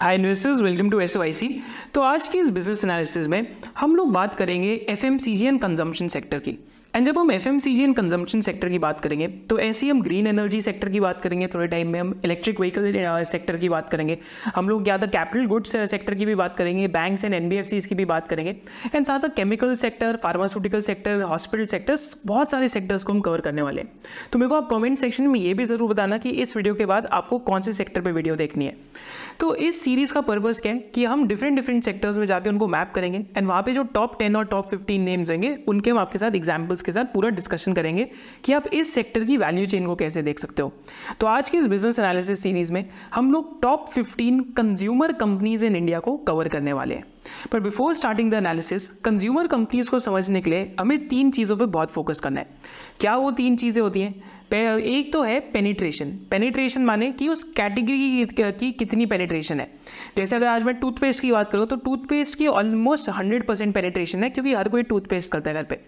Hi 0.00 0.14
investors 0.14 0.60
welcome 0.62 0.88
to 0.90 0.98
SOIC 1.00 1.48
तो 1.94 2.00
आज 2.00 2.26
की 2.28 2.38
इस 2.38 2.48
बिज़नेस 2.50 2.84
एनालिसिस 2.84 3.28
में 3.28 3.56
हम 3.78 3.96
लोग 3.96 4.12
बात 4.12 4.34
करेंगे 4.34 4.74
F 4.90 5.06
M 5.06 5.18
C 5.18 5.36
G 5.36 5.46
and 5.46 5.60
consumption 5.60 6.08
sector 6.08 6.38
की। 6.38 6.58
एंड 6.94 7.06
जब 7.06 7.18
हम 7.18 7.30
F 7.30 7.46
M 7.48 7.58
C 7.58 7.74
G 7.76 7.82
and 7.82 7.94
consumption 7.96 8.40
sector 8.40 8.68
की 8.68 8.78
बात 8.78 9.00
करेंगे 9.00 9.26
तो 9.50 9.58
ऐसे 9.58 9.86
ही 9.86 9.90
हम 9.90 10.02
ग्रीन 10.02 10.26
एनर्जी 10.26 10.60
सेक्टर 10.62 10.88
की 10.88 11.00
बात 11.00 11.20
करेंगे, 11.22 11.46
थोड़े 11.46 11.66
टाइम 11.66 11.88
में 11.92 11.98
हम 12.00 12.14
इलेक्ट्रिक 12.24 12.60
व्हीकल 12.60 13.24
सेक्टर 13.24 13.56
की 13.56 13.68
बात 13.68 13.88
करेंगे। 13.90 14.18
हम 14.56 14.68
लोग 14.68 14.82
ज़्यादा 14.82 15.06
कैपिटल 15.08 15.46
गुड्स 15.46 15.76
सेक्टर 15.90 16.14
की 16.14 16.26
भी 16.26 16.34
बात 16.34 16.56
करेंगे 16.56 16.86
banks 16.90 17.24
and 17.24 17.34
N 17.34 17.48
B 17.48 17.56
F 17.56 17.66
Cs 17.66 17.86
की 17.86 17.94
भी 17.94 18.04
बात 18.04 18.28
करेंगे। 18.28 18.56
एंड 18.94 19.04
साथ 19.06 19.18
साथ 19.18 19.28
chemical 19.36 19.74
sector 19.76 20.16
pharmaceutical 20.22 20.80
sector 20.82 21.22
hospital 21.24 21.66
sectors 21.66 22.16
बहुत 22.26 22.50
सारे 22.50 22.68
सेक्टर्स 22.68 23.04
को 23.04 23.12
हम 23.12 23.20
कवर 23.20 23.40
करने 23.40 23.62
वाले 23.62 23.80
हैं। 23.80 23.92
तो 24.32 24.38
मेरे 24.38 24.48
को 24.48 24.54
आप 24.54 24.68
कमेंट 24.70 24.98
सेक्शन 24.98 25.26
में 25.26 25.40
ये 25.40 25.54
भी 25.54 25.64
ज़रूर 25.64 25.90
बताना 25.90 26.18
कि 26.18 26.30
इस 26.32 26.56
वीडियो 26.56 26.74
के 26.74 26.86
बाद 26.86 27.06
आपको 27.12 27.38
कौन 27.40 27.62
से 27.62 27.72
सेक्टर 27.72 28.00
पर 28.00 28.12
वीडियो 28.12 28.36
देखनी 28.36 28.64
है। 28.64 28.76
तो 29.40 29.54
इस 29.54 29.80
सीरीज़ 29.80 30.12
का 30.12 30.20
पर्पज़ 30.20 30.60
क्या 30.62 30.72
है? 30.72 30.78
कि 30.94 31.04
हम 31.04 31.26
डिफरेंट 31.28 31.56
डिफरेंट 31.56 31.84
सेक्टर्स 31.84 32.18
में 32.18 32.26
जाकर 32.26 32.50
उनको 32.50 32.68
मैप 32.68 32.92
करेंगे 32.94 33.18
एंड 33.36 33.46
वहाँ 33.46 33.62
पे 33.62 33.72
जो 33.72 33.82
टॉप 33.82 34.18
टेन 34.18 34.36
और 34.36 34.44
टॉप 34.44 34.68
फिफ्टीन 34.68 35.02
नेम्स 35.02 35.30
होंगे, 35.30 35.56
उनके 35.68 35.90
हम 35.90 35.98
आपके 35.98 36.18
साथ 36.18 36.34
एग्जाम्पल्स 36.34 36.82
के 36.82 36.92
साथ 36.92 37.04
पूरा 37.04 37.30
डिस्कशन 37.30 37.72
करेंगे 37.72 38.08
कि 38.44 38.52
आप 38.52 38.66
इस 38.66 38.94
सेक्टर 38.94 39.24
की 39.24 39.36
वैल्यू 39.36 39.66
चेन 39.66 39.86
को 39.86 39.96
कैसे 39.96 40.22
देख 40.22 40.38
सकते 40.38 40.62
हो। 40.62 40.72
तो 41.20 41.26
आज 41.26 41.50
की 41.50 41.58
इस 41.58 41.66
बिज़नेस 41.66 41.98
एनालिसिस 41.98 42.40
सीरीज़ 42.40 42.72
में 42.72 42.88
हम 43.14 43.32
लोग 43.32 43.60
top 43.62 43.88
fifteen 43.88 44.40
consumer 44.56 45.12
companies 45.12 45.64
in 45.64 45.76
India 45.76 45.98
को 45.98 46.16
कवर 46.16 46.48
करने 46.48 46.72
वाले 46.72 46.94
हैं। 46.94 47.04
पर 47.52 47.60
before 47.60 47.94
starting 47.94 48.30
the 48.30 48.34
analysis 48.34 48.86
consumer 48.86 49.46
companies 49.46 49.90
को 49.90 49.98
समझने 49.98 50.40
के 50.40 50.50
लिए 50.50 50.74
हमें 50.80 51.08
तीन 51.08 51.30
चीज़ों 51.30 51.56
पर 51.56 51.66
बहुत 51.66 51.90
फोकस 51.90 52.20
करना 52.20 52.40
है। 52.40 52.46
क्या 53.00 53.16
वो 53.16 53.30
तीन 53.30 53.56
चीज़ें 53.56 53.82
होती 53.82 54.00
हैं? 54.00 54.35
एक 54.50 55.12
तो 55.12 55.22
है 55.22 55.38
पेनिट्रेशन 55.52 56.10
पेनिट्रेशन 56.30 56.84
माने 56.84 57.10
कि 57.12 57.28
उस 57.28 57.42
कैटेगरी 57.56 58.26
की 58.52 58.70
कितनी 58.72 59.06
पेनिट्रेशन 59.06 59.60
है. 59.60 59.68
जैसे 60.16 60.36
अगर 60.36 60.46
आज 60.46 60.62
मैं 60.62 60.74
टूथपेस्ट 60.74 61.20
की 61.20 61.30
बात 61.32 61.50
करूँ 61.50 61.66
तो 61.66 61.76
टूथपेस्ट 61.76 62.38
की 62.38 62.46
ऑलमोस्ट 62.46 63.08
हंड्रेड 63.10 63.46
परसेंट 63.46 63.74
पेनिट्रेशन 63.74 64.22
है, 64.24 64.30
क्योंकि 64.30 64.52
हर 64.54 64.68
कोई 64.68 64.82
टूथपेस्ट 64.82 65.30
करता 65.30 65.50
है 65.50 65.56
घर 65.56 65.64
पे. 65.64 65.78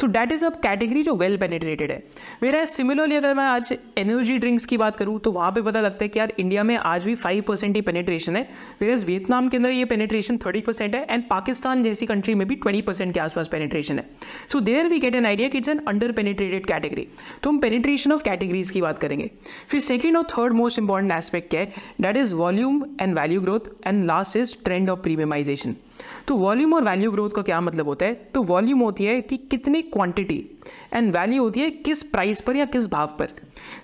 So 0.00 0.06
that 0.06 0.32
is 0.32 0.44
a 0.44 0.48
category 0.62 1.02
जो 1.02 1.14
वेल 1.16 1.36
पेनिट्रेटेड 1.36 1.90
है. 1.90 2.02
मेरा 2.42 2.64
सिमिलरली 2.64 3.16
अगर 3.16 3.34
मैं 3.34 3.44
आज 3.44 3.72
एनर्जी 3.98 4.38
ड्रिंक्स 4.38 4.66
की 4.66 4.76
बात 4.76 4.96
करूँ 4.96 5.18
तो 5.20 5.32
वहाँ 5.32 5.50
पर 5.52 5.62
पता 5.62 5.80
लगता 5.80 6.04
है 6.04 6.08
कि 6.08 6.18
यार 6.18 6.32
इंडिया 6.38 6.62
में 6.62 6.76
आज 6.76 7.04
भी 7.04 7.14
फाइव 7.14 7.42
परसेंट 7.48 7.76
ही 7.76 7.82
पेनिट्रेशन 7.82 8.36
है. 8.36 8.48
मेरे 8.82 8.94
वियतनाम 8.96 9.48
के 9.48 9.56
अंदर 9.56 9.70
ये 9.70 9.84
पेनिट्रेशन 9.84 10.38
थर्टी 10.46 10.60
परसेंट 10.60 10.94
है 10.94 11.06
एंड 11.10 11.24
पाकिस्तान 11.30 11.82
जैसी 11.82 12.06
कंट्री 12.06 12.34
में 12.34 12.46
भी 12.48 12.54
ट्वेंटी 12.56 12.82
परसेंट 12.82 13.14
के 13.14 13.20
आसपास 13.20 13.48
पेनिट्रेशन 13.48 13.98
है. 13.98 14.08
So 14.48 14.60
there 14.60 14.88
we 14.88 14.98
get 15.00 15.16
an 15.16 15.26
idea 15.26 15.48
कि 15.48 15.58
it's 15.58 15.68
an 15.68 15.80
under 15.88 16.12
penetrated 16.12 16.66
category 16.66 17.06
तो 17.42 17.50
हम 17.50 17.58
पेनिट्रेशन 17.58 18.00
डिस्ट्रीब्यूशन 18.02 18.12
ऑफ़ 18.12 18.22
कैटेगरीज 18.24 18.70
की 18.70 18.80
बात 18.82 18.98
करेंगे। 18.98 19.30
फिर 19.68 19.80
सेकेंड 19.80 20.16
और 20.16 20.24
थर्ड 20.30 20.52
मोस्ट 20.52 20.78
इंपॉर्टेंट 20.78 21.12
एस्पेक्ट 21.12 21.50
क्या 21.50 21.60
है? 21.60 21.72
That 22.00 22.16
is 22.16 22.34
volume 22.34 22.84
and 23.00 23.18
value 23.18 23.40
growth 23.40 23.70
and 23.86 24.04
last 24.06 24.36
is 24.36 24.56
trend 24.64 24.90
of 24.90 25.00
premiumization 25.00 25.76
तो 26.28 26.36
वॉल्यूम 26.36 26.72
और 26.74 26.82
वैल्यू 26.84 27.10
ग्रोथ 27.12 27.30
का 27.30 27.42
क्या 27.42 27.60
मतलब 27.60 27.86
होता 27.86 28.06
है? 28.06 28.14
तो 28.34 28.42
वॉल्यूम 28.42 28.80
होती 28.80 29.04
है 29.04 29.20
कि 29.20 29.36
कितनी 29.50 29.82
क्वांटिटी 29.84 30.38
एंड 30.94 31.12
वैल्यू 31.16 31.42
होती 31.42 31.60
है 31.60 31.70
किस 31.70 32.02
प्राइस 32.04 32.40
पर 32.40 32.56
या 32.56 32.64
किस 32.66 32.86
भाव 32.86 33.16
पर। 33.18 33.28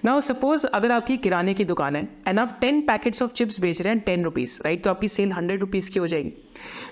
नाउ 0.05 0.21
सपोज़ 0.21 0.67
अगर 0.67 0.93
आपकी 0.93 1.17
किराने 1.17 1.55
की 1.55 1.65
दुकान 1.65 1.97
है 1.97 2.09
एंड 2.29 2.39
आप 2.39 2.59
टेन 2.61 2.81
पैकेट्स 2.83 3.23
ऑफ़ 3.23 3.33
चिप्स 3.33 3.61
बेच 3.61 3.81
रहे 3.83 3.95
हैं 3.95 4.03
टेन 4.03 4.25
रुपीज़ 4.25 4.59
राइट 4.65 4.85
तो 4.85 4.91
आपकी 4.91 5.09
सेल 5.09 5.33
हंड्रेड 5.33 5.61
रुपीज़ 5.61 5.91
की 5.91 6.01
हो 6.01 6.07
जाएगी। 6.07 6.33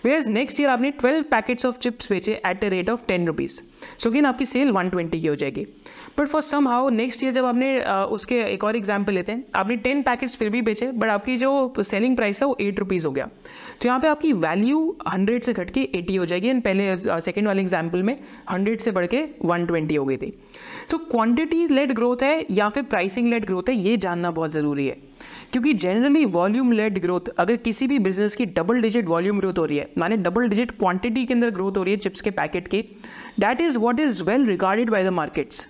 वेयर 0.05 0.29
नेक्स्ट 0.31 0.61
ईयर 0.61 0.71
आपने 0.71 0.91
ट्वेल्व 0.93 1.23
पैकेट्स 1.31 1.67
ऑफ़ 1.67 1.79
चिप्स 1.79 2.11
बेचे 2.11 2.33
at 2.47 2.61
the 2.61 2.65
rate 2.73 2.91
of 2.91 3.07
ten 3.09 3.27
rupees 3.27 3.61
so 3.99 4.11
again 4.11 4.27
आपकी 4.27 4.45
सेल 4.47 4.71
वन 4.73 4.89
ट्वेंटी 4.91 5.21
की 5.21 5.27
हो 5.27 5.35
जाएगी. 5.37 5.65
But 6.19 6.29
for 6.29 6.43
somehow 6.69 6.89
next 6.91 7.23
year 7.25 7.33
जब 7.33 7.45
आपने 7.45 7.79
उसके 8.11 8.41
एक 8.43 8.65
और 8.65 8.77
एग्ज़ाम्पल 8.77 9.13
लेते 9.13 9.33
हैं, 9.33 9.45
आपने 9.55 9.77
टेन 9.77 10.03
पैकेट्स 10.03 10.37
फिर 10.37 10.51
भी 10.51 10.63
बेचे 10.63 10.91
बट 10.93 11.09
आपकी 11.11 11.37
जो 11.39 11.83
सेलिंग 11.83 12.17
प्राइस 12.17 12.41
है 12.43 12.49
वो 12.49 12.57
एट 12.61 12.79
रुपीज़ 12.79 13.07
हो 13.07 13.13
गया. 13.13 13.29
तो 13.81 13.89
यहाँ 13.89 14.01
पे 14.01 14.09
आपकी 14.09 14.33
वैल्यू 14.35 14.97
हंड्रेड 15.09 15.43
से 15.45 15.53
घट 15.53 15.71
के 15.71 15.89
एटी 15.95 16.17
हो 16.17 16.27
जाएगी 16.27 16.49
एंड 16.49 16.63
पहले 16.63 16.97
सेकेंड 17.21 17.47
वाले 17.47 17.63
एग्ज़ाम्पल 17.63 18.03
में 18.03 18.19
हंड्रेड 18.51 18.81
से 18.81 18.91
बढ़ 18.91 19.07
के 19.07 19.25
वन 19.45 19.67
ट्वेंटी 19.67 19.95
हो 19.95 20.05
गई 20.05 20.17
थी. 20.17 20.33
तो 20.91 20.99
क्वान्टिटी 21.01 21.67
लेड 21.69 21.93
ग्रोथ 21.95 22.23
है 22.23 22.47
या 22.51 22.69
फिर 22.69 22.83
प्राइसिंग 22.85 23.29
लेड 23.31 23.45
ग्रोथ 23.47 23.69
है, 23.69 23.75
ये 23.77 23.97
जानना 23.97 24.31
बहुत 24.31 24.51
ज़रूरी 24.53 24.87
है. 24.87 24.97
क्योंकि 25.53 25.73
जनरली 25.75 26.25
वॉल्यूम 26.25 26.73
लेड 26.73 26.99
ग्रोथ 27.03 27.29
अगर 27.39 27.57
किसी 27.59 27.87
भी 27.87 27.99
बिज़नेस 27.99 28.35
की 28.37 28.47
डबल 28.47 28.81
डिजिट 28.81 29.07
वॉल्यूम 29.09 29.39
ग्रोथ 29.39 29.59
हो 29.59 29.65
रही 29.65 29.79
है, 29.79 29.89
माने 29.99 30.17
डबल 30.19 30.49
डिजिट 30.49 30.71
क्वांटिटी 30.71 31.25
के 31.27 31.35
अंदर 31.35 31.51
ग्रोथ 31.51 31.77
हो 31.77 31.83
रही 31.83 31.95
है 31.95 32.01
चिप्स 32.01 32.21
के 32.21 32.31
पैकेट 32.33 32.69
की 32.69 32.83
that 33.41 33.61
is 33.61 33.79
what 33.79 34.01
is 34.01 34.23
well 34.25 34.47
regarded 34.47 34.91
by 34.91 35.05
the 35.05 35.13
markets 35.13 35.67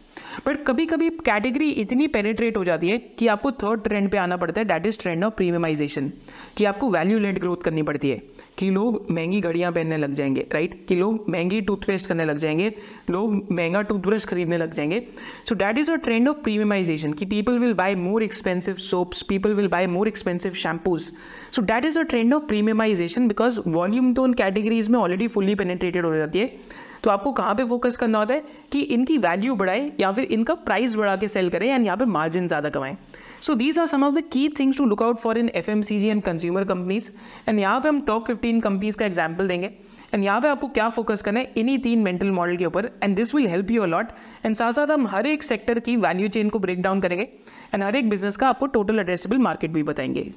but 0.46 0.64
कभी 0.64 0.84
कभी 0.86 1.08
कैटेगरी 1.26 1.70
इतनी 1.82 2.06
पेनिट्रेट 2.08 2.56
हो 2.56 2.64
जाती 2.64 2.88
है 2.88 2.98
कि 3.18 3.26
आपको 3.26 3.50
थर्ड 3.52 3.82
ट्रेंड 3.82 4.10
पे 4.10 4.16
आना 4.18 4.36
पड़ता 4.36 4.60
है 4.60 4.66
that 4.68 4.86
is 4.86 4.98
trend 4.98 5.24
of 5.24 5.34
premiumisation 5.34 6.10
कि 6.56 6.64
आपको 6.64 6.90
वैल्यू 6.90 7.18
लेड 7.18 7.38
ग्रोथ 7.38 7.62
करनी 7.64 7.82
पड़ती 7.82 8.10
है, 8.10 8.20
कि 8.58 8.70
लोग 8.70 9.06
महँगी 9.10 9.40
घड़ियाँ 9.40 9.72
पहनने 9.72 9.96
लग 9.96 10.12
जाएँगे 10.14 10.46
राइट 10.52 10.74
कि 10.88 10.94
लोग 10.96 11.24
महँगी 11.30 11.60
टूथपेस्ट 11.60 12.08
करने 12.08 12.24
लग 12.24 12.38
जाएँगे, 12.38 12.72
लोग 13.10 13.52
महँगा 13.52 13.82
टूथब्रश 13.82 14.24
खरीदने 14.24 14.58
लग 14.58 14.72
जाएँगे. 14.74 15.02
So 15.48 15.54
that 15.54 15.78
is 15.78 15.90
a 15.90 15.94
trend 15.96 16.28
of 16.28 16.36
premiumisation 16.44 17.12
कि 17.12 17.26
people 17.26 17.58
will 17.58 17.74
buy 17.74 17.94
more 17.96 18.22
expensive 18.22 18.74
soaps 18.82 19.22
people 19.28 19.54
will 19.54 19.68
buy 19.68 19.86
more 19.86 20.08
expensive 20.08 20.52
shampoos 20.54 21.12
so 21.56 21.62
that 21.62 21.84
is 21.84 21.98
a 21.98 22.02
trend 22.04 22.34
of 22.34 22.46
premiumisation 22.48 23.28
because 23.28 23.60
volume 23.68 24.12
तो 24.14 24.22
उन 24.22 24.34
कैटेगरीज 24.34 24.88
में 24.88 24.98
ऑलरेडी 24.98 25.28
फुल्ली 25.28 25.54
पेनिट्रेटेड 25.54 26.04
हो 26.06 26.14
जाती 26.16 26.38
है. 26.38 26.84
तो 27.06 27.10
आपको 27.10 27.30
कहाँ 27.32 27.54
पे 27.54 27.64
फोकस 27.64 27.96
करना 27.96 28.18
होता 28.18 28.34
है 28.34 28.42
कि 28.72 28.80
इनकी 28.80 29.16
वैल्यू 29.18 29.54
बढ़ाए 29.56 29.90
या 30.00 30.10
फिर 30.12 30.24
इनका 30.26 30.54
प्राइस 30.62 30.94
बढ़ा 30.96 31.14
के 31.16 31.28
सेल 31.28 31.50
करें 31.50 31.68
एंड 31.68 31.84
यहाँ 31.86 31.96
पे 31.96 32.04
मार्जिन 32.06 32.46
ज़्यादा 32.48 32.68
कमाएँ। 32.68 32.96
So 33.40 33.54
these 33.54 33.78
are 33.78 33.86
some 33.86 34.04
of 34.04 34.14
the 34.14 34.22
key 34.32 34.48
things 34.58 34.78
to 34.78 34.84
look 34.84 35.02
out 35.02 35.18
for 35.18 35.38
in 35.38 35.50
F 35.54 35.70
M 35.70 35.82
C 35.82 35.98
G 36.00 36.08
and 36.08 36.22
consumer 36.22 36.64
companies 36.64 37.10
and 37.48 37.60
यहाँ 37.60 37.80
पे 37.80 37.88
हम 37.88 38.00
टॉप 38.06 38.26
फिफ्टीन 38.26 38.60
कंपनीज़ 38.60 38.96
का 38.96 39.06
एग्ज़ाम्पल 39.06 39.48
देंगे। 39.48 39.70
एंड 40.14 40.24
यहाँ 40.24 40.40
पे 40.40 40.48
आपको 40.48 40.68
क्या 40.68 40.88
फोकस 40.88 41.22
करना 41.22 41.40
है? 41.40 41.52
इन्हीं 41.56 41.78
तीन 41.78 42.02
मेंटल 42.02 42.30
मॉडल 42.30 42.56
के 42.56 42.66
ऊपर। 42.66 42.90
And 43.02 43.16
this 43.16 43.34
will 43.34 43.46
help 43.46 43.70
you 43.70 43.82
a lot 43.82 44.08
and 44.44 44.54
साथ 44.54 44.72
साथ 44.72 44.90
हम 44.90 45.06
हर 45.06 45.26
एक 45.26 45.42
सेक्टर 45.42 45.78
की 45.78 45.96
वैल्यू 45.98 46.28
चेन 46.28 46.48
को 46.48 46.58
ब्रेक 46.58 46.82
डाउन 46.82 47.00
करेंगे। 47.00 47.28
एंड 47.74 47.82
हर 47.82 47.96
एक 47.96 48.10
बिज़नेस 48.10 48.36
का 48.36 48.48
आपको 48.48 48.66
टोटल 48.68 48.98
एड्रेसेबल 48.98 49.38
मार्केट 49.38 49.70
भी 49.70 49.82
बताएँगे। 49.82 50.30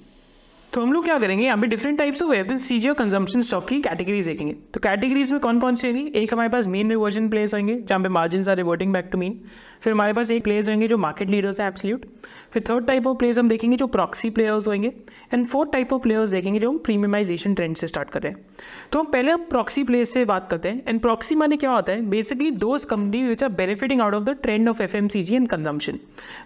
तो 0.74 0.82
हम 0.82 0.92
लोग 0.94 1.04
क्या 1.06 1.18
करेंगे? 1.20 1.46
यहाँ 1.46 1.58
पे 1.58 1.68
डिफरेंट 1.68 1.98
टाइप्स 2.00 2.22
ऑफ़ 2.22 2.30
वेपन 2.32 2.58
सी 2.58 2.78
जी 2.80 2.90
और 2.90 2.96
कंजम्पशन 2.96 3.42
स्टॉक 3.42 3.68
की 3.68 3.80
कैटेगरीज 3.82 4.26
देखेंगे। 4.26 4.54
तो 4.74 4.80
कैटेगरीज 4.80 5.32
में 5.32 5.40
कौन 5.42 5.60
कौन 5.60 5.76
सी 5.76 5.88
होंगी? 5.88 6.06
एक 6.16 6.34
हमारे 6.34 6.50
पास 6.50 6.68
मेन 6.68 6.90
रिवर्जन 6.90 7.30
प्लेस 7.30 7.54
होंगे, 7.54 7.76
जहाँ 7.76 8.02
पे 8.04 8.10
margin 8.10 8.44
are 8.50 8.56
reverting 8.56 8.94
back 8.94 9.10
to 9.12 9.18
mean 9.18 9.40
फिर 9.82 9.94
हमारे 9.94 10.14
पास 10.14 10.32
एक 10.32 10.44
प्लेयर्स 10.44 10.70
होंगे 10.70 10.88
जो 10.88 10.98
मार्केट 10.98 11.30
लीडर्स 11.30 11.60
हैं 11.60 11.68
एब्सल्यूट 11.68 12.06
फिर 12.52 12.64
थर्ड 12.70 12.86
टाइप 12.88 13.08
ऑफ़ 13.08 13.18
प्लेयर्स 13.18 13.40
हम 13.40 13.50
देखेंगे 13.50 13.78
जो 13.78 13.88
प्रॉक्सी 13.88 14.30
प्लेयर्स 14.30 14.68
होंगे 14.68 14.92
and 15.34 15.46
fourth 15.48 15.72
type 15.72 15.94
of 15.94 16.02
players 16.02 16.30
देखेंगे 16.30 16.60
जो 16.60 16.70
हम 16.70 16.78
प्रीमियमाइजेशन 16.78 17.54
ट्रेंड 17.54 17.76
से 17.76 17.88
स्टार्ट 17.88 18.10
कर 18.10 18.22
रहे 18.22 18.32
हैं. 18.32 18.46
तो 18.92 19.00
हम 19.00 19.06
पहले 19.06 19.36
प्रॉक्सी 19.36 19.84
प्लेयर्स 19.84 20.10
से 20.10 20.26
बात 20.26 20.48
करते 20.52 20.70
हैं 20.70 20.84
एंड 20.88 21.00
प्रॉक्सी 21.00 21.36
माने 21.36 21.58
क्या 21.58 21.72
होता 21.72 21.94
है? 21.94 22.02
Basically 22.02 22.52
those 22.52 22.86
company 22.86 23.24
which 23.28 23.44
are 23.44 23.50
benefiting 23.50 24.02
out 24.02 24.14
of 24.14 24.24
the 24.24 24.30
trend 24.30 24.70
of 24.70 24.82
F 24.84 24.98
M 24.98 25.08
C 25.08 25.24
G 25.24 25.36
and 25.36 25.48
consumption 25.48 26.00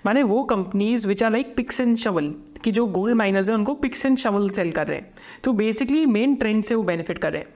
माने 0.05 0.23
वो 0.23 0.43
companies 0.43 1.07
which 1.07 1.23
are 1.23 1.31
like 1.31 1.55
picks 1.55 1.81
and 1.81 1.95
shovel 1.97 2.33
कि 2.63 2.71
जो 2.71 2.85
गोल्ड 2.87 3.15
माइनर्स 3.15 3.49
हैं, 3.49 3.55
उनको 3.55 3.73
पिक्स 3.73 4.05
एंड 4.05 4.17
शवल 4.17 4.49
सेल 4.49 4.71
कर 4.71 4.87
रहे 4.87 4.97
हैं. 4.97 5.13
तो 5.43 5.53
बेसिकली 5.53 6.05
मेन 6.05 6.35
ट्रेंड 6.35 6.63
से 6.63 6.75
वो 6.75 6.83
बेनिफिट 6.83 7.17
कर 7.17 7.31
रहे 7.31 7.41
हैं. 7.41 7.47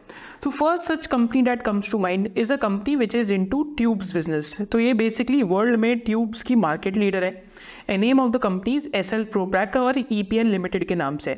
तो 0.44 0.50
first 0.50 0.86
such 0.86 1.06
company 1.08 1.42
that 1.42 1.62
comes 1.62 1.92
to 1.92 1.98
mind 2.00 2.30
is 2.38 2.54
a 2.54 2.56
company 2.56 2.96
which 2.96 3.16
is 3.16 3.34
into 3.46 3.64
tubes 3.78 4.14
business 4.14 4.58
तो 4.72 4.80
ये 4.80 4.94
बेसिकली 4.94 5.42
वर्ल्ड 5.44 5.80
में 5.80 6.00
ट्यूब्स 6.00 6.44
की 6.44 6.56
मार्केट 6.56 6.98
लीडर 6.98 7.24
है. 7.24 7.32
A 7.90 7.98
name 7.98 8.20
of 8.20 8.32
the 8.32 8.38
companies 8.38 8.88
S 8.96 9.14
L 9.14 9.24
Propack 9.32 9.76
और 9.76 10.00
ई 10.00 10.22
पी 10.24 10.38
एल 10.38 10.48
लिमिटेड 10.48 10.88
के 10.88 10.96
नाम 10.96 11.18
से 11.18 11.36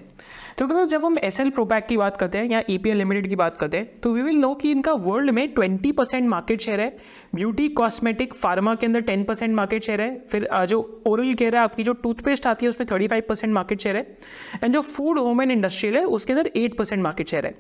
तो 0.59 0.65
मतलब 0.67 0.87
जब 0.89 1.03
हम 1.05 1.17
एस 1.17 1.39
एल 1.39 1.49
प्रोपैक 1.49 1.85
की 1.87 1.97
बात 1.97 2.17
करते 2.17 2.37
हैं 2.37 2.49
या 2.51 2.61
ई 2.69 2.77
पी 2.77 2.89
एल 2.89 2.97
लिमिटेड 2.97 3.27
की 3.29 3.35
बात 3.35 3.57
करते 3.57 3.77
हैं 3.77 3.99
तो 3.99 4.11
वी 4.13 4.21
विल 4.21 4.37
नो 4.37 4.53
कि 4.53 4.71
इनका 4.71 4.93
वर्ल्ड 4.93 5.31
में 5.31 5.47
ट्वेंटी 5.53 5.91
परसेंट 5.91 6.27
मार्केट 6.29 6.61
शेयर 6.61 6.81
है। 6.81 6.89
ब्यूटी 7.35 7.67
कॉस्मेटिक 7.71 8.33
फार्मा 8.33 8.73
के 8.75 8.85
अंदर 8.85 9.01
टेन 9.01 9.23
परसेंट 9.23 9.55
मार्केट 9.55 9.83
शेयर 9.83 10.01
है। 10.01 10.09
फिर 10.31 10.47
जो 10.65 10.79
ओरल 11.07 11.33
केयर 11.33 11.55
है, 11.55 11.61
आपकी 11.61 11.83
जो 11.83 11.93
टूथपेस्ट 11.93 12.47
आती 12.47 12.65
है, 12.65 12.69
उसमें 12.69 12.87
thirty 12.91 13.07
five 13.07 13.23
percent 13.29 13.53
market 13.53 13.81
share 13.81 13.97
है। 13.97 14.01
एंड 14.63 14.73
जो 14.73 14.81
फ़ूड 14.81 15.19
होम 15.19 15.41
एंड 15.41 15.51
इंडस्ट्रियल 15.51 15.95
है, 15.95 16.03
उसके 16.03 16.33
अंदर 16.33 16.49
एट 16.55 16.77
परसेंट 16.77 17.01
मार्केट 17.03 17.29
शेयर 17.29 17.45
है। 17.45 17.53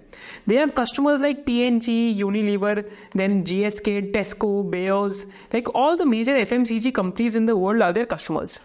They 0.49 0.57
have 0.57 0.71
customers 0.77 1.21
like 1.21 1.43
P 1.45 1.57
N 1.61 1.79
G 1.79 1.97
Unilever 2.09 2.83
then 3.17 3.41
G 3.43 3.61
S 3.63 3.79
K 3.79 3.99
Tesco 4.11 4.51
Bayers 4.65 5.23
like 5.53 5.69
all 5.75 5.97
the 5.97 6.07
major 6.07 6.37
F 6.37 6.53
M 6.53 6.63
C 6.63 6.79
G 6.79 6.91
companies 6.91 7.37
in 7.37 7.45
the 7.45 7.55
world 7.57 7.83
are 7.83 7.91
their 7.91 8.07
customers 8.11 8.61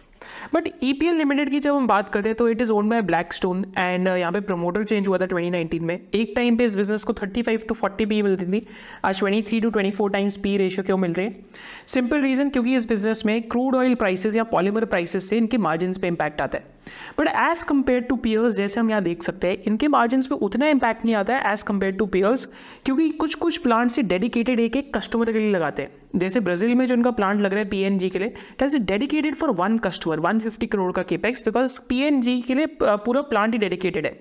but 0.54 0.68
E 0.82 0.92
P 0.92 1.06
L 1.06 1.14
limited 1.14 1.50
की 1.50 1.60
जब 1.60 1.74
हम 1.74 1.86
बात 1.86 2.12
करते 2.12 2.28
हैं 2.28 2.36
तो 2.36 2.48
it 2.48 2.62
is 2.62 2.72
owned 2.72 2.88
by 2.88 3.02
Black 3.02 3.32
Stone 3.32 3.64
and 3.78 4.08
यहाँ 4.08 4.32
पे 4.32 4.40
promoter 4.40 4.84
change 4.84 5.08
हुआ 5.08 5.18
था 5.18 5.26
2019 5.26 5.80
में। 5.80 5.98
एक 6.14 6.32
टाइम 6.36 6.56
पे 6.56 6.64
इस 6.64 6.76
बिज़नेस 6.76 7.04
को 7.04 7.12
35 7.12 7.66
टू 7.68 7.74
40 7.74 8.06
पी 8.06 8.20
मिलती 8.22 8.46
थी। 8.46 8.66
आज 9.04 9.20
23 9.20 9.60
टू 9.62 9.70
24 9.70 10.12
टाइम्स 10.12 10.36
पी 10.36 10.56
रेशियो 10.56 10.84
क्यों 10.84 10.96
मिल 10.96 11.12
रहे 11.12 11.26
हैं। 11.26 11.46
सिंपल 11.86 12.22
रीज़न 12.22 12.50
क्योंकि 12.50 12.76
इस 12.76 12.88
बिज़नेस 12.88 13.26
में 13.26 13.40
क्रूड 13.42 13.74
ऑयल 13.74 13.94
प्राइसेज 13.94 14.36
या 14.36 14.44
पॉलीमर 14.44 14.84
प्राइसेज 14.84 15.22
से 15.22 15.36
इनके 15.36 15.58
मार्जिन 15.58 15.92
पे 15.92 16.08
इम्पैक्ट 16.08 16.40
आता 16.40 16.58
है। 16.58 16.73
But 17.18 17.28
as 17.28 17.62
compare 17.64 18.00
to 18.00 18.16
peers 18.16 18.54
जैसे 18.54 18.80
हम 18.80 18.90
यहाँ 18.90 19.02
देख 19.02 19.22
सकते 19.22 19.48
हैं, 19.48 19.62
इनके 19.66 19.88
मार्जिन 19.88 20.22
पे 20.22 20.34
उतना 20.36 20.68
इम्पैक्ट 20.68 21.04
नहीं 21.04 21.14
आता 21.14 21.36
है 21.36 21.52
एज 21.52 21.62
कंपेयर 21.62 21.92
टू 21.94 22.06
पियर्स 22.06 22.44
क्योंकि 22.84 23.08
कुछ 23.10 23.34
कुछ 23.36 23.58
प्लांट 23.58 23.90
से 23.90 24.02
डेडिकेटेड 24.04 24.60
एक 24.60 24.76
एक 24.76 24.96
कस्टमर 24.96 25.32
के 25.32 25.38
लिए 25.38 25.50
लगाते 25.50 25.82
हैं। 25.82 26.02
जैसे 26.16 26.40
ब्राज़ील 26.40 26.74
में 26.74 26.86
जो 26.86 26.94
उनका 26.94 27.10
प्लांट 27.10 27.40
लग 27.40 27.52
रहा 27.52 27.62
है 27.62 27.68
पीएनजी 27.68 28.08
के 28.10 28.18
लिए 28.18 28.28
it 28.28 28.62
is 28.62 28.76
dedicated 28.78 29.34
for 29.34 29.50
one 29.52 29.78
customer 29.78 30.20
150 30.20 30.66
crore 30.72 30.90
का 30.92 31.02
केपेक्स 31.02 31.44
बिकॉज़ 31.44 31.78
पीएनजी 31.88 32.40
के 32.42 32.54
लिए 32.54 32.66
पूरा 32.80 33.20
प्लांट 33.22 33.52
ही 33.52 33.58
डेडिकेटेड 33.58 34.06
है। 34.06 34.12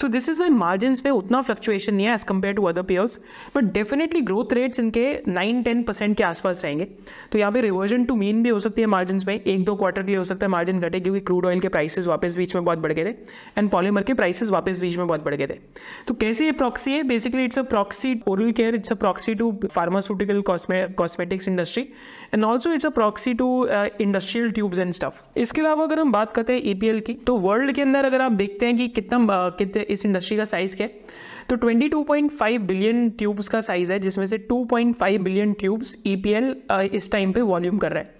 So 0.00 0.08
this 0.08 0.28
is 0.28 0.40
why 0.40 0.50
margin 0.50 0.94
पे 1.04 1.10
उतना 1.12 1.40
फ्लक्चुएशन 1.42 1.94
नहीं 1.94 2.06
है 2.06 2.14
as 2.14 2.22
compare 2.24 2.54
to 2.54 2.64
other 2.64 2.82
peers 2.82 3.18
but 3.56 3.64
definitely 3.72 4.20
growth 4.22 4.52
rates 4.52 4.80
इनके 4.80 5.04
नाइन 5.28 5.62
टेन 5.62 5.82
परसेंट 5.82 6.16
के 6.16 6.24
आसपास 6.24 6.64
रहेंगे। 6.64 6.84
तो 7.32 7.38
यहाँ 7.38 7.52
पे 7.52 7.60
रिवर्जन 7.60 8.04
टू 8.04 8.14
मीन 8.14 8.42
भी 8.42 8.48
हो 8.48 8.58
सकती 8.58 8.80
है 8.80 8.86
मार्जिन 8.86 9.20
में, 9.26 9.34
एक 9.34 9.64
दो 9.64 9.74
क्वार्टर 9.76 10.02
के 10.02 10.06
लिए 10.06 10.16
हो 10.16 10.24
सकता 10.24 10.46
है 10.46 10.50
मार्जिन 10.50 10.80
घटे, 10.80 11.00
क्योंकि 11.00 11.20
क्रूड 11.20 11.46
ऑयल 11.46 11.60
के 11.60 11.68
प्राइसेस 11.68 12.03
वापस 12.06 12.36
बीच 12.36 12.54
में 12.54 12.64
बहुत 12.64 12.78
बढ़ 12.78 12.92
गए 12.92 13.04
थे 13.04 13.14
एंड 13.58 13.70
पॉलीमर 13.70 14.02
के 14.02 14.14
प्राइसेस 14.14 14.50
वापस 14.50 14.80
बीच 14.80 14.96
में 14.96 15.06
बहुत 15.06 15.24
बढ़ 15.24 15.34
गए 15.34 15.46
थे। 15.46 15.58
तो 16.08 16.14
कैसे 16.14 16.44
ये 16.44 16.52
प्रॉक्सी 16.52 16.92
है? 16.92 17.02
Basically 17.02 17.44
it's 17.44 17.58
a 17.58 17.62
proxy 17.62 18.14
oral 18.28 18.52
care 18.52 18.74
it's 18.74 18.92
a 18.92 18.94
proxy 18.94 19.34
to 19.34 19.50
pharmaceutical 19.72 20.42
cosmetics 20.96 21.48
industry 21.48 21.82
and 22.34 22.44
also 22.44 22.72
it's 22.72 22.86
a 22.86 22.90
proxy 22.90 23.34
to 23.34 23.48
industrial 24.00 24.50
tubes 24.50 24.78
and 24.78 24.92
stuff 24.92 25.22
इसके 25.36 25.60
अलावा 25.60 25.84
अगर 25.84 26.00
हम 26.00 26.12
बात 26.12 26.32
करते 26.34 26.52
हैं 26.52 26.62
ईपीएल 26.64 27.00
की 27.00 27.14
तो 27.26 27.36
वर्ल्ड 27.38 27.72
के 27.72 27.82
अंदर 27.82 28.04
अगर 28.04 28.22
आप 28.22 28.32
देखते 28.32 28.66
हैं 28.66 28.76
कि 28.76 28.88
कितना 28.88 29.48
कितने 29.58 29.82
इस 29.82 30.06
इंडस्ट्री 30.06 30.36
का 30.36 30.44
साइज़ 30.44 30.76
क्या 30.76 30.86
है 30.86 31.22
तो 31.48 31.56
22.5 31.56 32.58
बिलियन 32.58 33.08
ट्यूब्स 33.10 33.48
का 33.48 33.60
साइज़ 33.60 33.92
है 33.92 33.98
जिसमें 33.98 34.24
से 34.26 34.38
2.5 34.52 35.18
बिलियन 35.22 35.52
ट्यूब्स 35.52 35.96
ईपीएल 36.06 36.54
इस 36.94 37.10
टाइम 37.12 37.32
पे 37.32 37.40
वॉल्यूम 37.40 37.78
कर 37.78 37.92
रहा 37.92 38.00
है। 38.00 38.14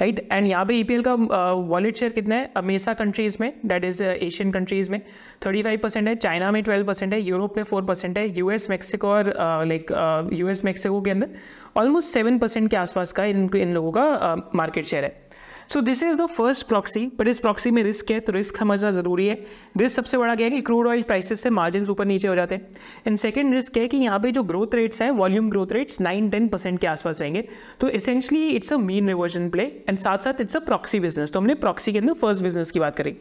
राइट 0.00 0.28
एंड 0.32 0.46
यहाँ 0.46 0.64
पे 0.66 0.74
ईपीएल 0.74 1.02
का 1.02 1.14
वॉलेट 1.14 1.96
शेयर 1.96 2.12
कितना 2.12 2.34
है? 2.34 2.50
अमेसा 2.56 2.94
कंट्रीज़ 2.94 3.36
में 3.40 3.52
दैट 3.66 3.84
इज़ 3.84 4.02
एशियन 4.02 4.52
कंट्रीज़ 4.52 4.90
में 4.90 5.00
35 5.46 5.78
परसेंट 5.82 6.08
है 6.08 6.14
चाइना 6.16 6.50
में 6.50 6.62
12 6.64 6.86
परसेंट 6.86 7.12
है 7.12 7.20
यूरोप 7.20 7.56
में 7.56 7.64
4 7.64 7.86
परसेंट 7.88 8.18
है 8.18 8.28
यूएस 8.38 8.70
मेक्सिको 8.70 9.08
और 9.08 9.34
लाइक 9.68 9.92
यूएस 10.32 10.64
मेक्सिको 10.64 11.00
के 11.00 11.10
अंदर 11.10 11.28
ऑलमोस्ट 11.76 12.08
सेवन 12.08 12.38
परसेंट 12.38 12.70
के 12.70 12.76
आसपास 12.76 13.12
का 13.12 13.24
इन 13.24 13.48
इन 13.56 13.74
लोगों 13.74 13.92
का 13.92 14.36
मार्केट 14.54 14.84
uh, 14.84 14.90
शेयर 14.90 15.04
है। 15.04 15.29
So 15.70 15.80
this 15.80 16.02
is 16.02 16.16
the 16.16 16.24
first 16.26 16.66
proxy 16.68 17.00
but 17.18 17.28
इस 17.28 17.40
प्रॉक्सी 17.40 17.70
में 17.70 17.82
रिस्क 17.82 18.10
है 18.10 18.18
तो 18.20 18.32
रिस्क 18.32 18.56
समझना 18.56 18.90
ज़रूरी 18.90 19.26
है। 19.26 19.34
रिस्क 19.78 19.96
सबसे 19.96 20.18
बड़ा 20.18 20.34
क्या 20.34 20.46
है 20.46 20.50
कि 20.50 20.60
क्रूड 20.60 20.86
ऑयल 20.86 21.02
प्राइसेस 21.02 21.40
से 21.40 21.50
मार्जिन 21.50 21.84
ऊपर 21.90 22.04
नीचे 22.04 22.28
हो 22.28 22.34
जाते 22.34 22.54
हैं। 22.54 22.70
एंड 23.06 23.16
सेकंड 23.18 23.54
रिस्क 23.54 23.76
है 23.78 23.86
कि 23.88 23.96
यहाँ 23.96 24.18
पे 24.20 24.32
जो 24.32 24.42
ग्रोथ 24.42 24.74
रेट्स 24.74 25.02
हैं 25.02 25.10
volume 25.10 25.50
growth 25.50 25.72
rates 25.72 26.00
nine 26.00 26.28
ten 26.30 26.48
percent 26.48 26.78
के 26.80 26.86
आसपास 26.86 27.20
रहेंगे। 27.20 27.44
तो 27.80 27.88
essentially 27.90 28.48
it's 28.48 28.72
a 28.72 28.76
mean 28.78 29.08
reversion 29.08 29.48
play 29.50 29.64
and 29.88 29.98
साथ 29.98 30.24
साथ 30.24 30.40
इट्स 30.40 30.56
अ 30.56 30.60
प्रॉक्सी 30.60 31.00
बिज़नेस 31.00 31.32
तो 31.32 31.40
हमने 31.40 31.54
प्रॉक्सी 31.56 31.92
के 31.92 31.98
अंदर 31.98 32.14
फ़र्स्ट 32.14 32.42
बिज़नेस 32.42 32.70
की 32.70 32.80
बात 32.80 32.96
करी। 32.96 33.14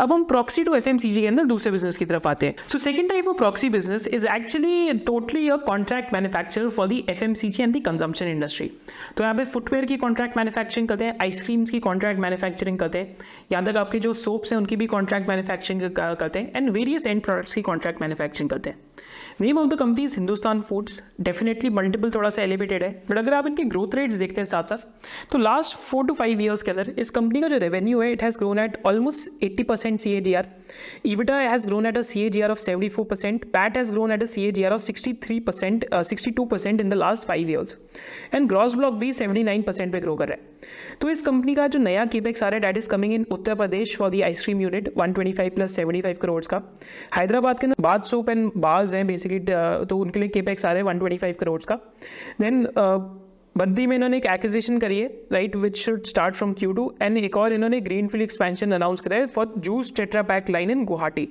अब 0.00 0.12
हम 0.12 0.24
प्रॉक्सी 0.26 0.64
टू 0.64 0.74
एफ़ 0.74 0.88
के 0.98 1.26
अंदर 1.26 1.44
दूसरे 1.46 1.72
बिज़नेस 1.72 1.96
की 1.96 2.04
तरफ़ 2.04 2.28
आते 2.28 2.46
हैं। 2.46 2.54
So 2.68 2.78
second 2.78 3.10
type 3.10 3.28
of 3.28 3.36
proxy 3.38 3.70
business 3.70 4.08
is 4.08 4.26
actually 4.36 4.92
totally 5.06 5.48
a 5.48 5.56
contract 5.66 6.14
manufacture 6.14 6.68
for 6.70 6.88
the 6.88 7.04
F 7.10 7.24
and 7.24 7.72
the 7.72 7.80
consumption 7.80 8.26
industry 8.28 8.70
तो 9.16 9.22
यहाँ 9.22 9.34
पे 9.34 9.44
फुटवेयर 9.46 9.84
की 9.84 9.96
कॉन्ट्रैक्ट 9.98 10.36
मैन्युफैक्चरिंग 10.36 10.88
करते 10.88 11.04
हैं 11.04 11.16
आइसक्रीम्स 11.22 11.70
की 11.70 11.80
कॉन्ट्रैक्ट 11.88 12.20
मैन्युफैक्चरिंग 12.20 12.78
करते 12.78 12.98
हैं। 12.98 13.16
यहाँ 13.52 13.64
तक 13.66 13.76
आपके 13.76 13.98
जो 13.98 14.14
सोप्स 14.16 14.52
हैं, 14.52 14.58
उनकी 14.58 14.76
भी 14.76 14.86
कॉन्ट्रैक्ट 14.86 15.28
मैन्युफैक्चरिंग 15.28 15.90
करते 15.92 16.38
हैं। 16.38 16.52
एंड 16.56 16.70
वेरियस 16.70 17.06
एंड 17.06 17.22
प्रोडक्ट्स 17.22 17.54
की 17.54 17.62
कॉन्ट्रैक्ट 17.62 18.00
मैन्युफैक्चरिंग 18.00 18.50
करते 18.50 18.70
हैं। 18.70 18.78
Name 19.40 19.58
of 19.58 19.68
the 19.68 19.74
companies 19.78 20.14
Hindustan 20.16 20.60
Foods 20.68 21.02
definitely 21.20 21.68
multiple 21.70 22.10
थोड़ा 22.10 22.30
सा 22.30 22.42
एलिवेटेड 22.42 22.82
है 22.82 22.90
बट 23.10 23.18
अगर 23.18 23.34
आप 23.34 23.46
इनके 23.46 23.64
ग्रोथ 23.64 23.94
रेट्स 23.94 24.14
देखते 24.14 24.40
हैं 24.40 24.46
साथ 24.46 24.70
साथ 24.70 25.30
तो 25.32 25.38
last 25.38 25.76
four 25.78 26.06
to 26.06 26.14
five 26.14 26.40
years 26.42 26.62
के 26.62 26.70
अंदर 26.70 26.90
इस 26.98 27.10
कंपनी 27.10 27.40
का 27.40 27.48
जो 27.48 27.58
रेवेन्यू 27.58 28.00
है 28.00 28.10
it 28.12 28.22
has 28.22 28.38
grown 28.38 28.58
at 28.58 28.80
almost 28.86 29.44
eighty 29.44 29.62
percent 29.62 30.00
C 30.00 30.12
A 30.12 30.20
G 30.20 30.34
R 30.34 30.46
EBITDA 31.06 31.36
has 31.40 31.66
grown 31.66 31.86
at 31.86 31.98
a 31.98 32.02
C 32.02 32.22
A 32.22 32.30
G 32.30 32.40
R 32.40 32.50
of 32.50 32.58
seventy 32.58 32.88
four 32.88 33.04
percent 33.04 33.44
PAT 33.52 33.76
has 33.76 33.92
grown 33.92 34.12
at 34.12 34.22
a 34.22 34.26
C 34.26 34.46
A 34.46 34.50
G 34.52 34.64
R 34.64 34.72
of 34.72 34.82
sixty 34.82 35.12
three 35.22 35.38
percent 35.40 35.86
sixty 35.94 36.30
two 36.30 36.44
percent 36.46 36.80
in 36.80 36.88
the 36.88 36.94
last 36.94 37.28
five 37.28 37.50
years 37.50 37.76
and 38.34 38.48
gross 38.48 38.74
block 38.74 38.94
भी 38.94 39.12
seventy 39.12 39.42
nine 39.42 39.62
percent 39.62 39.92
पे 39.92 40.00
grow 40.00 40.16
कर 40.16 40.28
रहा 40.28 40.36
है। 40.36 40.56
तो 41.00 41.08
इस 41.10 41.22
company 41.22 41.54
का 41.54 41.66
जो 41.66 41.78
नया 41.78 42.04
कीपेक्स 42.06 42.42
आ 42.42 42.48
रहा 42.48 42.54
है 42.54 42.60
that 42.60 42.76
is 42.78 42.88
coming 42.88 43.12
in 43.14 43.26
Uttar 43.32 43.54
Pradesh 43.54 43.96
for 43.96 44.10
the 44.10 44.20
ice cream 44.22 44.60
unit 44.60 44.92
one 44.96 45.12
twenty 45.12 45.32
five 45.32 45.50
plus 45.54 45.74
seventy 45.76 46.00
five 46.00 46.16
crore 46.22 46.44
का। 46.44 46.62
हैदराबाद 47.16 47.60
के 47.60 47.66
अंदर 47.66 47.82
बाद 47.82 48.02
सोप 48.04 48.30
एंड 48.30 48.50
बाल्स 48.56 48.94
हैं 48.94 49.06
बेसिकली 49.28 49.86
तो 49.86 49.98
उनके 49.98 50.20
लिए 50.20 50.28
केपेक्स 50.30 50.64
आ 50.64 50.72
रहे 50.72 50.82
हैं 50.82 50.88
वन 50.88 50.98
ट्वेंटी 50.98 51.18
फाइव 51.18 51.36
करोड़ 51.40 51.62
का 51.64 51.80
देन 52.40 52.66
बद्दी 53.56 53.86
में 53.86 53.94
इन्होंने 53.94 54.16
एक 54.16 54.26
एक्विजिशन 54.26 54.78
करी 54.78 54.98
है 54.98 55.06
right 55.32 55.54
which 55.56 55.76
should 55.76 56.04
start 56.06 56.34
from 56.34 56.52
Q 56.52 56.72
two 56.72 56.82
and 57.02 57.16
एक 57.18 57.36
और 57.36 57.52
इन्होंने 57.52 57.80
ग्रीन 57.80 58.08
फ़ील्ड 58.08 58.22
एक्सपेंशन 58.22 58.72
अनाउंस 58.72 59.00
करा 59.00 59.16
है 59.16 59.26
for 59.28 59.54
juice 59.58 59.92
Tetra 59.96 60.22
Pak 60.22 60.50
line 60.50 60.70
in 60.70 60.84
Guwahati 60.84 61.28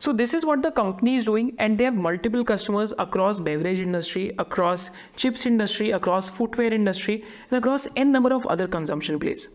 so 0.00 0.12
this 0.12 0.34
is 0.34 0.46
what 0.46 0.58
the 0.58 0.72
company 0.76 1.16
is 1.18 1.26
doing 1.26 1.50
and 1.60 1.78
they 1.78 1.84
have 1.84 2.00
multiple 2.00 2.42
customers 2.44 2.92
across 3.00 3.40
beverage 3.40 3.80
industry 3.80 4.28
across 4.40 4.90
chips 5.18 5.46
industry 5.46 5.90
across 5.92 6.30
footwear 6.30 6.74
industry 6.74 7.14
and 7.14 7.54
across 7.54 7.88
n 7.96 8.10
number 8.10 8.32
of 8.32 8.48
other 8.48 8.66
consumption 8.68 9.18
place 9.18 9.48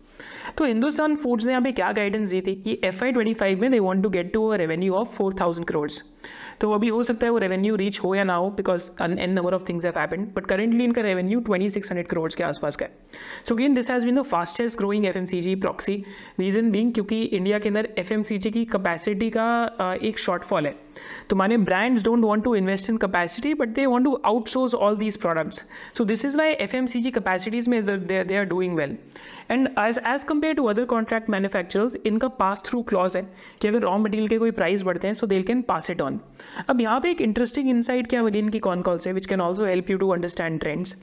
तो 0.58 0.66
Hindustan 0.66 1.16
foods 1.16 1.46
ने 1.46 1.52
यहाँ 1.52 1.64
पे 1.64 1.72
क्या 1.72 1.92
guidance 1.94 2.30
दी 2.30 2.42
थी 2.42 2.56
कि 2.58 2.80
F 2.84 3.04
Y 3.04 3.12
twenty 3.12 3.34
five 3.36 3.62
में 3.62 3.72
they 3.72 3.80
want 3.82 4.04
to 4.04 4.10
get 4.10 4.34
to 4.34 4.48
a 4.48 4.56
revenue 4.58 4.94
of 4.96 5.16
four 5.16 5.36
thousand 5.42 5.68
crores 5.68 6.04
तो 6.62 6.72
अभी 6.72 6.88
हो 6.88 7.02
सकता 7.04 7.28
है 7.28 7.32
वो 7.32 7.38
रेवेन्यू 7.38 7.76
रीच 7.76 8.00
हो 8.00 8.14
या 8.16 8.24
ना 8.24 8.34
हो 8.36 8.50
because 8.52 8.90
n 9.02 9.30
number 9.32 9.54
of 9.54 9.64
things 9.70 9.86
have 9.86 10.00
happened 10.00 10.28
but 10.36 10.46
currently 10.46 10.84
इनका 10.84 11.02
revenue 11.02 11.40
twenty 11.40 11.70
six 11.70 11.92
hundred 11.92 12.08
crores 12.08 12.36
के 12.36 12.44
आसपास 12.44 12.76
का 12.76 12.86
है। 12.86 12.92
So 13.46 13.56
again 13.56 13.74
this 13.74 13.92
has 13.92 14.06
been 14.06 14.16
the 14.16 14.24
fastest 14.26 14.78
growing 14.78 15.06
F 15.06 15.18
M 15.18 15.26
C 15.26 15.42
G 15.42 15.56
proxy 15.58 16.04
reason 16.40 16.72
being 16.72 16.94
क्योंकि 16.94 17.22
इंडिया 17.24 17.60
के 17.60 17.70
अंदर 17.70 17.90
एफ़ 18.00 18.14
एम 18.14 18.24
सी 18.24 18.38
जी 18.38 18.52
की 18.52 18.66
capacity 18.68 19.30
का 19.30 19.98
एक 20.04 20.20
शॉर्टफॉल 20.20 20.66
है। 20.66 20.76
तो 21.30 21.36
माने 21.36 21.58
brands 21.58 22.04
don't 22.04 22.26
want 22.26 22.44
to 22.44 22.56
invest 22.56 22.90
in 22.90 22.98
capacity 22.98 23.54
but 23.54 23.70
they 23.70 23.86
want 23.86 24.06
to 24.06 24.14
outsource 24.26 24.76
all 24.76 24.98
these 24.98 25.18
products 25.18 25.64
so 25.98 26.06
this 26.06 26.26
is 26.26 26.38
why 26.38 26.52
F 26.52 26.76
M 26.76 26.86
C 26.86 27.00
G 27.00 27.12
capacities 27.12 27.68
में 27.68 27.86
they 27.86 28.38
are 28.38 28.44
doing 28.44 28.76
well 28.76 28.98
and 29.52 29.68
as 29.80 30.00
as 30.08 30.24
compare 30.24 30.54
to 30.54 30.66
other 30.66 30.86
contract 30.86 31.30
manufacturers 31.30 31.96
इनका 32.06 32.28
पास 32.40 32.64
through 32.66 32.82
clause 32.82 33.18
है 33.18 33.22
कि 33.62 33.68
अगर 33.68 33.80
raw 33.80 33.98
material 33.98 34.28
के 34.28 34.38
कोई 34.38 34.52
price 34.52 34.84
बढ़ते 34.84 35.08
हैं 35.08 35.14
so 35.14 35.28
they 35.28 35.42
can 35.44 35.62
pass 35.62 35.90
it 35.90 36.02
on 36.02 36.20
अब 36.70 36.82
यहाँ 36.82 37.00
पे 37.00 37.12
एक 37.12 37.22
इंटरेस्टिंग 37.22 37.70
इनसाइट 37.70 38.08
क्या 38.08 38.24
बनी 38.24 38.40
इनकी 38.40 38.60
कॉन 38.60 38.82
कॉल 38.82 38.98
से 38.98 39.14
which 39.14 39.26
can 39.26 39.42
also 39.42 39.66
help 39.66 39.90
you 39.90 39.98
to 39.98 40.10
understand 40.10 40.60
trends 40.60 40.96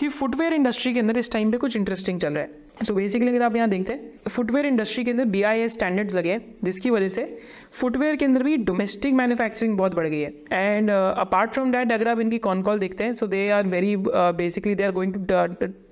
कि 0.00 0.08
फुटवेयर 0.08 0.52
इंडस्ट्री 0.52 0.92
के 0.94 1.00
अंदर 1.00 1.18
इस 1.18 1.32
टाइम 1.32 1.52
पे 1.52 1.58
कुछ 1.58 1.76
इंटरेस्टिंग 1.76 2.20
चल 2.20 2.32
रहा 2.32 2.42
है। 2.42 2.69
सो 2.80 2.94
बेसिकली 2.94 3.28
अगर 3.28 3.42
आप 3.42 3.56
यहाँ 3.56 3.68
देखते 3.68 3.92
हैं 3.92 4.28
फुटवेयर 4.28 4.66
इंडस्ट्री 4.66 5.02
के 5.04 5.10
अंदर 5.10 5.24
बी 5.24 5.42
आई 5.42 5.60
एस 5.60 5.72
स्टैंडर्ड्स 5.72 6.14
लगे 6.14 6.30
हैं, 6.32 6.40
जिसकी 6.64 6.90
वजह 6.90 7.08
से 7.08 7.38
फुटवेयर 7.72 8.16
के 8.16 8.24
अंदर 8.24 8.42
भी 8.42 8.56
डोमेस्टिक 8.58 9.14
मैन्युफैक्चरिंग 9.14 9.76
बहुत 9.78 9.94
बढ़ 9.94 10.06
गई 10.06 10.20
है। 10.20 10.32
एंड 10.52 10.90
अपार्ट 10.90 11.52
फ्रॉम 11.52 11.72
डैट 11.72 11.92
अगर 11.92 12.08
आप 12.08 12.20
इनकी 12.20 12.38
कॉन 12.38 12.62
कॉल 12.62 12.78
देखते 12.78 13.04
हैं 13.04 13.12
so 13.14 13.26
they 13.26 13.48
are 13.48 13.66
very 13.66 13.94
basically 13.98 14.74
they 14.74 14.84
are 14.84 14.92
going 14.92 15.14
to 15.14 15.20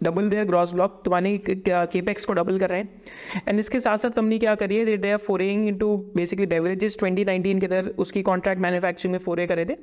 double 0.03 0.29
their 0.31 0.45
gross 0.45 0.73
block 0.75 1.01
तो 1.05 1.11
मानी 1.11 1.37
केपेक्स 1.49 2.25
को 2.25 2.33
डबल 2.33 2.59
कर 2.59 2.71
रहे 2.71 2.81
हैं। 2.81 3.43
एंड 3.49 3.59
इसके 3.59 3.81
साथ 3.81 3.97
साथ 3.97 4.11
कंपनी 4.11 4.39
क्या 4.39 4.55
करी 4.55 4.77
है? 4.77 4.97
They 4.97 5.11
are 5.11 5.19
foraying 5.19 5.69
into 5.79 5.97
basically 6.17 6.47
beverages 6.47 6.97
twenty 6.99 7.25
nineteen 7.25 7.61
के 7.61 7.67
अंदर 7.67 7.93
उसकी 7.99 8.23
कॉन्ट्रैक्ट 8.23 8.63
मैन्युफैक्चरिंग 8.63 9.13
में 9.13 9.19
फोरे 9.19 9.47
करे 9.47 9.65
थे। 9.65 9.77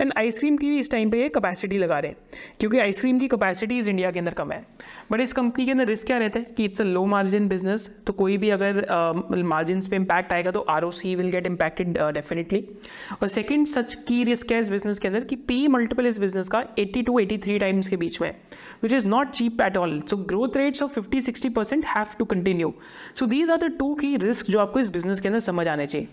एंड 0.00 0.12
आइसक्रीम 0.18 0.56
की 0.56 0.70
भी 0.70 0.78
इस 0.80 0.90
टाइम 0.90 1.10
पे 1.10 1.28
कैपेसिटी 1.28 1.78
लगा 1.78 1.98
रहे 1.98 2.10
हैं। 2.10 2.16
क्योंकि 2.60 2.78
आइसक्रीम 2.78 3.18
की 3.18 3.28
कपैसिटी 3.28 3.50
कैपेसिटीज 3.52 3.88
इंडिया 3.88 4.10
के 4.10 4.18
अंदर 4.18 4.32
कम 4.32 4.52
है। 4.52 4.64
बट 5.12 5.20
इस 5.20 5.32
कंपनी 5.32 5.64
के 5.64 5.70
अंदर 5.70 5.86
रिस्क 5.86 6.06
क्या 6.06 6.18
रहता 6.18 6.38
है? 6.38 6.44
कि 6.56 6.64
it's 6.64 6.80
a 6.80 6.84
low 6.84 7.04
margin 7.06 7.48
business 7.48 7.88
तो 8.06 8.12
कोई 8.12 8.36
भी 8.36 8.50
अगर 8.50 8.86
मार्जिन 9.44 9.80
uh, 9.80 9.88
पे 9.88 9.96
इम्पैक्ट 9.96 10.32
आएगा 10.32 10.50
तो 10.50 10.60
R 10.60 10.84
O 10.84 10.90
C 10.90 11.14
will 11.14 11.30
get 11.30 11.46
impacted 11.46 11.98
definitely 12.14 12.64
और 13.22 13.28
सेकेंड 13.28 13.66
सच 13.66 13.94
की 14.08 14.22
रिस्क 14.24 14.52
है 14.52 14.60
इस 14.60 14.70
बिज़नेस 14.70 14.98
के 14.98 15.08
अंदर 15.08 15.24
कि 15.24 15.36
पी 15.36 15.66
मल्टीपल 15.68 16.06
इस 16.06 16.18
बिज़नेस 16.18 16.48
का 16.48 16.62
80 16.74 17.04
टू 17.06 17.18
83 17.20 17.58
टाइम्स 17.60 17.88
के 17.88 17.96
बीच 17.96 18.20
में 18.20 18.34
which 18.82 18.92
is 18.92 19.06
not 19.06 19.30
cheap 19.30 19.60
at 19.60 19.76
all 19.76 20.00
so 20.10 20.16
growth 20.16 20.56
rates 20.56 20.82
of 20.82 20.98
50 21.00 21.28
60 21.28 21.52
percent 21.54 21.84
have 21.86 22.06
to 22.18 22.24
continue 22.24 22.72
so 23.16 23.26
these 23.26 23.50
are 23.50 23.58
the 23.58 23.72
two 23.78 23.94
key 23.94 24.16
risk 24.16 24.50
जो 24.50 24.60
आपको 24.60 24.80
इस 24.80 24.90
बिज़नेस 24.90 25.20
के 25.20 25.28
अंदर 25.28 25.40
समझ 25.40 25.66
आने 25.68 25.86
चाहिए. 25.86 26.08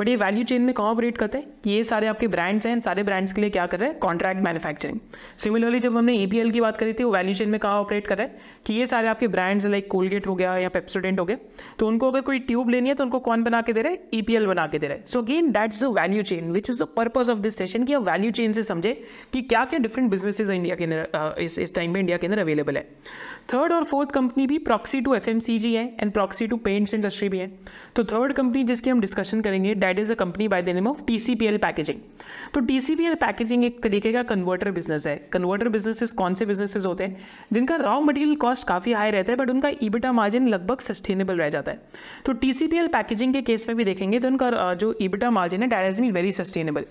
बट 0.00 0.08
ये 0.08 0.16
वैल्यू 0.16 0.44
चेन 0.44 0.62
में 0.62 0.74
कहाँ 0.74 0.90
ऑपरेट 0.90 1.18
करते 1.18 1.38
हैं? 1.38 1.46
ये 1.66 1.84
सारे 1.84 2.06
आपके 2.06 2.28
ब्रांड्स 2.28 2.66
हैं 2.66 2.80
सारे 2.80 3.02
ब्रांड्स 3.02 3.32
के 3.32 3.40
लिए 3.40 3.50
क्या 3.50 3.66
कर 3.66 3.80
रहे 3.80 3.90
हैं? 3.90 3.98
कॉन्ट्रैक्ट 3.98 4.42
मैन्युफैक्चरिंग 4.42 4.98
सिमिलरली 5.38 5.80
जब 5.80 5.96
हमने 5.96 6.14
ई 6.14 6.26
की 6.26 6.60
बात 6.60 6.76
करी 6.76 6.92
थी 6.92 7.04
वो 7.04 7.12
वैल्यू 7.12 7.34
चेन 7.34 7.48
में 7.48 7.60
कहाँ 7.60 7.80
ऑपरेट 7.80 8.06
कर 8.06 8.18
रहे 8.18 8.26
हैं? 8.26 8.43
कि 8.66 8.74
ये 8.74 8.86
सारे 8.86 9.08
आपके 9.08 9.28
ब्रांड्स 9.28 9.66
लाइक 9.66 9.90
कोलगेट 9.90 10.26
हो 10.26 10.34
गया 10.34 10.56
या 10.58 10.68
पेप्सोडेंट 10.68 11.20
हो 11.20 11.24
गया 11.24 11.36
तो 11.78 11.86
उनको 11.88 12.10
अगर 12.10 12.20
कोई 12.20 12.38
ट्यूब 12.40 12.68
लेनी 12.70 12.88
है 12.88 12.94
तो 12.94 13.04
उनको 13.04 13.18
कौन 13.20 13.42
बना 13.42 13.60
के 13.62 13.72
दे 13.72 13.82
रहे 13.82 13.92
हैं? 13.92 14.00
ईपीएल 14.14 14.46
बना 14.46 14.66
के 14.66 14.78
दे 14.78 14.88
रहे 14.88 14.98
so 15.06 15.22
again 15.22 15.50
that's 15.52 15.82
the 15.82 15.86
value 15.98 16.22
chain 16.22 16.50
which 16.52 16.70
is 16.70 16.82
the 16.82 16.86
purpose 16.96 17.30
of 17.30 17.38
this 17.38 17.56
session 17.56 17.84
कि 17.84 17.92
आप 17.92 18.02
वैल्यू 18.02 18.30
चेन 18.30 18.52
से 18.52 18.62
समझे 18.62 18.92
कि 19.32 19.42
क्या 19.42 19.64
क्या 19.64 19.78
डिफरेंट 19.78 20.10
बिजनेसेस 20.10 20.50
इंडिया 20.50 20.76
के 20.76 20.84
अंदर 20.84 21.34
इस 21.40 21.58
इस 21.58 21.74
टाइम 21.74 21.92
में 21.92 22.00
इंडिया 22.00 22.16
के 22.16 22.26
अंदर 22.26 22.38
अवेलेबल 22.38 22.76
है। 22.76 22.82
थर्ड 23.52 23.72
और 23.72 23.84
फोर्थ 23.84 24.10
कंपनी 24.12 24.46
भी 24.46 24.58
proxy 24.60 25.00
to 25.00 25.14
F 25.14 25.28
M 25.30 25.40
C 25.40 25.58
G 25.58 25.74
है 25.74 25.84
and 26.00 26.12
proxy 26.12 26.46
to 26.46 26.56
paints 26.58 26.94
industry 26.94 27.28
भी 27.28 27.38
है। 27.38 27.50
तो 27.96 28.04
थर्ड 28.04 28.32
कंपनी 28.32 28.64
जिसकी 28.64 28.90
हम 28.90 29.00
डिस्कशन 29.00 29.40
करेंगे 29.40 29.74
that 29.76 29.98
is 29.98 30.12
a 30.12 30.14
company 30.16 30.48
by 30.48 30.62
the 30.62 30.68
name 30.70 30.88
of 30.88 31.02
T 31.06 31.18
C 31.20 31.34
P 31.34 31.46
L 31.46 31.56
packaging 31.58 31.98
तो 32.54 32.60
T 32.60 32.80
C 32.80 32.94
P 32.96 33.04
L 33.04 33.14
packaging 33.16 33.64
एक 33.64 33.82
तरीके 33.82 34.12
का 34.12 34.22
कन्वर्टर 34.24 34.70
बिज़नेस 34.70 35.06
है। 35.06 35.16
कन्वर्टर 35.32 35.68
बिजनेसेस 35.68 36.12
कौन 36.12 36.34
से 36.34 36.46
बिजनेसेस 36.46 36.86
होते 36.86 37.04
हैं? 37.04 37.16
जिनका 37.52 37.76
रॉ 37.76 38.00
मटेरियल 38.00 38.33
कॉस्ट 38.36 38.66
काफ़ी 38.68 38.92
हाई 38.92 39.10
रहता 39.10 39.32
है 39.32 39.36
बट 39.38 39.50
उनका 39.50 39.70
ईबिटा 39.82 40.12
मार्जिन 40.12 40.48
लगभग 40.48 40.80
सस्टेनेबल 40.80 41.38
रह 41.38 41.48
जाता 41.48 41.72
है। 41.72 41.82
तो 42.26 42.32
टी 42.32 42.52
पैकेजिंग 42.88 43.32
के 43.34 43.42
केस 43.42 43.68
में 43.68 43.76
भी 43.76 43.84
देखेंगे 43.84 44.20
तो 44.20 44.28
उनका 44.28 44.74
जो 44.74 44.94
ईबिटा 45.02 45.30
मार्जिन 45.30 45.62
है 45.62 45.68
that 45.68 45.80
has 45.80 46.00
been 46.02 46.12
very 46.12 46.32
sustainable 46.32 46.84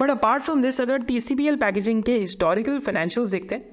but 0.00 0.10
apart 0.10 0.42
from 0.42 0.62
this 0.62 0.80
अगर 0.80 1.02
टी 1.02 1.20
पैकेजिंग 1.56 2.02
के 2.02 2.16
हिस्टोरिकल 2.18 2.78
फाइनेंशियल्स 2.78 3.30
देखते 3.30 3.54
हैं 3.54 3.64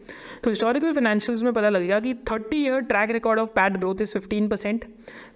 तो 0.43 0.49
हिस्टोरिकल 0.49 0.91
फाइनेंशियल्स 0.93 1.43
में 1.43 1.51
पता 1.53 1.69
लगेगा 1.69 1.99
कि 1.99 2.13
thirty 2.31 2.63
year 2.63 2.79
track 2.81 3.11
record 3.11 3.39
of 3.39 3.49
PAT 3.49 3.77
growth 3.77 4.01
is 4.01 4.13
fifteen 4.13 4.47
percent 4.47 4.85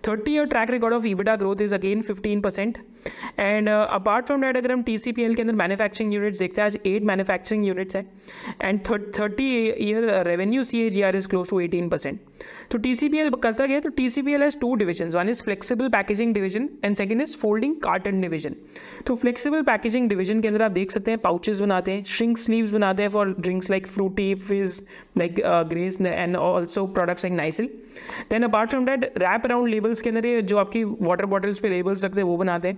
thirty 0.07 0.33
year 0.33 0.45
track 0.45 0.71
record 0.71 0.93
of 0.93 1.05
EBITDA 1.07 1.35
growth 1.35 1.61
is 1.61 1.75
again 1.75 2.01
fifteen 2.01 2.41
percent 2.41 2.77
and 3.39 3.69
apart 3.69 4.25
from 4.25 4.41
that 4.41 4.57
अगर 4.57 4.71
हम 4.71 4.81
टी 4.83 4.97
सी 4.97 5.11
पी 5.11 5.23
एल 5.23 5.35
के 5.35 5.41
अंदर 5.41 5.53
manufacturing 5.55 6.13
units 6.13 6.39
देखते 6.39 6.61
हैं, 6.61 6.65
आज 6.65 6.77
eight 6.85 7.03
manufacturing 7.03 7.65
units 7.65 7.95
हैं 7.95 8.05
and 8.61 8.79
thirty 9.19 9.47
year 9.85 10.09
revenue 10.27 10.63
C 10.63 10.81
A 10.81 10.89
G 10.89 11.01
R 11.01 11.15
is 11.15 11.27
close 11.27 11.49
to 11.49 11.59
eighteen 11.59 11.89
percent 11.89 12.19
तो 12.71 12.77
T 12.77 12.93
C 12.95 13.09
P 13.09 13.17
L 13.19 13.29
करता 13.43 13.65
गया 13.65 13.79
तो 13.79 13.89
T 13.91 14.09
C 14.09 14.21
P 14.21 14.33
L 14.33 14.43
has 14.43 14.57
two 14.59 14.73
division 14.75 15.09
one 15.15 15.29
is 15.29 15.41
flexible 15.43 15.89
packaging 15.89 16.33
division 16.33 16.69
and 16.85 16.95
second 16.95 17.21
is 17.21 17.35
folding 17.37 17.75
carton 17.83 18.21
division 18.21 18.55
तो 19.07 19.15
flexible 19.15 19.61
packaging 19.63 20.09
division 20.09 20.41
के 20.41 20.47
अंदर 20.47 20.63
आप 20.63 20.71
देख 20.71 20.91
सकते 20.91 21.11
हैं 21.11 21.19
पाउचेस 21.19 21.59
बनाते 21.59 21.91
हैं 21.91 22.03
श्रिंक 22.07 22.37
स्लीव्स 22.37 22.71
बनाते 22.71 23.03
हैं 23.03 23.09
for 23.09 23.35
drinks 23.39 23.69
like 23.69 23.87
Frooti 23.87 24.33
Fizz 24.47 24.81
like 25.17 25.41
Grace 25.69 26.01
and 26.01 26.35
also 26.37 26.85
products 26.89 27.25
like 27.25 27.37
Nycil 27.37 27.69
then 28.29 28.43
apart 28.43 28.69
from 28.69 28.85
that 28.85 29.05
wrap 29.17 29.45
around 29.45 29.69
labels 29.91 30.01
के 30.01 30.09
अंदर 30.09 30.25
ये 30.25 30.41
जो 30.41 30.57
आपकी 30.57 30.83
वाटर 30.83 31.25
बॉटल्स 31.25 31.59
पे 31.59 31.69
लेबल्स 31.69 32.03
रखते 32.05 32.19
हैं, 32.19 32.27
वो 32.27 32.37
बनाते 32.37 32.67
हैं। 32.67 32.77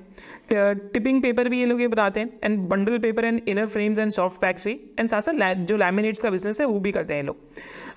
टिपिंग 0.93 1.21
पेपर 1.21 1.49
भी 1.49 1.59
ये 1.59 1.65
लोग 1.65 1.81
ये 1.81 1.87
बनाते 1.87 2.19
हैं 2.19 2.39
and 2.43 2.59
bundle 2.69 2.97
paper 2.99 3.25
and 3.25 3.41
inner 3.47 3.65
frames 3.67 3.99
and 3.99 4.11
soft 4.11 4.41
packs 4.41 4.65
भी 4.67 4.73
एंड 4.99 5.09
साथ 5.09 5.21
साथ 5.21 5.65
जो 5.65 5.77
लैमिनेट्स 5.77 6.21
का 6.21 6.29
बिज़नेस 6.29 6.59
है, 6.59 6.65
वो 6.65 6.79
भी 6.79 6.91
करते 6.91 7.13
हैं 7.13 7.23
लोग। 7.23 7.37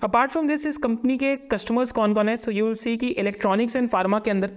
अपार्ट 0.03 0.31
फ्रॉम 0.33 0.49
दिस 0.49 0.67
इस 0.67 0.77
कंपनी 0.79 1.17
के 1.19 1.37
कस्टमर्स 1.53 1.93
कौन 1.93 2.15
कौन 2.15 2.29
है? 2.29 2.37
सो 2.37 2.51
यू 2.51 2.65
विल 2.65 2.75
सी 2.77 2.97
कि 2.97 3.09
इलेक्ट्रॉनिक्स 3.09 3.77
एंड 3.77 3.89
फार्मा 3.89 4.19
के 4.19 4.31
अंदर 4.31 4.51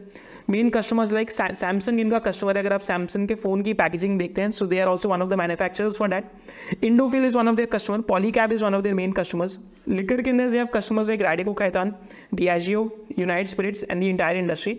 मेन 0.49 0.69
कस्टमर्स 0.69 1.11
लाइक 1.13 1.31
सैमसंग 1.31 1.99
इनका 1.99 2.19
कस्टमर 2.19 2.57
है। 2.57 2.63
अगर 2.63 2.73
आप 2.73 2.81
सैमसंग 2.81 3.27
के 3.27 3.35
फ़ोन 3.35 3.61
की 3.61 3.73
पैकेजिंग 3.73 4.17
देखते 4.19 4.41
हैं 4.41 4.51
so 4.51 4.65
they 4.65 4.79
are 4.79 4.87
also 4.87 5.09
one 5.09 5.21
of 5.21 5.29
the 5.29 5.33
manufacturers 5.39 5.97
for 5.97 6.09
that 6.09 6.83
Indofil 6.83 7.25
is 7.25 7.37
one 7.37 7.47
of 7.47 7.55
their 7.55 7.69
customer 7.73 8.01
Polycab 8.09 8.51
is 8.51 8.63
one 8.65 8.75
of 8.75 8.83
their 8.83 8.95
main 8.95 9.11
customers 9.11 9.57
liquor 9.89 10.21
के 10.21 10.29
अंदर 10.29 10.49
they 10.49 10.57
have 10.57 10.67
customers 10.73 11.07
like 11.07 11.21
Radico 11.21 11.53
Khaitan 11.53 11.93
Diageo 12.33 12.81
United 13.19 13.47
Spirits 13.47 13.83
and 13.83 14.01
the 14.01 14.03
entire 14.03 14.37
industry 14.37 14.73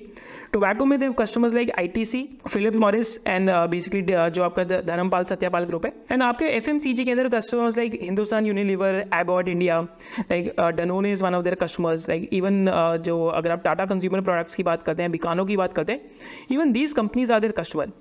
tobacco 0.52 0.85
में 0.85 0.99
they've 1.00 1.12
customers 1.12 1.54
like 1.54 1.71
I 1.80 1.88
T 1.88 2.04
C 2.04 2.23
Philip 2.49 2.75
Morris 2.76 3.16
and 3.26 3.50
basically 3.71 4.02
जो 4.02 4.42
आपका 4.42 4.64
Dharampal 4.64 5.25
Satyapal 5.25 5.64
group 5.64 5.85
है। 5.87 5.92
And 6.12 6.23
आपके 6.23 6.45
F 6.47 6.71
M 6.71 6.78
C 6.78 6.92
G 6.92 7.04
के 7.04 7.11
अंदर 7.11 7.28
customers 7.28 7.76
like 7.76 7.99
Hindustan 8.02 8.47
Unilever 8.47 9.04
Abbott 9.14 9.49
India 9.49 9.80
like 10.21 10.61
Danone 10.76 11.07
is 11.07 11.23
one 11.25 11.35
of 11.35 11.45
their 11.45 11.54
customers 11.57 12.09
like 12.09 12.28
even 12.33 12.71
जो 13.04 13.25
अगर 13.26 13.50
आप 13.50 13.62
Tata 13.64 13.87
consumer 13.87 14.21
products 14.21 14.54
की 14.54 14.62
बात 14.62 14.83
करते 14.83 15.02
हैं 15.02 15.12
बिकानो 15.12 15.45
की 15.45 15.57
बात 15.57 15.73
करते 15.73 15.92
हैं 15.92 16.11
even 16.52 16.73
these 16.73 16.92
companies 16.92 17.33
are 17.33 17.40
their 17.40 17.52
customer 17.59 17.92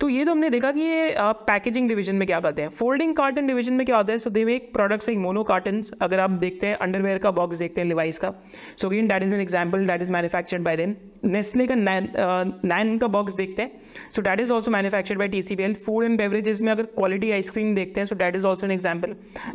तो 0.00 0.08
ये 0.08 0.24
तो 0.24 0.30
हमने 0.30 0.50
देखा 0.50 0.70
कि 0.72 0.80
ये 0.80 1.14
पैकेजिंग 1.46 1.88
डिवीज़न 1.88 2.16
में 2.16 2.26
क्या 2.26 2.40
करते 2.40 2.62
हैं। 2.62 2.68
फोल्डिंग 2.70 3.14
कार्टन 3.16 3.46
डिवीज़न 3.46 3.74
में 3.74 3.84
क्या 3.86 3.96
होता 3.96 4.12
है? 4.12 4.18
So 4.18 4.30
they 4.30 4.44
make 4.44 4.72
products 4.72 5.08
like 5.08 5.18
mono 5.20 5.42
carton 5.44 5.82
अगर 6.02 6.20
आप 6.20 6.30
देखते 6.40 6.66
हैं 6.66 6.76
अंडरवेयर 6.76 7.18
का 7.18 7.30
बॉक्स 7.30 7.58
देखते 7.58 7.80
हैं 7.80 7.88
लिवाइस 7.88 8.18
का। 8.18 8.32
So 8.76 8.88
again 8.88 9.08
that 9.08 9.22
is 9.22 9.34
an 9.34 9.40
example 9.40 9.86
that 9.86 10.02
is 10.02 10.12
manufactured 10.12 10.62
by 10.62 10.76
then 10.76 10.96
Nestle 11.24 11.66
का 11.66 11.74
नाइन 12.00 12.96
का 12.98 13.06
बॉक्स 13.08 13.34
देखते 13.34 13.62
हैं। 13.62 13.80
So 14.12 14.22
that 14.22 14.40
is 14.40 14.52
also 14.52 14.70
manufactured 14.70 15.18
by 15.18 15.28
T 15.28 15.42
C 15.42 15.56
P 15.56 15.62
L 15.62 15.74
food 15.76 16.04
and 16.04 16.18
beverages 16.18 16.62
में 16.62 16.70
अगर 16.72 16.82
क्वालिटी 16.96 17.30
आइसक्रीम 17.30 17.74
देखते 17.74 18.00
हैं 18.00 18.06
so 18.06 18.14
that 18.14 18.36
is 18.36 18.46
also 18.46 18.66
an 18.66 18.72
example 18.72 19.12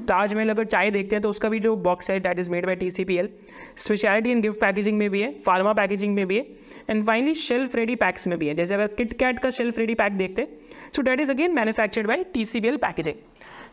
Taj Mahal 0.08 0.50
अगर 0.50 0.66
चाय 0.66 0.92
देखते 0.92 1.16
हैं 1.16 1.22
तो 1.24 1.30
उसका 1.30 1.50
भी 1.50 1.60
जो 1.60 1.76
बॉक्स 1.88 2.12
है 2.12 2.20
that 2.20 2.40
is 2.40 2.52
made 2.52 2.66
by 2.66 2.76
T 2.76 2.92
C 2.92 3.06
P 3.06 3.18
L 3.18 3.30
speciality 3.78 4.32
in 4.32 4.42
gift 4.42 4.60
packaging 4.62 4.98
में 4.98 5.10
भी 5.10 5.22
है 5.22 5.32
फार्मा 5.46 5.74
पैकेजिंग 5.74 6.16
में 6.16 6.26
भी 6.28 6.38
है 6.38 6.46
and 6.90 7.06
finally 7.08 7.36
shelf 7.38 7.76
ready 7.76 7.96
packs 7.98 8.28
में 8.28 8.38
भी 8.40 8.48
है। 8.48 8.56
जैसे 8.56 8.74
अगर 8.74 8.88
किट 8.98 9.14
कैट 9.20 9.40
का 9.40 9.50
शेल्फ 9.52 9.80
रेडी 9.80 9.96
पैक 9.96 10.18
देखते 10.18 10.42
हैं 10.42 10.92
so 10.96 11.02
that 11.02 11.20
is 11.20 11.32
again 11.32 11.56
manufactured 11.56 12.08
by 12.08 12.24
T 12.34 12.46
C 12.46 12.62
P 12.62 12.68
L 12.68 12.78
packaging 12.78 13.26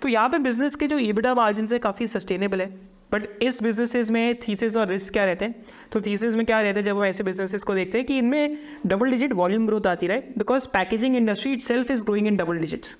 तो 0.02 0.08
यहाँ 0.08 0.28
पे 0.28 0.38
बिज़नेस 0.40 0.74
के 0.74 0.86
जो 0.86 0.98
ईबिटा 0.98 1.34
मार्जिन 1.34 1.68
है, 1.72 1.78
काफ़ी 1.78 2.06
सस्टेनेबल 2.08 2.60
है। 2.60 2.93
बट 3.14 3.42
इस 3.42 3.62
बिजनेसेस 3.62 4.10
में 4.10 4.34
थीसेस 4.38 4.76
और 4.76 4.88
रिस्क 4.88 5.12
क्या 5.12 5.24
रहते 5.24 5.44
हैं? 5.44 5.54
तो 5.92 6.00
थीसेस 6.00 6.34
में 6.34 6.46
क्या 6.46 6.60
रहता 6.60 6.78
है 6.78 6.82
जब 6.82 6.96
हम 6.96 7.04
ऐसे 7.04 7.22
बिजनेसेस 7.22 7.62
को 7.62 7.74
देखते 7.74 7.98
हैं 7.98 8.06
कि 8.06 8.18
इनमें 8.18 8.58
डबल 8.86 9.10
डिजिट 9.10 9.32
वॉल्यूम 9.32 9.66
ग्रोथ 9.66 9.86
आती 9.86 10.06
रहे? 10.06 10.18
Because 10.38 10.68
packaging 10.68 11.16
industry 11.16 11.52
itself 11.60 11.90
is 11.90 12.04
growing 12.04 12.26
in 12.26 12.36
double 12.36 12.58
digits 12.58 12.96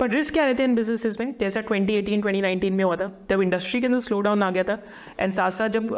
but 0.00 0.14
risk 0.14 0.34
क्या 0.34 0.44
रहते 0.44 0.62
हैं 0.62 0.68
इन 0.70 0.74
बिजनेसेस 0.76 1.18
में? 1.20 1.34
जैसा 1.40 1.60
2018 1.62 2.22
2019 2.22 2.70
में 2.70 2.82
हुआ 2.84 2.96
था, 2.96 3.10
जब 3.30 3.42
इंडस्ट्री 3.42 3.80
के 3.80 3.86
अंदर 3.86 3.98
स्लो 3.98 4.20
डाउन 4.20 4.42
आ 4.42 4.50
गया 4.50 4.62
था 4.64 4.78
एंड 5.20 5.32
साथ 5.32 5.50
साथ 5.50 5.68
जब 5.68 5.88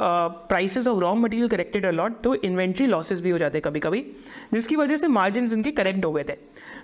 prices 0.49 0.87
of 0.89 0.99
raw 1.01 1.15
material 1.15 1.49
corrected 1.49 1.87
a lot 1.87 2.21
तो 2.23 2.35
इन्वेंट्री 2.37 2.87
लॉसेस 2.87 3.21
भी 3.21 3.31
हो 3.31 3.39
जाते 3.39 3.61
कभी 3.61 3.81
कभी 3.81 4.05
जिसकी 4.55 4.77
वजह 4.77 4.97
से 4.97 5.09
मार्जिन 5.09 5.49
इनके 5.53 5.71
करेक्ट 5.73 6.05
हो 6.05 6.13
गए 6.13 6.25
थे। 6.25 6.37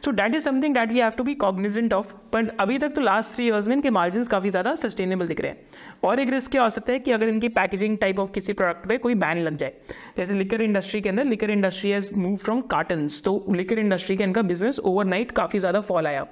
So 0.04 0.10
that 0.10 0.34
is 0.34 0.44
something 0.44 0.74
that 0.74 0.92
we 0.92 1.00
have 1.00 1.12
to 1.18 1.24
be 1.24 1.34
cognizant 1.36 1.92
of 1.94 2.12
but 2.34 2.50
अभी 2.60 2.78
तक 2.78 2.92
तो 2.94 3.00
लास्ट 3.00 3.34
थ्री 3.34 3.46
ईयर्स 3.46 3.68
में 3.68 3.74
इनके 3.76 3.90
मार्जिन 3.90 4.24
काफ़ी 4.26 4.50
ज़्यादा 4.50 4.74
सस्टेनेबल 4.76 5.26
दिख 5.26 5.40
रहे 5.40 5.50
हैं। 5.50 5.66
और 6.04 6.20
एक 6.20 6.30
रिस्क 6.30 6.50
क्या 6.50 6.62
हो 6.62 6.68
सकता 6.68 6.92
है 6.92 6.98
कि 6.98 7.10
अगर 7.10 7.28
इनकी 7.28 7.48
पैकेजिंग 7.50 7.96
टाइप 7.98 8.18
ऑफ़ 8.18 8.30
किसी 8.32 8.52
प्रोडक्ट 8.52 8.88
पे 8.88 8.98
कोई 8.98 9.14
बैन 9.16 9.42
लग 9.42 9.56
जाए, 9.56 9.72
जैसे 10.16 10.34
लिकर 10.34 10.62
इंडस्ट्री 10.62 11.00
के 11.00 11.08
अंदर 11.08 11.24
liquor 11.24 11.50
industry 11.50 11.90
has 11.90 12.10
move 12.14 12.36
from 12.36 12.60
cartons 12.70 13.22
तो 13.24 13.44
लिकर 13.50 13.78
इंडस्ट्री 13.78 14.16
के 14.16 14.24
इनका 14.24 14.42
बिज़नेस 14.42 14.78
ओवरनाइट 14.80 15.30
काफ़ी 15.32 15.58
ज़्यादा 15.58 15.80
फॉल 15.82 16.06
आया। 16.06 16.26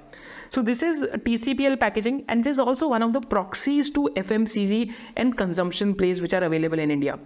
So 0.53 0.61
this 0.73 0.83
is 0.83 1.05
T 1.25 1.37
C 1.37 1.53
P 1.53 1.65
L 1.65 1.75
packaging 1.77 2.19
and 2.29 2.47
is 2.47 2.61
also 2.61 2.87
one 2.89 3.03
of 3.03 3.11
the 3.11 3.23
proxies 3.25 3.93
to 3.95 4.07
F 4.17 4.33
M 4.33 4.45
C 4.45 4.65
G 4.67 4.79
and 5.17 5.33
consumption 5.35 5.91
plays 5.93 6.21
which 6.21 6.35
are 6.35 6.43
available 6.43 6.79
in 6.79 6.91
India 6.91 7.17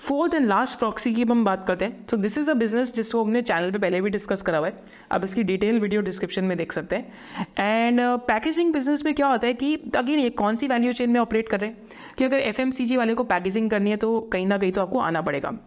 fourth 0.00 0.34
and 0.34 0.46
last 0.46 0.78
proxy 0.78 1.14
की 1.14 1.22
हम 1.22 1.44
बात 1.44 1.64
करते 1.68 1.84
हैं। 1.84 2.06
So 2.10 2.16
this 2.16 2.38
is 2.38 2.50
a 2.50 2.54
business 2.54 2.94
जिसको 2.94 3.22
हमने 3.24 3.42
channel 3.42 3.70
पर 3.70 3.78
पहले 3.78 4.00
भी 4.00 4.10
डिस्कस 4.10 4.42
करा 4.42 4.58
हुआ 4.58 4.68
है। 4.68 4.82
आप 5.12 5.24
इसकी 5.24 5.42
डिटेल 5.42 5.80
वीडियो 5.80 6.00
डिस्क्रिप्शन 6.02 6.44
में 6.44 6.56
देख 6.58 6.72
सकते 6.72 6.96
हैं। 6.96 7.12
एंड 7.58 8.00
पैकेजिंग 8.28 8.72
बिज़नेस 8.72 9.04
में 9.04 9.12
क्या 9.14 9.26
होता 9.26 9.46
है 9.46 9.54
कि 9.54 9.74
अगेन 9.96 10.18
ये 10.18 10.30
कौन 10.30 10.56
सी 10.56 10.66
वैल्यू 10.66 10.92
चेन 10.92 11.10
में 11.10 11.20
ऑपरेट 11.20 11.48
कर 11.48 11.60
रहे 11.60 11.70
हैं? 11.70 11.90
कि 12.18 12.24
अगर 12.24 12.38
एफ़ 12.38 12.60
एम 12.60 12.70
सी 12.70 12.86
जी 12.86 12.96
वाले 12.96 13.14
को 13.14 13.24
पैकेजिंग 13.24 13.70
करनी 13.70 13.90
है 13.90 13.96
तो 13.96 14.18
कहीं 14.32 14.46
ना 14.46 14.58
कहीं 14.58 14.72
तो 14.72 14.82
आपको 14.82 14.98
आना 15.00 15.22
पड़ेगा। 15.22 15.58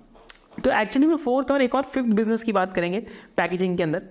तो 0.64 0.72
एक्चुअली 0.72 1.08
में 1.08 1.16
फोर्थ 1.18 1.52
और 1.52 1.62
एक 1.62 1.76
और 1.76 1.84
फिफ्थ 1.84 2.10
बिज़नेस 2.10 2.44
की 2.44 2.52
बात 2.52 2.74
करेंगे 2.74 3.00
पैकेजिंग 3.38 3.78
के 3.78 3.84
अंदर। 3.84 4.02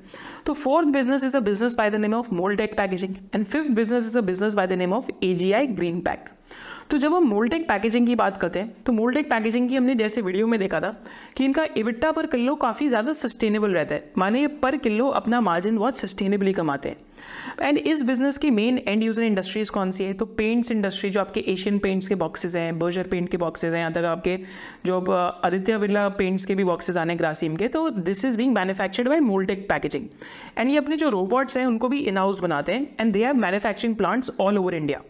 तो 0.46 0.52
fourth 0.54 0.88
business 0.88 1.24
is 1.24 1.36
a 1.36 1.40
business 1.40 1.74
by 1.74 1.90
the 1.90 1.94
name 1.96 2.14
of 2.14 2.34
Moldtek 2.34 2.76
packaging 2.76 3.14
and 3.34 3.44
fifth 3.44 3.70
business 3.70 4.06
is 4.06 4.18
a 4.18 4.20
business 4.22 4.54
by 4.54 4.66
the 4.66 4.72
name 4.74 4.92
of 4.92 5.10
AGI 5.24 5.66
Greenpac 6.00 6.28
तो 6.90 6.98
जब 6.98 7.14
हम 7.14 7.24
मोल्टेक 7.24 7.66
पैकेजिंग 7.68 8.06
की 8.06 8.14
बात 8.14 8.36
करते 8.36 8.58
हैं 8.58 8.82
तो 8.86 8.92
मोल्टेक 8.92 9.30
पैकेजिंग 9.30 9.68
की 9.68 9.76
हमने 9.76 9.94
जैसे 9.94 10.22
वीडियो 10.22 10.46
में 10.46 10.58
देखा 10.60 10.80
था 10.80 10.90
कि 11.36 11.44
इनका 11.44 11.64
इविट्टा 11.76 12.10
पर 12.12 12.26
किलो 12.26 12.54
काफ़ी 12.56 12.88
ज़्यादा 12.88 13.12
सस्टेनेबल 13.12 13.70
रहता 13.70 13.94
है। 13.94 14.12
माने 14.18 14.40
ये 14.40 14.46
पर 14.62 14.76
किलो 14.76 15.08
अपना 15.10 15.40
मार्जिन 15.40 15.78
बहुत 15.78 15.96
सस्टेनेबली 15.96 16.52
कमाते 16.52 16.88
हैं। 16.88 16.96
एंड 17.60 17.78
इस 17.78 18.02
बिज़नेस 18.02 18.38
की 18.38 18.50
मेन 18.50 18.78
एंड 18.78 19.02
यूज़र 19.02 19.22
इंडस्ट्रीज़ 19.22 19.70
कौन 19.70 19.90
सी 19.90 20.04
है? 20.04 20.12
तो 20.14 20.24
पेंट्स 20.38 20.70
इंडस्ट्री 20.72 21.10
जो 21.10 21.20
आपके 21.20 21.40
एशियन 21.48 21.78
पेंट्स 21.78 22.08
के 22.08 22.14
बॉक्सेस 22.14 22.56
हैं 22.56 22.78
बर्जर 22.78 23.06
पेंट 23.08 23.28
के 23.28 23.36
बॉक्सेस 23.36 23.72
हैं, 23.72 23.80
यहाँ 23.80 23.92
तक 23.92 24.04
आपके 24.06 24.38
जो 24.86 25.00
आदित्य 25.44 25.78
बिरला 25.78 26.08
पेंट्स 26.18 26.44
के 26.44 26.54
भी 26.54 26.64
बॉक्सेस 26.64 26.96
आने 26.96 27.16
ग्रासीम 27.16 27.56
के 27.56 27.68
तो 27.68 27.88
this 27.90 28.24
is 28.24 28.36
being 28.38 28.54
manufactured 28.54 29.08
by 29.08 29.20
Moldtek 29.22 29.68
packaging 29.68 30.06
and 30.58 30.70
ये 30.70 30.76
अपने 30.78 30.96
जो 30.96 31.08
रोबोट्स 31.10 31.56
हैं, 31.56 31.66
उनको 31.66 31.88
भी 31.88 32.00
इन 32.00 32.18
हाउस 32.18 32.40
बनाते 32.40 32.72
हैं 32.72 32.96
and 33.00 33.12
they 33.12 33.24
have 33.24 33.36
manufacturing 33.36 33.96
plants 33.96 34.30
all 34.40 34.58
over 34.58 34.74
India 34.74 35.02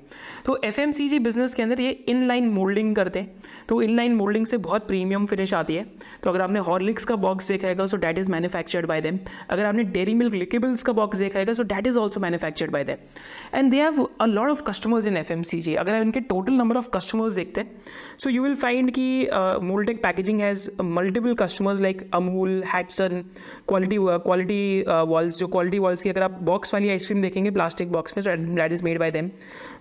तो 0.44 0.58
एफ़ 0.64 0.80
बिज़नेस 1.20 1.54
के 1.54 1.62
अंदर 1.62 1.80
ये 1.80 1.90
इन 2.08 2.26
लाइन 2.28 2.48
मोल्डिंग 2.50 2.94
करते 2.96 3.18
हैं. 3.18 3.42
तो 3.68 3.80
इन 3.82 3.94
लाइन 3.96 4.14
मोल्डिंग 4.14 4.46
से 4.46 4.56
बहुत 4.56 4.86
प्रीमियम 4.88 5.26
फिनिश 5.26 5.52
आती 5.54 5.74
है. 5.74 5.84
तो 6.22 6.30
अगर 6.30 6.40
आपने 6.40 6.58
हॉर्लिक्स 6.60 7.04
का 7.04 7.16
बॉक्स 7.16 7.48
देखा 7.48 7.68
है 7.68 7.86
so 7.86 7.96
that 7.96 8.18
is 8.18 8.30
manufactured 8.30 8.86
by 8.86 9.00
them 9.00 9.18
अगर 9.50 9.64
आपने 9.64 9.84
डेरी 9.94 10.14
मिल्क 10.14 10.34
लिकेबल्स 10.34 10.82
का 10.82 10.92
बॉक्स 10.92 11.18
देखा 11.18 11.38
है 11.38 11.54
so 11.54 11.62
that 11.64 11.86
is 11.86 11.93
also 11.96 12.20
manufactured 12.20 12.70
by 12.70 12.84
them 12.84 12.96
and 13.54 13.70
they 13.70 13.80
have 13.80 14.02
a 14.20 14.26
lot 14.26 14.50
of 14.50 14.62
customers 14.66 15.06
in 15.06 15.16
F 15.16 15.32
M 15.32 15.42
C 15.42 15.60
G 15.60 15.74
अगर 15.76 15.96
इनके 15.96 16.20
टोटल 16.32 16.52
नंबर 16.52 16.76
ऑफ़ 16.76 16.88
कस्टमर्स 16.94 17.34
देखते 17.34 17.60
हैं 17.60 17.82
so 18.18 18.30
you 18.30 18.42
will 18.42 18.54
find 18.56 18.90
कि 18.90 19.06
Moldtek 19.62 20.02
packaging 20.02 20.40
has 20.40 20.68
multiple 20.82 21.34
customers 21.36 21.80
like 21.80 22.08
Amul 22.14 22.62
Hatsun 22.74 23.24
Kwality 23.68 23.98
Kwality 24.24 24.84
Wall's 25.08 25.38
जो 25.38 25.48
quality 25.48 25.78
walls 25.78 26.02
की 26.02 26.10
अगर 26.10 26.22
आप 26.22 26.38
box 26.44 26.74
वाली 26.74 26.90
आइसक्रीम 26.90 27.22
देखेंगे 27.22 27.50
प्लास्टिक 27.50 27.92
बॉक्स 27.92 28.16
में 28.16 28.24
that 28.56 28.72
is 28.72 28.84
made 28.84 28.98
by 28.98 29.10
them 29.10 29.30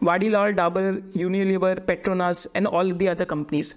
Vadilal 0.03 0.51
Dabur 0.53 1.01
Unilever 1.17 1.79
Petronas 1.87 2.47
and 2.55 2.67
all 2.67 2.91
the 2.93 3.07
other 3.07 3.25
companies 3.25 3.73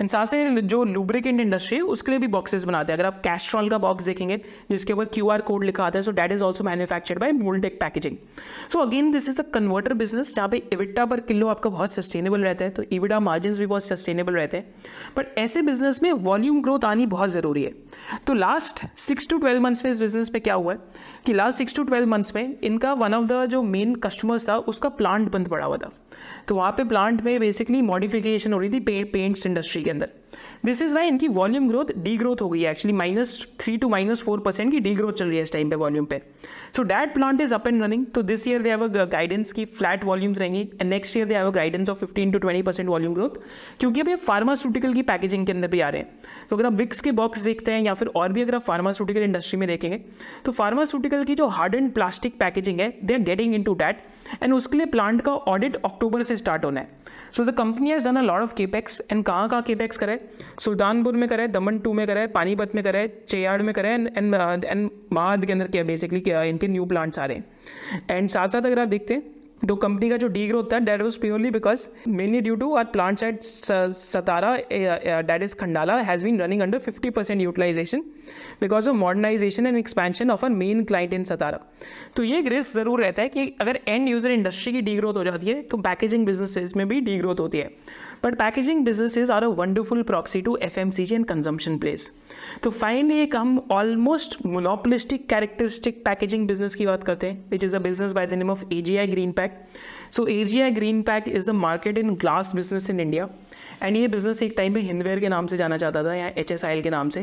and 0.00 0.08
साथ 0.08 0.26
से 0.26 0.60
जो 0.62 0.82
लुब्रिकेंट 0.84 1.40
इंडस्ट्री 1.40 1.76
है, 1.76 1.82
उसके 1.84 2.12
लिए 2.12 2.18
भी 2.18 2.26
बॉक्सेस 2.26 2.64
बनाते 2.64 2.92
हैं। 2.92 2.98
अगर 2.98 3.06
आप 3.06 3.20
कैस्ट्रॉल 3.20 3.68
का 3.68 3.78
बॉक्स 3.78 4.04
देखेंगे, 4.04 4.36
जिसके 4.70 4.92
ऊपर 4.92 5.04
क्यू 5.04 5.28
आर 5.28 5.40
कोड 5.40 5.64
लिखा 5.64 5.84
आता 5.84 5.98
है 5.98 6.02
so 6.02 6.10
that 6.10 6.32
is 6.32 6.42
also 6.42 6.64
manufactured 6.64 7.18
by 7.18 7.32
Moldtek 7.32 7.80
packaging 7.80 8.16
so 8.72 8.78
again 8.78 9.10
this 9.12 9.28
is 9.28 9.40
the 9.40 9.44
converter 9.54 9.94
business 9.94 10.34
जहाँ 10.34 10.48
पे 10.48 10.62
इविटा 10.72 11.04
पर 11.06 11.20
किलो 11.20 11.48
आपका 11.48 11.70
बहुत 11.70 11.92
सस्टेनेबल 11.92 12.40
रहता 12.40 12.64
है 12.64 12.70
तो 12.70 12.82
इविटा 12.92 13.20
मार्जिन 13.20 13.54
भी 13.54 13.66
बहुत 13.66 13.84
सस्टेनेबल 13.84 14.32
रहते 14.32 14.56
हैं। 14.56 14.74
बट 15.16 15.38
ऐसे 15.38 15.62
बिज़नेस 15.62 16.02
में 16.02 16.10
वॉल्यूम 16.12 16.62
ग्रोथ 16.62 16.84
आनी 16.84 17.06
बहुत 17.06 17.30
ज़रूरी 17.30 17.62
है। 17.62 17.72
तो 18.26 18.34
last 18.34 18.84
six 18.96 19.28
to 19.28 19.38
twelve 19.38 19.62
months 19.62 19.84
में 19.84 19.90
इस 19.92 20.00
बिज़नेस 20.00 20.30
में 20.34 20.42
क्या 20.42 20.54
हुआ 20.54 20.72
है? 20.72 20.78
कि 21.26 21.32
last 21.32 21.58
six 21.58 21.74
to 21.76 21.82
twelve 21.82 22.06
months 22.06 22.34
में 22.34 22.58
इनका 22.62 22.92
वन 22.92 23.14
ऑफ़ 23.14 23.26
द 23.26 23.44
जो 23.46 23.62
मेन 23.62 23.94
कस्टमर्स 23.94 24.48
था, 24.48 24.56
उसका 24.56 24.88
प्लांट 24.88 25.30
बंद 25.32 25.48
पड़ा 25.48 25.64
हुआ 25.66 25.76
था। 25.76 25.90
तो 26.48 26.54
वहाँ 26.54 26.70
पे 26.72 26.84
प्लांट 26.84 27.22
में 27.22 27.38
बेसिकली 27.40 27.80
मॉडिफिकेशन 27.82 28.52
हो 28.52 28.58
रही 28.58 28.70
थी 28.70 29.04
पेंट्स 29.04 29.46
इंडस्ट्री 29.46 29.82
के 29.88 29.90
अंदर। 29.90 30.08
दिस 30.64 30.80
इज़ 30.82 30.94
वाई 30.94 31.08
इनकी 31.08 31.28
वॉल्यूम 31.30 31.68
ग्रोथ 31.68 31.92
डी 31.96 32.16
ग्रोथ 32.16 32.40
हो 32.42 32.48
गई 32.48 32.60
है। 32.60 32.70
Actually 32.70 32.96
minus 32.96 33.46
three 33.60 33.76
to 33.76 33.88
minus 33.88 34.22
four 34.22 34.40
percent 34.40 34.70
की 34.72 34.80
डी 34.80 34.94
ग्रोथ 34.94 35.12
चल 35.12 35.26
रही 35.26 35.36
है 35.36 35.42
इस 35.42 35.52
टाइम 35.52 35.70
पे 35.70 35.76
वॉल्यूम 35.76 36.04
पे। 36.04 36.20
So 36.76 36.82
that 36.82 37.14
plant 37.14 37.40
is 37.40 37.54
up 37.54 37.66
and 37.68 37.82
running 37.82 38.04
तो 38.14 38.22
this 38.22 38.46
year 38.48 38.62
they 38.62 38.70
have 38.70 38.84
a 38.84 39.04
guidance 39.06 39.52
की 39.52 39.64
फ्लैट 39.78 40.04
वॉल्यूम्स 40.04 40.38
रहेंगी 40.38 40.60
and 40.60 40.84
next 40.84 41.16
year 41.16 41.26
they 41.26 41.34
have 41.34 41.46
a 41.46 41.54
guidance 41.54 41.90
of 41.90 41.98
fifteen 41.98 42.32
to 42.32 42.38
twenty 42.38 42.62
percent 42.62 42.88
volume 42.88 43.14
growth 43.14 43.38
क्योंकि 43.80 44.00
अब 44.00 44.08
ये 44.08 44.16
pharmaceutical 44.26 44.94
की 44.94 45.02
packaging 45.04 45.46
के 45.46 45.52
अंदर 45.52 45.68
भी 45.68 45.80
आ 45.80 45.88
रहे 45.88 46.00
हैं। 46.00 46.20
तो 46.50 46.56
अगर 46.56 46.66
आप 46.66 46.72
विक्स 46.74 47.00
के 47.00 47.12
बॉक्स 47.12 47.44
देखते 47.44 47.72
हैं 47.72 47.82
या 47.82 47.94
फिर 47.94 48.08
और 48.16 48.32
भी 48.32 48.42
अगर 48.42 48.54
आप 48.54 48.64
फार्मास्यूटिकल 48.64 49.22
इंडस्ट्री 49.22 49.58
में 49.58 49.66
देखेंगे 49.68 50.00
तो 50.44 50.52
फार्मास्यूटिकल 50.52 51.24
की 51.24 51.34
जो 51.34 51.46
हार्ड 51.48 51.74
एंड 51.74 51.90
प्लास्टिक 51.92 52.38
पैकेजिंग 52.40 52.80
है 52.80 52.92
they 53.04 53.14
are 53.14 53.20
getting 53.22 53.54
into 53.62 53.74
that 53.74 54.02
and 54.42 54.54
उसके 54.54 54.78
लिए 54.78 54.86
प्लांट 54.86 55.20
का 55.22 55.32
ऑडिट 55.32 55.76
अक्टूबर 55.76 56.22
से 56.22 56.36
स्टार्ट 56.36 56.64
होना 56.64 56.80
है। 56.80 56.88
So 57.36 57.44
the 57.44 57.54
company 57.54 57.90
has 57.90 58.04
done 58.04 58.16
a 58.16 58.22
lot 58.22 58.42
of 58.42 58.54
capex 58.54 59.00
and 59.12 59.24
कहाँ 59.24 59.48
कहाँ 59.48 59.62
केपेक्स 59.62 59.98
करे 59.98 60.18
सुल्तानपुर 60.60 61.16
में 61.16 61.28
करे 61.28 61.48
दमन 61.48 61.78
टू 61.78 61.92
में 61.92 62.06
करे 62.06 62.26
पानीपत 62.28 62.74
में 62.74 62.82
करे 62.84 63.06
चेयाड़ 63.28 63.60
में 63.62 63.74
करे 63.74 63.88
एंड 63.88 64.10
एंड 64.16 64.90
महाद 65.12 65.44
के 65.44 65.52
अंदर 65.52 65.68
क्या 65.68 65.82
बेसिकली 65.84 66.20
क्या 66.20 66.42
इनके 66.44 66.68
न्यू 66.68 66.84
प्लांट्स 66.84 67.18
आ 67.18 67.24
रहे 67.24 67.36
हैं। 67.36 68.06
एंड 68.10 68.28
साथ 68.28 68.48
साथ 68.48 68.62
अगर 68.62 68.78
आप 68.78 68.88
देखते 68.88 69.14
हैं 69.14 69.22
तो 69.60 69.74
कंपनी 69.76 70.08
का 70.10 70.16
जो 70.16 70.26
डी 70.28 70.46
ग्रोथ 70.48 70.64
था 70.72 70.78
that 70.78 71.02
was 71.02 71.18
purely 71.20 71.50
because 71.50 71.86
mainly 72.08 72.40
due 72.40 72.54
to 72.56 72.74
our 72.76 72.84
plants 72.86 73.22
at 73.22 73.42
Satara 73.42 74.54
that 75.22 75.42
is 75.42 75.54
Khandala 75.60 75.96
has 76.00 76.24
been 76.24 76.40
running 76.40 76.60
under 76.62 76.78
fifty 76.78 77.10
percent 77.10 77.40
utilisation 77.42 78.02
because 78.60 78.88
of 78.88 78.96
modernisation 78.96 79.66
and 79.66 79.76
expansion 79.76 80.30
of 80.30 80.44
uh 80.46 80.52
main 80.52 80.84
client 80.84 81.14
in 81.14 81.24
Satara 81.24 81.60
तो 82.16 82.22
ये 82.22 82.38
एक 82.38 82.46
risk 82.48 82.74
ज़रूर 82.74 83.00
रहता 83.00 83.22
है 83.22 83.28
कि 83.28 83.46
अगर 83.60 83.78
end 83.88 84.08
user 84.08 84.30
industry 84.30 84.72
की 84.72 84.80
D 84.82 84.96
growth 84.96 85.14
हो 85.14 85.24
जाती 85.24 85.46
है 85.46 85.60
तो 85.62 85.76
पैकेजिंग 85.78 86.26
बिजनेसेस 86.26 86.76
में 86.76 86.86
भी 86.88 87.00
डी 87.00 87.16
ग्रोथ 87.18 87.40
होती 87.40 87.58
है। 87.58 87.70
But 88.24 88.34
packaging 88.38 88.84
businesses 88.84 89.30
are 89.30 89.44
a 89.44 89.48
wonderful 89.58 90.02
proxy 90.02 90.40
to 90.42 90.56
F 90.62 90.78
M 90.80 90.90
C 90.90 91.04
G 91.04 91.14
and 91.14 91.26
consumption 91.26 91.78
plays 91.78 92.12
तो 92.62 92.70
फाइनली 92.70 93.18
एक 93.20 93.36
हम 93.36 93.58
almost 93.72 94.36
monopolistic 94.46 95.28
characteristic 95.28 96.04
packaging 96.04 96.46
business 96.48 96.74
की 96.74 96.86
बात 96.86 97.04
करते 97.04 97.26
हैं 97.26 97.44
which 97.50 97.64
is 97.64 97.76
a 97.76 97.78
business 97.80 98.12
by 98.12 98.26
the 98.26 98.34
name 98.34 98.50
of 98.50 98.64
A 98.72 98.80
G 98.82 98.96
I 98.96 99.06
Greenpac 99.32 99.60
so 100.10 100.26
A 100.26 100.44
G 100.44 100.60
I 100.60 100.70
Greenpac 101.02 101.28
is 101.28 101.50
the 101.50 101.54
market 101.56 101.98
in 101.98 102.14
glass 102.16 102.54
business 102.54 102.90
in 102.90 103.00
India 103.00 103.28
and 103.82 103.96
ये 103.96 104.08
business 104.08 104.42
एक 104.42 104.54
time 104.56 104.74
पे 104.74 104.80
हिंदवेयर 104.80 105.20
के 105.20 105.28
नाम 105.28 105.46
से 105.46 105.56
जाना 105.56 105.76
जाता 105.76 106.02
था, 106.04 106.14
या 106.14 106.26
एच 106.38 106.52
एस 106.52 106.64
आई 106.64 106.76
एल 106.76 106.82
के 106.82 106.90
नाम 106.90 107.08
से. 107.08 107.20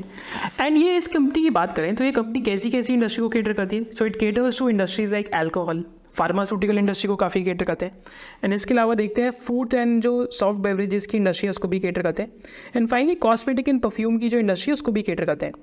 एंड 0.62 0.78
ये 0.78 0.98
इस 0.98 1.08
कंपनी 1.08 1.44
की 1.44 1.50
बात 1.50 1.74
करें 1.74 1.96
तो 1.96 2.04
ये 2.04 2.12
कंपनी 2.12 2.42
कैसी 2.42 2.72
कैसी 2.72 2.94
इंडस्ट्री 2.94 3.22
को 3.24 3.30
केटर 3.30 3.54
करती 3.54 3.76
है? 3.76 3.92
So 3.92 4.06
it 4.06 4.20
caters 4.20 4.60
to 4.60 4.70
industries 4.70 5.12
like 5.12 5.30
alcohol 5.36 5.84
pharmaceutical 6.16 6.78
industry 6.78 7.08
को 7.08 7.16
काफ़ी 7.16 7.44
केटर 7.44 7.66
करते 7.66 7.86
हैं। 7.86 7.98
एंड 8.44 8.54
इसके 8.54 8.74
अलावा 8.74 8.96
देखते 8.96 9.22
हैं 9.22 9.32
फ़ूड 9.48 9.74
एंड 9.74 10.02
जो 10.02 10.14
सॉफ्ट 10.32 10.60
बेवरेजेस 10.62 11.06
की 11.06 11.18
इंडस्ट्री 11.18 11.48
है, 11.48 11.52
उसको 11.52 11.68
भी 11.68 11.80
केटर 11.80 12.02
करते 12.02 12.24
हैं। 12.24 12.32
And 12.76 12.88
finally 12.88 13.16
cosmetic 13.26 13.70
and 13.70 13.82
perfume 13.82 14.18
की 14.18 14.30
जो 14.30 14.40
इंडस्ट्री 14.40 14.70
है, 14.70 14.74
उसको 14.74 14.92
भी 14.92 15.02
केटर 15.02 15.26
करते 15.26 15.46
हैं। 15.46 15.54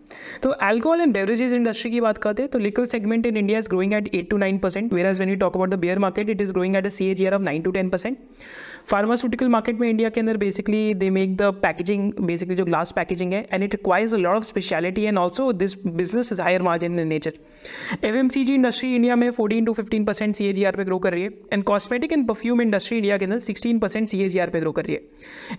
तो 0.42 0.54
एल्कोहल 0.62 1.00
एंड 1.00 1.14
बेवरेजेस 1.14 1.52
इंडस्ट्री 1.52 1.90
की 1.90 2.00
बात 2.00 2.18
करते 2.18 2.42
हैं 2.42 2.50
तो 2.50 2.58
liquor 2.58 2.86
segment 2.86 3.26
in 3.26 3.36
India 3.36 3.58
is 3.58 3.68
growing 3.68 3.92
at 3.92 4.14
eight 4.14 4.30
to 4.30 4.36
nine 4.36 4.58
percent 4.58 4.92
whereas 5.06 5.20
when 5.20 5.28
you 5.28 5.36
talk 5.36 5.56
about 5.56 5.70
the 5.70 5.78
beer 5.78 5.98
market 5.98 6.30
it 6.30 6.40
is 6.40 6.52
growing 6.52 6.76
at 6.76 6.86
a 6.86 6.90
CAGR 7.10 7.34
of 7.34 7.42
nine 7.42 7.62
to 7.62 7.70
ten 7.70 7.88
percent 7.90 8.18
pharmaceutical 8.90 9.48
market 9.48 9.78
में 9.80 9.88
India 9.88 10.08
के 10.10 10.20
अंदर 10.20 10.36
basically 10.36 10.94
they 10.94 11.08
make 11.10 11.36
the 11.36 11.50
packaging 11.62 12.12
basically 12.20 12.54
जो 12.56 12.64
glass 12.64 12.92
packaging 12.92 13.32
है 13.32 13.42
and 13.52 13.64
it 13.64 13.74
requires 13.74 14.14
a 14.14 14.16
lot 14.16 14.34
of 14.34 14.44
speciality 14.44 15.02
and 15.02 15.18
also 15.18 15.50
this 15.52 15.76
business 15.86 16.32
is 16.32 16.40
higher 16.40 16.62
margin 16.62 16.98
in 17.00 17.06
nature 17.08 17.32
F 18.04 18.16
M 18.16 18.28
C 18.28 18.44
G 18.44 18.54
industry 18.54 18.94
India 18.94 19.16
में 19.16 19.30
fourteen 19.30 19.64
to 19.64 19.72
fifteen 19.72 20.04
percent 20.04 20.34
C 20.36 20.46
A 20.46 20.52
G 20.52 20.64
R 20.64 20.76
पे 20.76 20.84
grow 20.84 20.98
कर 20.98 21.12
रही 21.12 21.22
है 21.22 21.30
and 21.52 21.64
cosmetic 21.64 22.12
and 22.12 22.26
perfume 22.28 22.62
industry 22.62 22.96
India 22.96 23.18
के 23.18 23.24
अंदर 23.24 23.38
sixteen 23.40 23.78
percent 23.78 24.08
C 24.08 24.22
A 24.24 24.28
G 24.28 24.38
R 24.38 24.50
पे 24.50 24.60
grow 24.60 24.72
कर 24.72 24.84
रही 24.84 24.94
है. 24.94 25.02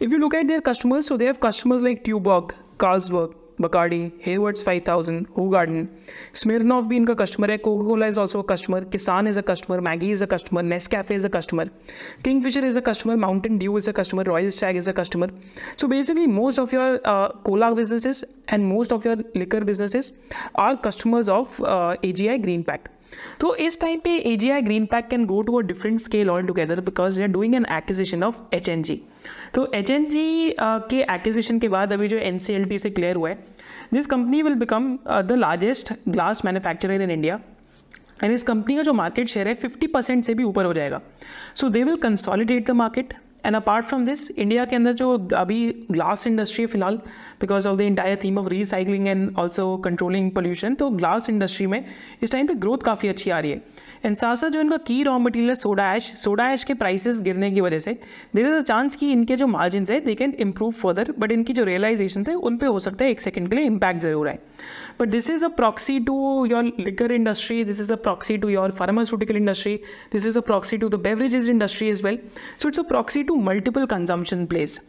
If 0.02 0.12
you 0.12 0.18
look 0.18 0.36
at 0.36 0.46
their 0.48 0.60
customers 0.66 1.08
so 1.08 1.18
they 1.18 1.26
have 1.26 1.36
customers 1.44 1.84
like 1.84 2.02
Tuborg 2.06 2.54
Carlsberg 2.80 3.43
Bacardi 3.62 4.02
Haywards 4.26 4.64
five 4.64 4.82
thousand 4.88 5.28
Hoegaarden 5.50 5.88
Smirnoff 6.36 6.86
भी 6.86 6.96
इनका 6.96 7.14
customer 7.14 7.52
है 7.52 7.58
Coca 7.58 7.88
Cola 7.88 8.08
is 8.08 8.20
also 8.20 8.42
customer 8.42 8.84
Kissan 8.92 9.28
is 9.28 9.40
a 9.40 9.42
customer 9.48 9.80
Maggi 9.80 10.12
is 10.12 10.24
a 10.24 10.28
customer 10.28 10.64
Nescafe 10.88 11.16
is 11.16 11.28
a 11.28 11.30
customer 11.30 11.70
Kingfisher 12.44 12.66
is 12.66 12.80
a 12.80 12.82
customer 12.82 13.16
Mountain 13.16 13.58
Dew 13.58 13.78
is 13.78 13.90
a 13.90 13.94
customer 13.94 14.26
Royal 14.26 14.50
Stag 14.50 14.78
is 14.78 14.90
a 14.90 14.94
customer 14.94 15.32
so 15.78 15.88
basically 15.88 16.28
most 16.30 16.60
of 16.60 16.76
your 16.76 16.98
cola 17.46 17.72
businesses 17.72 18.24
and 18.50 18.66
most 18.66 18.94
of 18.94 19.08
your 19.08 19.24
liquor 19.36 19.64
businesses 19.64 20.14
are 20.60 20.76
customers 20.86 21.30
of 21.30 21.62
A 22.06 22.12
G 22.12 22.28
I 22.28 22.38
Greenpac 22.64 22.90
तो 23.40 23.56
इस 23.58 23.80
time 23.80 24.00
पे 24.00 24.18
A 24.18 24.36
G 24.36 24.50
I 24.50 24.62
Greenpac 24.86 25.08
can 25.08 25.26
go 25.26 25.42
to 25.42 25.58
a 25.58 25.62
different 25.64 26.00
scale 26.00 26.30
altogether 26.48 26.80
because 26.82 27.18
they 27.18 27.24
are 27.24 27.30
doing 27.32 27.56
an 27.56 27.66
acquisition 27.72 28.24
of 28.24 28.56
H 28.56 28.70
N 28.70 28.84
G 28.84 29.02
तो 29.54 29.72
H 29.76 29.90
N 29.90 30.06
G 30.10 30.56
के 30.62 31.02
acquisition 31.04 31.60
के 31.60 31.68
बाद 31.70 31.94
अभी 31.94 32.08
जो 32.08 32.18
N 32.20 32.38
C 32.38 32.54
L 32.54 32.66
T 32.66 32.80
से 32.80 32.90
क्लियर 32.90 33.16
हुआ 33.16 33.30
है 33.30 33.38
this 33.94 34.08
company 34.08 34.42
will 34.42 34.56
become 34.56 34.98
the 35.08 35.36
largest 35.38 35.94
glass 36.10 36.46
manufacturer 36.46 37.02
in 37.02 37.12
India 37.12 37.40
and 38.24 38.34
इस 38.34 38.44
कंपनी 38.44 38.76
का 38.76 38.82
जो 38.82 38.94
मार्केट 38.94 39.28
शेयर 39.28 39.48
है 39.48 39.54
फिफ्टी 39.56 39.88
परसेंट 39.88 40.24
से 40.24 40.34
भी 40.34 40.44
ऊपर 40.44 40.66
हो 40.66 40.74
जाएगा। 40.74 41.02
So 41.56 41.70
they 41.70 41.84
will 41.84 41.96
consolidate 41.98 42.68
the 42.68 42.72
market 42.72 43.14
and 43.46 43.56
apart 43.56 43.86
from 43.86 44.06
this 44.06 44.30
India 44.32 44.66
के 44.66 44.76
अंदर 44.76 44.94
जो 44.94 45.12
अभी 45.36 45.66
ग्लास 45.92 46.26
इंडस्ट्री 46.28 46.64
है 46.64 46.68
फ़िलहाल 46.68 46.98
because 47.42 47.68
of 47.68 47.78
the 47.78 47.82
entire 47.82 48.20
theme 48.24 48.38
of 48.40 48.48
recycling 48.50 49.08
and 49.08 49.38
also 49.40 49.76
controlling 49.86 50.32
pollution 50.32 50.76
तो 50.76 50.90
ग्लास 50.92 51.30
इंडस्ट्री 51.30 51.68
में 51.68 51.84
इस 52.24 52.32
टाइम 52.32 52.48
पे 52.48 52.54
ग्रोथ 52.56 52.86
काफ़ी 52.86 53.10
अच्छी 53.10 53.30
आ 53.30 53.40
रही 53.40 53.52
है। 53.52 53.62
एंड 54.06 54.16
साथ 54.16 54.36
साथ 54.36 54.50
जो 54.50 54.62
इनका 54.62 54.78
की 54.78 55.04
raw 55.04 55.18
material 55.20 55.54
soda 55.54 55.84
ash 55.96 56.04
soda 56.16 56.50
ash 56.52 56.64
के 56.64 56.74
प्राइसेस 56.74 57.22
गिरने 57.22 57.52
की 57.52 57.62
वजह 57.62 57.80
से 57.80 58.00
देर 58.36 58.46
इज़ 58.46 58.54
अ 58.54 58.60
चांस 58.60 58.96
कि 58.96 59.12
इनके 59.12 59.36
जो 59.36 59.48
मार्जिन 59.48 59.86
है 59.92 60.00
they 60.00 60.16
can 60.16 60.34
improve 60.40 60.72
further 60.72 61.14
but 61.20 61.32
इनकी 61.32 61.54
जो 61.54 61.64
रियलाइजेशन 61.64 62.24
है, 62.30 62.36
उन 62.36 62.58
पर 62.58 62.68
हो 62.68 62.80
सकता 62.80 63.06
है 63.06 63.12
एक 63.12 63.22
सेकंड 63.22 63.50
के 63.50 63.56
लिए 63.56 63.66
इम्पैक्ट 63.66 64.02
ज़रूर 64.02 64.28
है 64.28 64.40
but 65.00 65.10
this 65.10 65.30
is 65.30 65.46
a 65.46 65.48
proxy 65.58 66.00
to 66.00 66.46
your 66.46 66.64
liquor 66.80 67.12
industry 67.12 67.64
this 67.64 67.80
is 67.82 67.92
a 67.94 67.96
proxy 67.98 68.38
to 68.38 68.50
your 68.50 68.72
pharmaceutical 68.80 69.38
industry 69.38 69.76
this 70.14 70.28
is 70.28 70.38
a 70.38 70.42
proxy 70.44 70.78
to 70.78 70.90
the 70.90 71.00
beverages 71.04 71.50
industry 71.50 71.90
as 71.90 72.04
well 72.04 72.20
so 72.58 72.68
it's 72.70 72.80
a 72.80 72.84
proxy 72.90 73.24
to 73.24 73.36
multiple 73.44 73.86
consumption 73.86 74.46
plays 74.46 74.80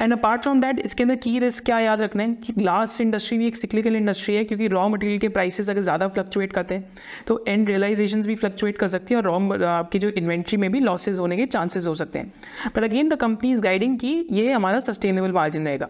and 0.00 0.12
apart 0.12 0.42
from 0.42 0.60
that 0.60 0.80
इसके 0.80 1.02
अंदर 1.02 1.16
की 1.16 1.38
risk 1.38 1.64
क्या 1.64 1.78
याद 1.80 2.02
रखना 2.02 2.22
है? 2.22 2.34
कि 2.34 2.52
glass 2.52 3.00
industry 3.00 3.38
भी 3.38 3.46
एक 3.46 3.56
सिक्लिकल 3.56 3.96
इंडस्ट्री 3.96 4.34
है, 4.34 4.44
क्योंकि 4.44 4.68
रॉ 4.68 4.88
मटेरियल 4.88 5.18
के 5.18 5.28
प्राइसेस 5.28 5.70
अगर 5.70 5.80
ज़्यादा 5.82 6.08
फ्लक्चुएट 6.08 6.52
करते 6.52 6.74
हैं 6.74 6.92
तो 7.26 7.44
एंड 7.48 7.68
रियलाइजेशन 7.68 8.22
भी 8.22 8.34
फ्लक्चुएट 8.34 8.78
कर 8.78 8.88
सकती 8.88 9.14
है 9.14 9.20
और 9.20 9.26
रॉ 9.26 9.38
आपकी 9.66 9.98
जो 9.98 10.08
इन्वेंट्री 10.10 10.56
में 10.56 10.70
भी 10.72 10.80
लॉसेज 10.80 11.18
होने 11.18 11.36
के 11.36 11.46
चांसेस 11.46 11.86
हो 11.86 11.94
सकते 11.94 12.18
हैं. 12.18 12.32
But 12.76 12.84
again 12.84 13.08
the 13.08 13.14
company 13.20 13.52
is 13.52 13.60
guiding 13.60 13.98
कि 13.98 14.26
ये 14.32 14.52
हमारा 14.52 14.80
सस्टेनेबल 14.80 15.32
मार्जिन 15.32 15.66
रहेगा. 15.66 15.88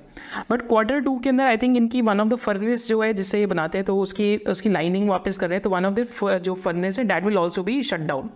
बट 0.51 0.67
क्वार्टर 0.69 1.01
टू 1.01 1.19
के 1.19 1.29
अंदर 1.29 1.45
आई 1.45 1.57
थिंक 1.57 1.77
इनकी 1.77 2.01
वन 2.03 2.21
ऑफ़ 2.21 2.29
द 2.29 2.37
फर्नेस 2.37 2.87
जो 2.89 3.01
है, 3.03 3.13
जिससे 3.15 3.41
ये 3.41 3.47
बनाते 3.65 3.79
हैं 3.79 3.85
तो 3.85 3.97
उसकी 3.99 4.37
उसकी 4.49 4.69
लाइनिंग 4.71 5.09
वापस 5.09 5.39
कर 5.39 5.49
रहे 5.49 5.57
हैं 5.57 5.63
तो 5.63 5.71
वन 5.71 5.87
ऑफ़ 5.87 5.95
द 5.95 6.39
जो 6.43 6.55
फर्नेस 6.57 6.99
है 6.99 7.05
डैट 7.05 7.25
विल 7.25 7.39
ऑल्सो 7.39 7.63
भी 7.63 7.83
shut 7.83 8.01
down 8.07 8.31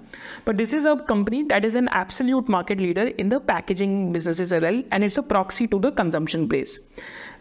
but 0.46 0.56
this 0.56 0.74
is 0.74 0.88
a 0.88 0.94
company 1.08 1.42
that 1.44 1.64
is 1.64 1.76
an 1.78 1.88
absolute 1.96 2.50
market 2.50 2.80
leader 2.80 3.12
in 3.18 3.28
the 3.28 3.40
packaging 3.48 4.12
business 4.12 4.52
and 4.52 5.04
it's 5.04 5.18
a 5.18 5.22
proxy 5.28 5.66
to 5.66 5.78
the 5.78 5.94
consumption 5.98 6.46
plays 6.48 6.80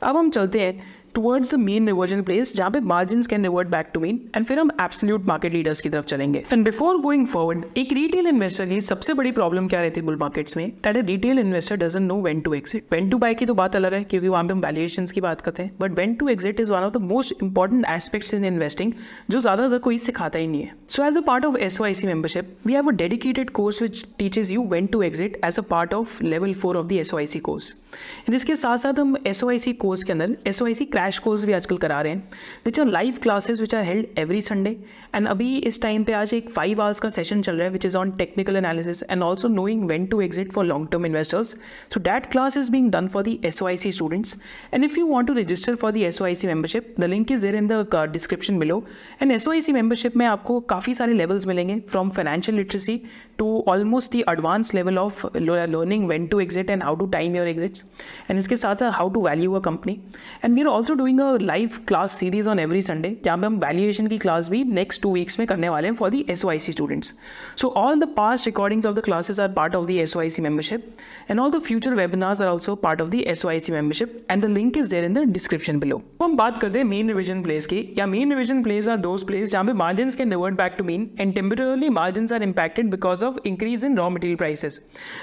अब 0.03 0.17
हम 0.17 0.29
चलते 0.29 0.61
हैं 0.61 0.95
towards 1.17 1.53
the 1.53 1.57
mean 1.59 1.87
reversion 1.87 2.21
plays 2.23 2.55
जहाँ 2.55 2.71
पे 2.71 2.79
margin 2.87 3.21
can 3.29 3.43
revert 3.43 3.67
back 3.67 3.89
to 3.93 3.99
mean 3.99 4.19
and 4.35 4.45
फिर 4.45 4.59
हम 4.59 4.69
absolute 4.81 5.25
market 5.27 5.53
leaders 5.53 5.79
की 5.81 5.89
तरफ़ 5.89 6.05
चलेंगे। 6.05 6.43
एंड 6.51 6.63
बिफोर 6.65 6.97
गोइंग 7.01 7.25
फॉरवर्ड 7.27 7.77
एक 7.77 7.93
रिटेल 7.93 8.27
इन्वेस्टर 8.27 8.65
की 8.65 8.79
सबसे 8.83 9.13
बड़ी 9.13 9.31
प्रॉब्लम 9.31 9.67
क्या 9.67 9.79
रहती 9.81 9.99
है 9.99 10.05
बुल 10.05 10.17
मार्केट्स 10.17 10.57
में? 10.57 10.69
That 10.83 10.97
retail 10.97 11.39
investor 11.39 11.75
doesn't 11.77 12.03
know 12.03 12.15
when 12.21 12.41
to 12.41 12.53
exit 12.53 12.93
when 12.93 13.09
to 13.09 13.17
buy 13.17 13.33
की 13.33 13.45
तो 13.45 13.53
बात 13.53 13.75
अलग 13.75 13.93
है, 13.93 14.03
क्योंकि 14.03 14.27
वहाँ 14.27 14.43
पे 14.43 14.53
हम 14.53 14.59
वैल्यूएशन 14.61 15.05
की 15.05 15.21
बात 15.21 15.41
करते 15.41 15.63
हैं। 15.63 15.71
But 15.79 15.97
when 15.99 16.13
to 16.15 16.27
exit 16.29 16.59
is 16.59 16.71
one 16.71 16.83
of 16.83 16.93
the 16.93 17.01
most 17.03 17.43
important 17.43 17.85
aspects 17.89 18.33
in 18.33 18.45
investing 18.45 18.93
जो 19.29 19.39
ज़्यादातर 19.39 19.77
कोई 19.79 19.97
सिखाता 19.99 20.39
ही 20.39 20.47
नहीं 20.47 20.61
है। 20.61 20.75
So 20.89 21.03
as 21.05 21.17
a 21.17 21.21
part 21.21 21.45
of 21.45 21.57
S 21.59 21.79
Y 21.81 21.93
C 21.93 22.07
membership 22.07 22.55
we 22.65 22.73
have 22.73 22.87
a 22.87 22.91
dedicated 22.93 23.49
course 23.51 23.81
which 23.81 24.05
teaches 24.19 24.53
you 24.53 24.67
when 24.67 24.87
to 24.87 25.01
exit 25.01 25.41
as 25.45 25.59
a 25.59 25.63
part 25.71 25.93
of 25.93 26.23
level 26.23 26.53
four 26.53 26.77
of 26.77 26.87
the 26.87 27.01
S 27.01 27.13
Y 27.13 27.27
C 27.27 27.39
course 27.39 27.75
इसके 28.33 28.55
साथ 28.55 28.77
साथ 28.77 28.99
हम 28.99 29.15
S 29.27 29.43
Y 29.43 29.59
C 29.59 29.71
course 29.75 30.03
के 30.03 30.11
अंदर 30.11 30.35
S 30.47 30.61
Y 30.61 30.73
C 30.73 30.85
crash 30.87 31.06
course 31.19 31.43
भी 31.45 31.53
आजकल 31.53 31.77
करा 31.77 31.99
रहे 32.01 32.13
हैं 32.13 32.29
which 32.65 32.79
are 32.79 32.85
live 32.85 33.17
classes 33.23 33.61
which 33.61 33.75
are 33.75 33.83
held 33.83 34.19
every 34.19 34.41
Sunday 34.41 34.75
and 35.15 35.27
अभी 35.27 35.55
इस 35.57 35.81
टाइम 35.81 36.03
पे 36.03 36.13
आज 36.13 36.33
एक 36.33 36.49
फाइव 36.49 36.81
आवर्स 36.81 36.99
का 36.99 37.09
सेशन 37.09 37.41
चल 37.41 37.55
रहा 37.55 37.65
है 37.65 37.71
which 37.71 37.85
is 37.85 37.97
on 37.97 38.11
technical 38.17 38.55
analysis 38.55 39.03
and 39.03 39.23
also 39.23 39.47
knowing 39.49 39.83
when 39.89 40.05
to 40.05 40.21
exit 40.21 40.51
for 40.53 40.65
long 40.65 40.87
term 40.91 41.05
investors 41.05 41.55
so 41.93 41.99
that 41.99 42.25
class 42.31 42.57
is 42.57 42.71
being 42.71 42.91
done 42.91 43.07
for 43.07 43.23
the 43.23 43.37
S 43.45 43.61
Y 43.61 43.77
C 43.77 43.91
students 43.91 44.35
and 44.73 44.83
if 44.83 44.99
you 44.99 45.05
want 45.07 45.27
to 45.27 45.33
register 45.33 45.75
for 45.75 45.91
the 45.91 46.03
S 46.09 46.21
Y 46.21 46.35
C 46.35 46.47
membership 46.47 46.93
the 46.99 47.03
link 47.05 47.31
is 47.31 47.41
there 47.41 47.55
in 47.55 47.67
the 47.67 48.05
description 48.11 48.59
below 48.59 48.83
and 49.21 49.31
S 49.31 49.47
Y 49.47 49.61
C 49.61 49.73
membership 49.73 50.17
में 50.17 50.25
आपको 50.25 50.59
काफ़ी 50.69 50.93
सारे 50.93 51.13
levels 51.13 51.47
मिलेंगे 51.47 51.79
from 51.89 52.09
financial 52.09 52.57
literacy 52.57 53.01
to 53.37 53.47
almost 53.69 54.07
the 54.09 54.23
advanced 54.27 54.73
level 54.73 54.97
of 54.97 55.23
learning 55.35 56.07
when 56.07 56.27
to 56.29 56.39
exit 56.41 56.69
and 56.69 56.83
how 56.83 56.95
to 56.95 57.07
time 57.07 57.35
your 57.35 57.45
exits. 57.45 57.83
And 58.27 58.39
इसके 58.39 58.55
साथ 58.55 58.75
साथ 58.75 59.13
to 59.13 59.23
value 59.23 59.55
a 59.55 59.61
company. 59.61 59.99
And 60.41 60.55
we 60.55 60.63
are 60.63 60.69
also 60.69 60.86
also 60.87 60.95
doing 60.95 61.19
a 61.21 61.37
live 61.41 61.71
class 61.87 62.11
series 62.19 62.47
on 62.49 62.59
every 62.59 62.81
Sunday 62.81 63.09
जहाँ 63.23 63.37
पे 63.37 63.45
हम 63.45 63.55
valuation 63.59 64.07
की 64.07 64.17
class 64.17 64.49
भी 64.49 64.63
next 64.65 65.01
two 65.01 65.11
weeks 65.13 65.39
में 65.39 65.47
करने 65.47 65.69
वाले 65.69 65.87
हैं 65.87 65.95
for 65.95 66.09
the 66.09 66.25
S 66.29 66.43
Y 66.45 66.59
C 66.59 66.71
students 66.71 67.13
so 67.61 67.67
all 67.77 67.99
the 67.99 68.07
past 68.17 68.45
recordings 68.45 68.85
of 68.85 68.95
the 68.95 69.03
classes 69.03 69.39
are 69.39 69.47
part 69.53 69.75
of 69.75 69.85
the 69.87 69.91
S 70.03 70.15
Y 70.17 70.29
C 70.29 70.41
membership 70.41 70.85
and 71.31 71.39
all 71.39 71.51
the 71.51 71.59
future 71.63 71.95
webinars 71.95 72.41
are 72.41 72.47
also 72.47 72.75
part 72.85 73.01
of 73.01 73.09
the 73.09 73.21
S 73.33 73.43
Y 73.45 73.59
C 73.59 73.71
membership 73.73 74.21
and 74.31 74.45
the 74.45 74.49
link 74.49 74.77
is 74.77 74.89
there 74.91 75.05
in 75.05 75.13
the 75.13 75.23
description 75.31 75.79
below 75.79 76.01
हम 76.23 76.37
बात 76.37 76.61
करते 76.61 76.79
हैं 76.79 76.85
mean 76.85 77.07
reversion 77.07 77.41
place 77.43 77.65
की। 77.65 77.83
या 77.97 78.05
mean 78.05 78.31
reversion 78.31 78.63
plays 78.63 78.89
are 78.89 78.97
those 78.99 79.23
plays 79.27 79.51
जहाँ 79.51 79.65
पे 79.65 79.73
margin 79.83 80.11
can 80.17 80.31
revert 80.31 80.57
back 80.57 80.75
to 80.77 80.83
mean 80.83 81.09
and 81.19 81.33
temporarily 81.35 81.89
margin 81.99 82.27
are 82.33 82.43
impacted 82.43 82.91
because 82.91 83.25
of 83.25 83.39
increase 83.47 83.85
in 83.85 83.97
raw 83.97 84.09
material 84.09 84.37
prices 84.37 84.79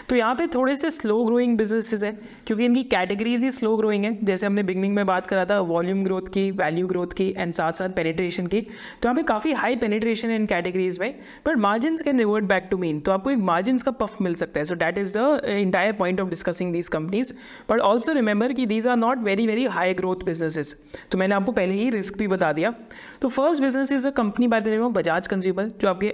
तो 0.09 0.17
यहाँ 0.17 0.35
पे 0.35 0.47
थोड़े 0.55 0.77
से 0.77 0.91
स्लो 0.91 1.23
ग्रोइंग 1.25 1.57
बिजनेसेस 1.59 2.05
है, 2.05 2.13
क्योंकि 2.47 2.65
इनकी 2.65 2.83
कैटेगरीज 2.91 3.43
ही 3.45 3.51
स्लो 3.53 3.77
ग्रोइंग 3.77 4.05
है। 4.05 4.19
जैसे 4.25 4.47
हमने 4.47 4.63
बिगनिंग 4.65 4.95
में 4.95 5.05
बात 5.07 5.27
करा 5.27 5.45
था 5.45 5.54
वॉल्यूम 5.63 6.03
ग्रोथ 6.05 6.29
की 6.33 6.51
वैल्यू 6.53 6.87
ग्रोथ 6.87 7.13
की 7.17 7.29
एंड 7.37 7.53
साथ 7.55 7.73
साथ 7.73 7.89
पेनिट्रेशन 7.97 8.47
की 8.47 8.61
तो 8.61 9.09
यहाँ 9.09 9.15
पे 9.15 9.23
काफ़ी 9.23 9.53
हाई 9.55 9.77
पेनिट्रेशन 9.77 10.31
इन 10.31 10.47
कैटेगरीज 10.47 10.99
में 11.01 11.15
but 11.47 11.59
margin 11.59 11.97
can 12.05 12.19
revert 12.19 12.45
back 12.45 12.69
to 12.71 12.79
mean 12.79 13.01
तो 13.01 13.13
आपको 13.13 13.31
एक 13.31 13.39
मार्जिन 13.41 13.79
का 13.79 13.91
पफ 13.93 14.17
मिल 14.23 14.35
सकता 14.35 14.61
है. 14.61 14.65
So 14.65 14.75
that 14.75 14.99
is 14.99 15.17
the 15.19 15.41
entire 15.49 15.93
point 15.95 16.21
of 16.21 16.29
discussing 16.29 16.73
these 16.73 16.89
companies 16.89 17.33
but 17.71 17.81
also 17.83 18.13
remember 18.13 18.53
कि 18.53 18.67
these 18.67 18.87
are 18.87 18.97
not 18.97 19.23
very 19.25 19.47
very 19.47 19.65
high 19.69 19.95
growth 19.95 20.25
businesses 20.25 20.75
तो 21.11 21.19
मैंने 21.19 21.35
आपको 21.35 21.53
पहले 21.53 21.75
ही 21.75 21.91
रिस्क 21.91 22.19
भी 22.19 22.29
बता 22.29 22.53
दिया. 22.53 22.75
तो 23.23 23.29
first 23.29 23.63
business 23.63 23.93
is 23.93 24.07
a 24.09 24.11
company 24.13 24.49
by 24.49 24.61
the 24.61 24.69
name 24.69 24.83
of 24.83 24.93
Bajaj 24.93 25.27
consumer 25.27 25.71
जो 25.81 25.89
आपके 25.89 26.13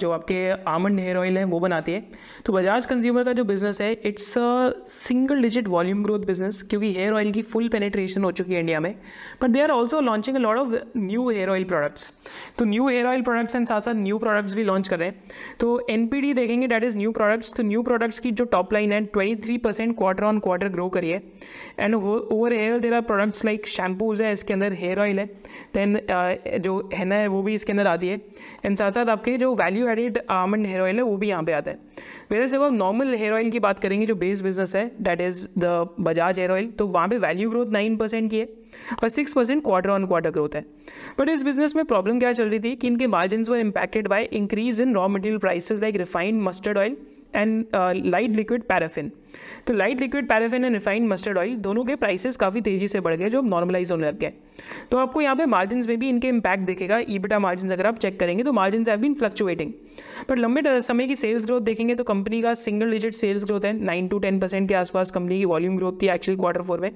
जो 0.00 0.10
आपके 0.10 0.48
आमंड 0.70 1.00
हेयर 1.00 1.16
ऑयल 1.16 1.38
है, 1.38 1.44
वो 1.44 1.60
बनाती 1.60 1.92
है. 1.92 2.04
तो 2.46 2.52
बजाज 2.52 2.86
कंज्यूमर 2.86 3.24
का 3.24 3.32
जो 3.32 3.44
बिज़नेस 3.44 3.80
है 3.80 3.92
it's 3.94 4.36
a 4.38 4.70
single 4.88 5.42
digit 5.42 5.68
volume 5.68 6.02
growth 6.02 6.26
business 6.26 6.62
क्योंकि 6.62 6.92
हेयर 6.94 7.12
ऑयल 7.12 7.30
की 7.32 7.42
फुल 7.44 7.68
पेनिट्रेशन 7.68 8.24
हो 8.24 8.30
चुकी 8.32 8.54
है 8.54 8.60
इंडिया 8.60 8.80
में 8.82 8.94
but 9.42 9.50
they 9.50 9.60
are 9.60 9.70
also 9.70 10.00
launching 10.00 10.36
a 10.36 10.40
lot 10.40 10.58
of 10.58 10.74
new 10.96 11.28
hair 11.30 11.50
oil 11.50 11.64
products 11.64 12.12
तो 12.58 12.64
new 12.64 12.88
hair 12.88 13.06
oil 13.06 13.22
products 13.22 13.56
and 13.56 13.66
साथ 13.66 13.80
साथ 13.80 13.94
न्यू 13.94 14.18
प्रोडक्ट्स 14.18 14.54
भी 14.54 14.64
लॉन्च 14.64 14.88
कर 14.88 14.98
रहे 14.98 15.08
हैं। 15.08 15.22
तो 15.60 15.86
एनपीडी 15.90 16.32
देखेंगे 16.34 16.66
डैट 16.66 16.84
इज़ 16.84 16.96
न्यू 16.98 17.12
प्रोडक्ट्स 17.12 17.54
तो 17.54 17.62
न्यू 17.62 17.82
प्रोडक्ट्स 17.82 18.18
की 18.18 18.30
जो 18.32 18.44
टॉप 18.52 18.72
लाइन 18.72 18.92
है 18.92 19.04
twenty 19.06 19.42
three 19.42 19.58
percent 19.58 19.96
quarter 19.98 20.24
on 20.24 20.38
quarter 20.40 20.68
grow 20.68 20.88
करी 20.88 21.10
है। 21.10 21.22
And 21.80 21.94
over 21.94 22.52
here 22.52 22.78
there 22.80 22.94
are 22.94 23.00
products 23.02 23.44
like 23.44 23.66
shampoos 23.68 24.22
है 24.22 24.32
इसके 24.32 24.52
अंदर 24.52 24.72
हेयर 24.74 25.00
ऑयल 25.00 25.18
है। 25.18 25.26
देन 25.74 25.96
uh, 25.96 26.58
जो 26.58 26.90
हैना 26.94 27.14
है 27.14 27.26
वो 27.28 27.42
भी 27.42 27.54
इसके 27.54 27.72
अंदर 27.72 27.86
आती 27.86 28.08
है। 28.08 28.20
एंड 28.64 28.76
साथ 28.76 28.90
साथ 28.90 29.06
आपके 29.10 29.36
जो 29.38 29.54
value 29.54 29.88
added 29.88 30.18
almond 30.30 30.66
hair 30.66 30.80
oil 30.80 30.96
है 30.96 31.02
वो 31.02 31.16
भी 31.16 31.28
यहाँ 31.28 31.42
पे 31.42 31.52
आता 31.52 31.70
है। 31.70 31.91
मेरे 32.30 32.46
जब 32.46 32.62
आप 32.62 32.72
नॉर्मल 32.72 33.14
हेयर 33.14 33.32
ऑयल 33.32 33.50
की 33.50 33.58
बात 33.60 33.78
करेंगे, 33.78 34.06
जो 34.06 34.14
बेस 34.14 34.42
बिज़नेस 34.42 34.74
है 34.76 34.90
that 35.00 35.20
is 35.20 35.46
the 35.58 35.88
Bajaj 36.00 36.38
hair 36.38 36.50
oil 36.50 36.70
तो 36.78 36.86
वहाँ 36.88 37.08
पे 37.08 37.18
वैल्यू 37.18 37.50
ग्रोथ 37.50 37.72
नाइन 37.72 37.96
परसेंट 37.96 38.30
की 38.30 38.38
है 38.38 38.48
और 39.02 39.08
six 39.08 39.32
percent 39.32 39.62
quarter 39.64 39.90
on 39.90 40.06
quarter 40.06 40.30
growth 40.30 40.54
है। 40.54 40.64
बट 41.18 41.28
इस 41.28 41.42
बिज़नेस 41.42 41.76
में 41.76 41.84
प्रॉब्लम 41.84 42.18
क्या 42.18 42.32
चल 42.32 42.48
रही 42.48 42.60
थी 42.60 42.74
कि 42.76 42.86
इनके 42.86 43.06
margin 43.06 43.44
were 43.48 43.58
impacted 43.58 44.08
by 44.08 44.28
increase 44.32 44.80
in 44.80 44.94
raw 44.94 45.08
material 45.08 45.38
prices 45.38 45.80
like 45.80 45.96
refined 45.96 46.42
mustard 46.42 46.78
oil 46.78 46.96
and 47.34 47.64
light 48.06 48.30
liquid 48.30 48.62
paraffin 48.68 49.12
तो 49.66 49.74
light 49.74 50.00
liquid 50.00 50.28
paraffin 50.28 50.64
and 50.64 50.72
refined 50.74 51.08
mustard 51.08 51.38
oil 51.38 51.54
दोनों 51.58 51.84
के 51.84 51.94
प्राइसेस 51.96 52.36
काफ़ी 52.36 52.60
तेज़ी 52.60 52.88
से 52.88 53.00
बढ़ 53.00 53.14
गए, 53.14 53.30
जो 53.30 53.42
नॉर्मलाइज 53.42 53.92
होने 53.92 54.06
लग 54.06 54.18
गए 54.18 54.32
तो 54.90 54.98
आपको 54.98 55.20
यहाँ 55.20 55.36
पे 55.36 55.46
मार्जिन 55.46 55.84
में 55.88 55.98
भी 55.98 56.08
इनके 56.08 56.28
इम्पैक्ट 56.28 56.64
दिखेगा 56.66 56.98
ईबिटा 57.08 57.38
मार्जिन 57.38 57.70
अगर 57.70 57.86
आप 57.86 57.98
चेक 57.98 58.18
करेंगे 58.20 58.44
तो 58.44 58.52
margin 58.52 58.84
have 58.88 58.98
been 59.00 59.14
fluctuating 59.14 59.72
but 60.30 60.38
लंबे 60.38 60.80
समय 60.80 61.06
की 61.06 61.16
सेल्स 61.16 61.46
ग्रोथ 61.46 61.60
देखेंगे 61.60 61.94
तो 61.94 62.04
कंपनी 62.04 62.40
का 62.42 62.54
सिंगल 62.54 62.90
डिजिट 62.90 63.14
सेल्स 63.14 63.44
ग्रोथ 63.44 63.64
है 63.64 63.72
नाइन 63.74 64.08
टू 64.08 64.18
टेन 64.18 64.40
परसेंट 64.40 64.68
के 64.68 64.74
आसपास 64.74 65.10
कंपनी 65.10 65.38
की 65.38 65.44
वॉल्यूम 65.44 65.76
ग्रोथ 65.76 66.02
थी 66.02 66.08
एक्चुअली 66.08 66.38
क्वार्टर 66.40 66.62
फोर 66.62 66.80
में 66.80 66.90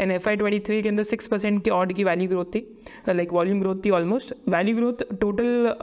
and 0.00 0.12
F 0.12 0.28
Y 0.28 0.36
twenty 0.36 0.58
three 0.58 0.82
के 0.82 0.88
अंदर 0.88 1.02
सिक्स 1.02 1.26
परसेंट 1.26 1.62
की 1.64 1.70
ऑर्ड 1.70 1.92
की 1.92 2.04
वैल्यू 2.04 2.28
ग्रोथ 2.28 2.54
थी 2.54 2.66
लाइक 3.08 3.32
वॉल्यूम 3.32 3.60
ग्रोथ 3.60 3.84
थी 3.84 3.90
almost 3.90 4.34
value 4.48 4.76
growth 4.76 5.04
total 5.20 5.76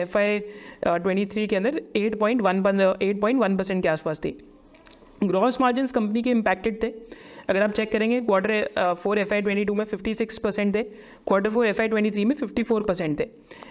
F 0.00 0.18
Y 0.18 0.38
twenty 0.86 1.26
three 1.26 1.46
के 1.46 1.56
अंदर 1.56 1.80
eight 1.96 2.18
point 2.20 2.42
one 2.42 2.80
eight 3.02 3.20
point 3.20 3.40
one 3.40 3.56
percent 3.56 3.82
के 3.82 3.88
आसपास 3.88 4.20
थी। 4.20 4.36
ग्रॉस 5.22 5.60
मार्जिन 5.60 5.86
कंपनी 5.86 6.22
के 6.22 6.30
इम्पैक्टेड 6.30 6.82
थे 6.82 6.92
अगर 7.48 7.62
आप 7.62 7.72
चेक 7.72 7.90
करेंगे 7.92 8.20
quarter 8.20 8.94
four 9.02 9.18
F 9.18 9.34
Y 9.34 9.40
twenty 9.40 9.64
two 9.64 9.74
में 9.74 9.84
फिफ्टी 9.84 10.14
सिक्स 10.14 10.38
परसेंट 10.38 10.74
थे 10.74 10.82
quarter 10.82 11.50
four 11.50 11.66
F 11.66 11.80
Y 11.82 11.88
twenty 11.88 12.10
three 12.10 12.24
में 12.24 12.34
फिफ्टी 12.34 12.62
फोर 12.62 12.82
परसेंट 12.82 13.18
थे. 13.20 13.24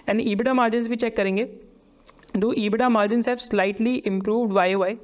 एंड 0.10 0.22
ईबिटा 0.22 0.54
मार्जिन 0.54 0.88
भी 0.88 0.96
चेक 0.96 1.16
करेंगे. 1.18 1.48
Though 2.38 2.54
EBITDA 2.58 2.90
margin 2.90 3.24
have 3.28 3.38
slightly 3.38 3.96
improved 3.96 4.52
Y 4.54 4.76
Y 4.76 4.98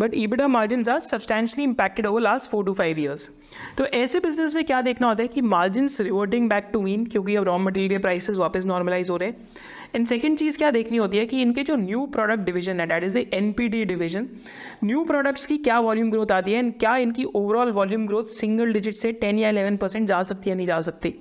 but 0.00 0.14
EBITDA 0.14 0.48
margin 0.48 0.84
are 0.90 0.98
substantially 1.00 1.64
impacted 1.64 2.06
over 2.06 2.20
last 2.20 2.50
four 2.50 2.64
to 2.64 2.72
five 2.72 2.98
years 2.98 3.30
तो 3.78 3.84
ऐसे 3.86 4.20
business 4.20 4.54
में 4.54 4.64
क्या 4.64 4.80
देखना 4.82 5.08
होता 5.08 5.22
है 5.22 5.28
कि 5.28 5.40
margin 5.40 5.88
reverting 6.00 6.48
back 6.50 6.68
to 6.72 6.80
mean 6.82 7.06
क्योंकि 7.06 7.36
अब 7.36 7.44
रॉ 7.44 7.58
मटेरियल 7.58 8.00
के 8.00 8.32
वापस 8.32 8.64
नॉर्मलाइज 8.66 9.10
हो 9.10 9.16
रहे 9.16 9.28
हैं। 9.28 9.48
एंड 9.94 10.06
सेकेंड 10.06 10.36
चीज़ 10.38 10.56
क्या 10.58 10.70
देखनी 10.70 10.96
होती 10.96 11.18
है 11.18 11.26
कि 11.26 11.40
इनके 11.42 11.62
जो 11.62 11.76
न्यू 11.76 12.04
प्रोडक्ट 12.06 12.42
डिवीज़न 12.44 12.80
है 12.80 12.86
that 12.86 13.04
is 13.04 13.18
the 13.18 13.24
N 13.34 13.52
P 13.52 13.68
D 13.68 13.84
division 13.84 14.28
new 14.84 15.04
products 15.04 15.46
की 15.46 15.56
क्या 15.58 15.78
वॉल्यूम 15.80 16.10
ग्रोथ 16.10 16.32
आती 16.32 16.52
है 16.52 16.58
एंड 16.58 16.72
क्या 16.78 16.96
इनकी 16.96 17.24
overall 17.34 17.70
volume 17.72 18.06
growth 18.06 18.24
single 18.30 18.72
digit 18.72 18.96
से 18.96 19.12
टेन 19.14 19.38
या 19.38 19.48
इलेवन 19.48 19.76
परसेंट 19.76 20.08
जा 20.08 20.22
सकती 20.22 20.50
है, 20.50 20.56
नहीं 20.56 20.66
जा 20.66 20.80
सकती? 20.80 21.14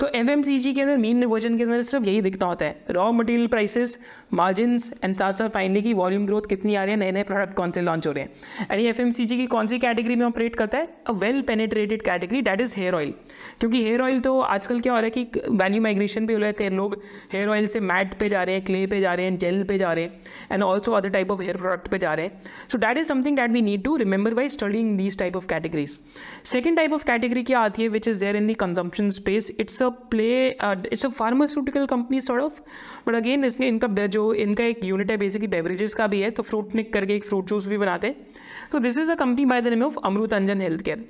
तो 0.00 0.06
एफ़ 0.14 0.30
एम 0.30 0.42
सी 0.42 0.58
जी 0.58 0.72
के 0.74 0.80
अंदर 0.80 0.96
मीन 0.96 1.24
वर्जन 1.24 1.56
के 1.58 1.64
अंदर 1.64 1.82
सिर्फ़ 1.82 2.06
यही 2.06 2.22
दिखना 2.22 2.46
होता 2.46 2.66
है। 2.66 2.84
Raw 2.90 3.10
material 3.12 3.46
prices 3.46 3.98
margin 4.34 4.78
and 5.04 5.14
साथ 5.14 5.32
साथ 5.32 5.48
फाइनली 5.48 5.82
की 5.82 5.92
वॉल्यूम 5.94 6.26
ग्रोथ 6.26 6.48
कितनी 6.48 6.74
आ 6.74 6.82
रही 6.84 6.92
है 6.92 6.98
नए 7.00 7.10
नए 7.12 7.22
प्रोडक्ट 7.22 7.54
कौन 7.54 7.70
से 7.70 7.80
लॉन्च 7.80 8.06
हो 8.06 8.12
रहे 8.12 8.24
हैं। 8.24 8.66
यानी 8.70 8.86
एफ़ 8.86 9.00
एम 9.02 9.10
सी 9.10 9.24
जी 9.24 9.36
की 9.36 9.46
कौन 9.46 9.66
सी 9.66 9.78
कैटेगरी 9.78 10.16
में 10.16 10.26
ऑपरेट 10.26 10.56
करता 10.56 10.78
है? 10.78 10.88
A 11.06 11.12
well 11.14 11.40
penetrated 11.42 12.02
category 12.02 12.40
that 12.42 12.60
is 12.60 12.74
hair 12.76 12.94
oil 12.94 13.12
क्योंकि 13.60 13.82
हेयर 13.84 14.02
ऑयल 14.02 14.20
तो 14.20 14.38
आजकल 14.40 14.80
क्या 14.80 14.92
हो 14.92 14.98
रहा 14.98 15.10
है 15.14 15.24
कि 15.24 15.40
वैल्यू 15.52 15.82
माइग्रेशन 15.82 16.26
पे 16.26 16.32
हो 16.32 16.38
रहा 16.40 16.62
है 16.62 16.70
लोग 16.70 17.00
हेयर 17.32 17.48
ऑयल 17.48 17.66
से 17.66 17.80
मैट 17.82 18.13
पे 18.18 18.28
जा 18.28 18.42
रहे 18.42 18.54
हैं 18.54 18.64
क्ले 18.64 18.86
पे 18.86 19.00
जा 19.00 19.12
रहे 19.12 19.26
हैं 19.26 19.36
जेल 19.38 19.62
पे 19.64 19.78
जा 19.78 19.92
रहे 19.92 20.04
हैं 20.04 20.22
and 20.52 20.62
also 20.62 20.92
other 20.92 21.10
type 21.10 21.30
of 21.30 21.42
hair 21.42 21.56
product 21.56 21.88
पे 21.88 21.98
जा 21.98 22.14
रहे 22.14 22.26
हैं। 22.26 22.42
So 22.72 22.78
that 22.78 22.98
is 22.98 23.08
something 23.08 23.36
that 23.36 23.50
we 23.50 23.62
need 23.62 23.82
to 23.84 23.96
remember 23.96 24.34
by 24.34 24.48
studying 24.48 24.96
these 24.98 25.18
type 25.18 25.36
of 25.36 25.46
categories 25.48 25.98
second 26.44 26.76
type 26.76 26.92
of 26.92 27.04
category 27.06 27.42
क्या 27.42 27.60
आती 27.60 27.82
है 27.82 27.88
which 27.88 28.08
is 28.08 28.20
there 28.20 28.36
in 28.36 28.46
the 28.46 28.54
consumption 28.54 29.10
space 29.10 29.50
it's 29.60 29.82
a 29.82 29.88
play 30.10 30.30
it's 30.48 31.06
a 31.06 31.08
pharmaceutical 31.10 31.86
company 31.86 32.20
sort 32.20 32.42
of 32.42 32.60
but 33.06 33.14
again 33.14 33.44
इसमें 33.44 33.66
इनका 33.68 34.06
जो 34.08 34.32
इनका 34.34 34.64
एक 34.64 34.84
unit 34.84 35.10
है 35.10 35.16
basically 35.16 35.48
beverages 35.48 35.94
का 35.94 36.06
भी 36.06 36.20
है 36.20 36.30
तो 36.30 36.42
फ्रूट 36.42 36.74
निक 36.74 36.92
करके 36.92 37.16
एक 37.16 37.24
फ्रूट 37.24 37.48
जूस 37.48 37.66
भी 37.68 37.78
बनाते 37.78 38.06
हैं। 38.06 38.26
तो 38.72 38.78
this 38.78 38.98
is 38.98 39.10
a 39.10 39.14
company 39.16 39.44
by 39.46 39.62
the 39.62 39.68
name 39.68 39.82
of 39.82 39.98
Amrutanjan 40.34 40.60
health 40.60 40.82
care 40.82 41.04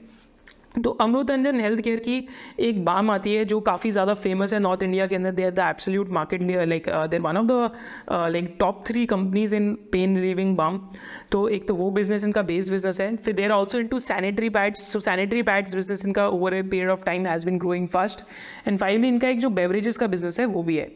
तो 0.83 0.91
अमृत 1.01 1.31
अंजन 1.31 1.61
हेल्थ 1.61 1.81
केयर 1.81 1.99
की 2.01 2.27
एक 2.61 2.85
बाम 2.85 3.11
आती 3.11 3.35
है 3.35 3.45
जो 3.45 3.59
काफ़ी 3.63 3.91
ज़्यादा 3.91 4.15
फ़ेमस 4.15 4.53
है 4.53 4.59
नॉर्थ 4.61 4.83
इंडिया 4.83 5.07
के 5.07 5.15
अंदर. 5.15 5.31
They 5.31 5.45
are 5.45 5.51
the 5.51 5.59
absolute 5.61 6.09
market 6.13 6.43
like 6.43 6.89
there 7.11 7.21
one 7.21 7.37
of 7.37 7.47
the 7.47 8.31
like 8.33 8.55
top 8.61 8.83
three 8.87 9.05
companies 9.07 9.55
in 9.55 9.73
pain 9.93 10.17
relieving 10.17 10.57
balm 10.57 10.81
तो 11.33 11.47
एक 11.49 11.69
तो 11.69 11.75
वो 11.75 11.91
बिज़नेस 11.91 12.25
इनका 12.25 12.43
बेस 12.43 12.71
बिज़नेस 12.71 13.01
है. 13.01 13.15
फिर 13.17 13.35
there 13.35 13.51
also 13.51 13.79
into 13.87 14.01
sanitary 14.01 14.49
pads 14.51 14.83
so 14.93 15.01
sanitary 15.01 15.43
pads 15.43 15.75
business 15.75 16.05
इनका 16.05 16.27
over 16.29 16.55
a 16.55 16.63
period 16.65 16.91
of 16.91 17.05
time 17.05 17.27
has 17.27 17.47
been 17.47 17.59
growing 17.59 17.89
fast 17.89 18.25
and 18.69 18.79
finally 18.79 19.09
इनका 19.09 19.29
एक 19.29 19.41
जो 19.41 19.51
बेवरेजेस 19.51 19.97
का 19.97 20.07
बिज़नेस 20.07 20.41
है, 20.41 20.47
वो 20.47 20.63
भी 20.63 20.77
है. 20.77 20.91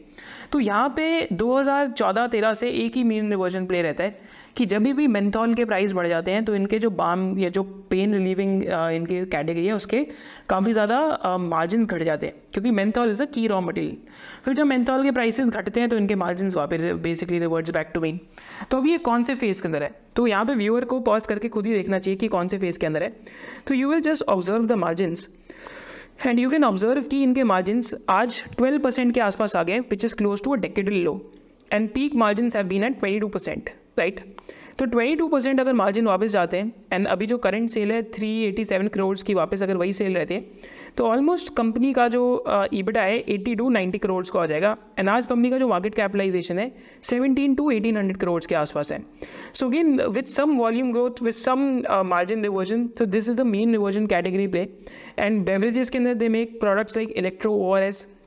तो 0.51 0.59
यहाँ 0.59 0.89
पे 0.95 1.27
2014-13 1.33 2.53
से 2.53 2.69
एक 2.69 2.95
ही 2.97 3.03
मीन 3.03 3.29
रिवर्जन 3.29 3.65
प्ले 3.65 3.81
रहता 3.81 4.03
है. 4.03 4.19
कि 4.59 4.65
जब 4.65 4.83
भी 4.93 5.07
मेंथॉल 5.07 5.53
के 5.55 5.65
प्राइस 5.65 5.93
बढ़ 5.93 6.07
जाते 6.07 6.31
हैं 6.31 6.43
तो 6.45 6.55
इनके 6.55 6.79
जो 6.79 6.89
बाम 6.91 7.37
या 7.39 7.49
जो 7.49 7.63
पेन 7.89 8.13
रिलीविंग 8.13 8.63
इनके 8.63 9.23
कैटेगरी 9.27 9.65
है, 9.65 9.73
उसके 9.73 10.03
काफ़ी 10.49 10.73
ज़्यादा 10.73 11.37
मार्जिन 11.39 11.85
घट 11.85 12.03
जाते 12.03 12.27
हैं, 12.27 12.35
क्योंकि 12.53 12.71
menthol 12.71 13.09
is 13.09 13.21
a 13.23 13.25
key 13.27 13.45
raw 13.47 13.59
material 13.61 13.97
फिर 14.45 14.53
जब 14.53 14.65
मेंथॉल 14.65 15.03
के 15.03 15.11
प्राइसेस 15.11 15.49
घटते 15.49 15.79
हैं 15.79 15.89
तो 15.89 15.97
इनके 15.97 16.15
मार्जिन 16.17 16.51
वापस 16.55 16.83
basically 17.03 17.39
reverts 17.39 17.71
back 17.71 17.91
to 17.93 18.01
mean 18.01 18.19
तो 18.71 18.77
अभी 18.77 18.91
ये 18.91 18.97
कौन 18.99 19.23
से 19.23 19.35
फ़ेज़ 19.35 19.61
के 19.61 19.67
अंदर 19.67 19.83
है? 19.83 19.91
तो 20.15 20.27
यहाँ 20.27 20.45
पे 20.45 20.55
व्यूअर 20.55 20.85
को 20.85 20.99
पॉज 21.01 21.25
करके 21.25 21.49
खुद 21.49 21.65
ही 21.65 21.73
देखना 21.73 21.99
चाहिए 21.99 22.17
कि 22.17 22.27
कौन 22.27 22.47
से 22.47 22.57
फ़ेज़ 22.59 22.79
के 22.79 22.87
अंदर 22.87 23.03
है. 23.03 23.09
तो 23.67 23.75
you 23.75 23.89
will 23.89 24.01
just 24.01 24.23
observe 24.29 24.65
the 24.67 24.71
margins 24.77 25.27
and 26.25 26.39
you 26.39 26.49
can 26.49 26.63
observe 26.63 27.01
कि 27.01 27.23
इनके 27.23 27.43
मार्जिन 27.45 27.81
आज 28.09 28.43
12 28.61 28.81
परसेंट 28.83 29.13
के 29.13 29.19
आसपास 29.21 29.55
आ 29.55 29.63
गए 29.63 29.79
which 29.81 30.05
is 30.05 30.15
close 30.15 30.43
to 30.43 30.53
a 30.53 30.57
decadal 30.59 31.03
low 31.03 31.13
and 31.71 31.89
peak 31.93 32.15
margin 32.15 32.49
have 32.55 32.67
been 32.67 32.83
at 32.83 32.99
22 33.01 33.29
percent 33.33 33.69
right 33.99 34.19
तो 34.79 34.85
22 34.87 35.29
परसेंट 35.31 35.59
अगर 35.59 35.73
मार्जिन 35.73 36.05
वापस 36.05 36.31
जाते 36.31 36.57
हैं 36.57 36.71
एंड 36.93 37.07
अभी 37.07 37.25
जो 37.27 37.37
करंट 37.37 37.69
सेल 37.69 37.91
है 37.91 38.01
387 38.11 38.89
करोड़ 38.89 39.17
की 39.27 39.33
वापस 39.33 39.63
अगर 39.63 39.77
वही 39.77 39.93
सेल 39.93 40.15
रहते 40.15 40.33
हैं 40.33 40.59
तो 40.97 41.05
ऑलमोस्ट 41.05 41.53
कंपनी 41.55 41.91
का 41.93 42.07
जो 42.07 42.21
ईबिटा 42.73 43.01
है 43.01 43.23
80 43.27 43.55
टू 43.57 43.69
90 43.71 43.99
करोड़ 43.99 44.23
का 44.27 44.39
हो 44.39 44.45
जाएगा 44.47 44.75
एंड 44.99 45.09
आज 45.09 45.25
कंपनी 45.25 45.49
का 45.49 45.57
जो 45.57 45.67
मार्केट 45.67 45.95
कैपिटलाइजेशन 45.95 46.59
है 46.59 46.71
17 47.03 47.57
टू 47.57 47.71
1800 47.71 48.17
करोड़ 48.17 48.43
के 48.45 48.55
आसपास 48.55 48.91
है। 48.91 49.01
So 49.53 49.67
again 49.67 50.01
with 50.01 50.31
some 50.35 50.55
volume 50.57 50.91
growth 50.91 51.21
with 51.23 51.33
some 51.33 51.67
margin 52.05 52.43
reversion 52.43 52.87
तो 52.99 53.05
this 53.07 53.29
is 53.29 53.37
the 53.37 53.45
mean 53.47 53.71
reversion 53.71 54.07
category 54.07 54.47
पे 54.47 54.67
एंड 55.19 55.45
बेवरेजेस 55.45 55.89
के 55.89 55.97
अंदर 55.97 56.13
they 56.13 56.29
make 56.29 56.59
products 56.59 56.97
like 56.97 57.11
electro 57.17 57.53
O 57.53 57.75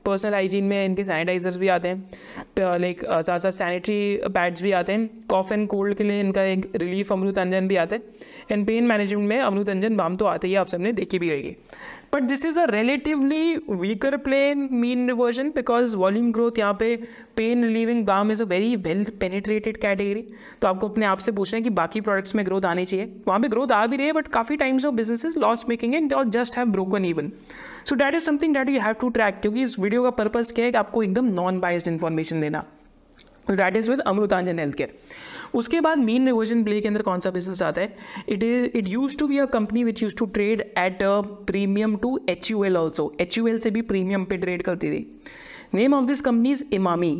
personal 0.05 0.33
hygiene 0.33 0.63
में 0.63 0.85
इनके 0.85 1.03
सैनिटाइजर्स 1.03 1.57
भी 1.57 1.67
आते 1.67 1.87
हैं 1.87 2.77
लाइक 2.79 3.03
साथ 3.05 3.39
साथ 3.39 3.51
सैनिटरी 3.51 4.19
पैड्स 4.27 4.63
भी 4.63 4.71
आते 4.71 4.93
हैं 4.93 5.09
कॉफ 5.29 5.51
एंड 5.51 5.67
कोल्ड 5.67 5.97
के 5.97 6.03
लिए 6.03 6.19
इनका 6.19 6.43
एक 6.43 6.71
रिलीफ 6.75 7.11
अमृत 7.13 7.37
अंजन 7.39 7.67
भी 7.67 7.75
आता 7.75 7.95
है 7.95 8.01
एंड 8.51 8.65
पेन 8.67 8.87
मैनेजमेंट 8.87 9.29
में 9.29 9.39
अमृत 9.39 9.69
अंजन 9.69 9.97
बाम 9.97 10.15
तो 10.15 10.25
आते 10.25 10.47
ही 10.47 10.55
आप 10.55 10.67
सबने 10.67 10.91
देखी 10.93 11.19
भी 11.19 11.29
होगी। 11.29 11.55
But 12.13 12.23
this 12.23 12.45
is 12.45 12.59
a 12.59 12.65
relatively 12.69 13.55
weaker 13.69 14.17
play in 14.17 14.67
mean 14.71 15.07
reversion 15.07 15.49
because 15.49 15.95
volume 15.97 16.31
growth 16.31 16.59
यहाँ 16.59 16.73
पे 16.79 16.95
pain 17.37 17.63
relieving 17.65 18.05
balm 18.05 18.31
is 18.31 18.43
a 18.43 18.45
very 18.45 18.75
well 18.77 19.03
penetrated 19.19 19.77
category 19.77 20.25
तो 20.61 20.67
आपको 20.67 20.89
अपने 20.89 21.05
आप 21.05 21.17
से 21.17 21.31
पूछना 21.31 21.57
है 21.57 21.63
कि 21.63 21.69
बाकी 21.71 22.01
प्रोडक्ट्स 22.01 22.35
में 22.35 22.45
ग्रोथ 22.45 22.65
आनी 22.65 22.85
चाहिए। 22.85 23.05
वहाँ 23.27 23.39
पे 23.39 23.47
ग्रोथ 23.47 23.71
आ 23.71 23.85
भी 23.85 23.97
रही 23.97 24.07
है 24.07 24.13
बट 24.13 24.27
काफ़ी 24.27 24.57
times 24.57 24.85
of 24.85 24.95
business 24.95 25.37
loss 25.37 25.65
making 25.69 25.95
and 25.95 26.13
just 26.31 26.57
have 26.57 26.67
broken 26.67 27.05
even 27.05 27.31
so 27.85 27.95
that 27.95 28.15
is 28.15 28.23
something 28.23 28.53
that 28.53 28.69
you 28.69 28.79
have 28.81 28.93
to 29.01 29.09
track 29.09 29.39
क्योंकि 29.41 29.61
इस 29.63 29.77
वीडियो 29.79 30.03
का 30.03 30.09
पर्पज 30.17 30.51
क्या 30.51 30.65
है 30.65 30.71
कि 30.71 30.77
आपको 30.77 31.03
एकदम 31.03 31.25
नॉन 31.33 31.59
बाइस्ड 31.59 31.87
इन्फॉर्मेशन 31.87 32.41
देना। 32.41 32.65
That 33.47 33.77
is 33.77 33.89
with 33.91 33.99
Amrutanjan 34.01 34.59
health 34.59 34.75
care 34.75 34.97
उसके 35.53 35.79
बाद 35.81 35.97
मेन 35.99 36.25
रिवर्जन 36.25 36.63
प्ले 36.63 36.79
के 36.81 36.87
अंदर 36.87 37.01
कौन 37.01 37.19
सा 37.19 37.29
बिज़नेस 37.31 37.61
आता 37.61 37.81
है? 37.81 37.95
It 38.29 38.43
is 38.43 38.77
it 38.77 38.87
used 38.87 39.17
to 39.17 39.27
be 39.27 39.37
a 39.37 39.45
company 39.47 39.83
which 39.83 40.01
used 40.03 40.15
to 40.15 40.25
trade 40.27 40.61
at 40.61 41.03
a 41.03 41.19
premium 41.47 41.95
to 41.95 42.19
H 42.29 42.49
U 42.51 42.63
L 42.63 42.77
also 42.77 43.11
H 43.21 43.37
U 43.37 43.47
L 43.47 43.59
से 43.59 43.71
भी 43.71 43.81
प्रीमियम 43.83 44.25
पे 44.25 44.37
ट्रेड 44.37 44.61
करती 44.61 44.91
थी। 44.91 45.21
Name 45.73 45.93
of 45.93 46.05
this 46.05 46.21
company 46.21 46.51
is 46.51 46.63
Emami 46.73 47.11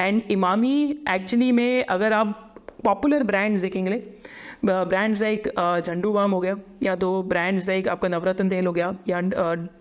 and 0.00 0.22
Emami 0.30 1.04
actually 1.10 1.50
में, 1.52 1.84
अगर 1.84 2.12
आप 2.12 2.54
popular 2.84 3.22
brands 3.22 3.60
देखेंगे 3.60 4.02
brands 4.64 5.22
like 5.22 5.48
Zandu 5.80 6.12
balm 6.12 6.32
हो 6.32 6.40
गया, 6.40 6.56
या 6.82 6.94
तो 6.96 7.22
ब्रांड्स 7.24 7.68
लाइक 7.68 7.88
आपका 7.88 8.08
नवरत्न 8.08 8.48
तेल 8.48 8.66
हो 8.66 8.72
गया, 8.72 8.92
या 9.08 9.20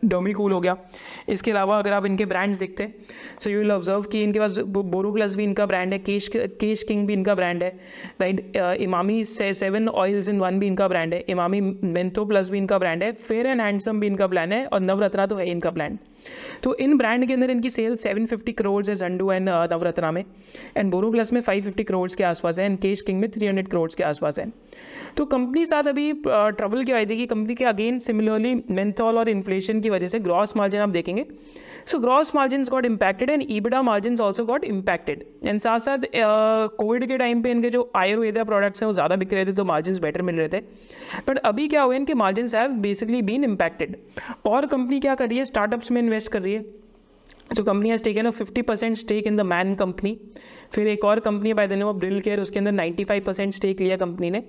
डोमिकूल 0.06 0.52
हो 0.52 0.60
गया। 0.62 0.76
इसके 1.30 1.52
अलावा 1.52 1.78
अगर 1.80 1.92
आप 1.92 2.06
इनके 2.06 2.26
ब्रांड्स 2.26 2.60
देखते 2.60 2.88
सो 3.44 3.50
यू 3.50 3.60
विल 3.60 3.72
ऑब्ज़र्व 3.72 4.02
कि 4.04 4.24
इनके 4.24 4.40
पास 4.40 4.58
बोरो 4.60 5.12
प्लस 5.12 5.36
भी 5.36 5.44
इनका 5.44 5.66
ब्रांड 5.66 5.94
है 5.94 6.00
केश 6.00 6.30
केश 6.36 6.84
किंग 6.84 7.06
भी 7.08 7.14
इनका 7.14 7.36
ब्रांड 7.36 7.64
है 7.64 7.70
right 8.22 8.58
Emami 8.82 9.24
seven 9.26 9.88
oils 9.90 10.30
in 10.30 10.40
one 10.40 10.60
भी 10.60 10.68
इनका 10.68 10.88
ब्रांड 10.88 11.14
है 11.14 11.24
इमामी 11.30 11.62
मेंथो 11.62 12.26
प्लस 12.26 12.50
भी 12.50 12.58
इनका 12.58 12.78
ब्रांड 12.78 13.04
है 13.04 13.12
फेयर 13.12 13.48
एंड 13.48 13.62
हैंडसम 13.62 14.00
भी 14.00 14.08
इनका 14.08 14.28
प्लान 14.28 14.52
है, 14.52 14.66
और 14.66 14.80
नवरत्ना 14.80 15.26
तो 15.26 15.36
है 15.36 15.50
इनका 15.50 15.72
प्लान 15.72 15.98
तो 16.64 16.76
इन 16.76 16.98
ब्रांड 16.98 17.26
के 17.28 17.34
अंदर 17.34 17.52
इनकी 17.52 17.70
सेल्स 17.70 18.04
सेवन 18.04 18.26
फिफ्टी 18.26 18.52
करोड़ 18.52 18.86
है 18.88 18.96
जंडू 18.96 19.32
एंड 19.32 19.50
नवरत्ना 19.50 20.12
में। 20.12 20.24
एंड 20.78 20.92
बोरो 20.92 21.12
प्लस 21.12 21.34
में 21.34 21.42
550 21.42 21.84
करोड़ 21.84 22.10
के 22.18 22.24
आसपास 22.24 22.60
है। 22.60 22.66
एंड 22.66 22.78
केश 22.80 23.02
किंग 23.02 23.20
में 23.20 23.30
300 23.30 23.68
करोड़ 23.68 23.90
के 23.98 24.04
आसपास 24.04 24.40
है। 24.40 24.52
तो 25.18 25.26
कंपनी 25.26 25.66
साथ 25.66 25.84
अभी 25.84 26.12
ट्रबल 26.28 26.84
क्या 26.84 26.96
आई 26.96 27.06
थी 27.06 27.18
कि 27.18 27.26
कंपनी 27.26 27.56
के 27.56 27.66
अगेन 27.66 28.00
सिमिलरली 28.00 28.54
मेंथॉल 28.72 29.18
और 29.18 29.30
इन्फ्लेशन 29.30 29.82
की 29.82 29.90
वजह 29.90 30.08
से 30.08 30.20
ग्रॉस 30.20 30.56
मार्जिन 30.58 30.82
आप 30.82 30.90
देखेंगे। 30.90 31.26
So 31.86 32.00
gross 32.00 32.34
margin 32.36 32.64
got 32.72 32.86
impacted 32.86 33.30
and 33.30 33.44
EBITDA 33.50 33.82
margin 33.82 34.18
also 34.22 34.46
got 34.46 34.64
impacted 34.64 35.24
and 35.44 35.60
साथ 35.60 35.80
साथ 35.80 36.06
कोविड 36.16 37.06
के 37.08 37.18
टाइम 37.18 37.42
पे 37.42 37.52
इनके 37.52 37.70
जो 37.70 37.90
आयुर्वेदा 37.96 38.44
प्रोडक्ट्स 38.44 38.84
हैं, 38.84 38.88
वो 38.88 38.94
ज़्यादा 38.94 39.16
बिक 39.16 39.34
रहे 39.34 39.46
थे 39.46 39.54
तो 39.54 39.66
मार्जिन 39.66 40.00
बेटर 40.02 40.22
मिल 40.22 40.36
रहे 40.36 40.50
थे. 40.50 40.60
बट 41.28 41.38
अभी 41.40 41.68
क्या 41.68 41.82
हुआ 41.82 41.96
इनके 41.96 42.14
margin 42.16 42.50
have 42.56 42.72
basically 42.82 43.22
been 43.22 43.44
impacted 43.44 43.98
और 44.46 44.66
कंपनी 44.68 45.00
क्या 45.00 45.16
कर 45.16 45.30
रही 45.30 45.38
है 45.38 45.46
स्टार्टअप्स 45.46 45.92
में 45.92 46.02
इन्वेस्ट 46.02 46.32
कर 46.32 46.42
रही 46.42 46.54
है. 46.54 46.66
तो 47.56 47.64
company 47.64 47.90
has 47.90 48.04
taken 48.04 48.26
a 48.26 48.30
fifty 48.32 48.62
percent 48.62 48.98
stake 48.98 49.26
in 49.28 49.38
the 49.38 49.42
man 49.42 49.74
company 49.76 50.18
फिर 50.74 50.88
एक 50.88 51.04
और 51.06 51.20
company 51.20 51.54
by 51.54 51.68
the 51.68 51.74
name 51.74 51.88
of 51.88 51.98
drill 52.00 52.20
care 52.22 52.40
उसके 52.40 52.60
अंदर 52.60 52.72
95 52.74 53.20
परसेंट 53.22 53.54
स्टेक 53.54 53.82
लिया 53.82 53.98
कंपनी 53.98 54.30
ने. 54.32 54.44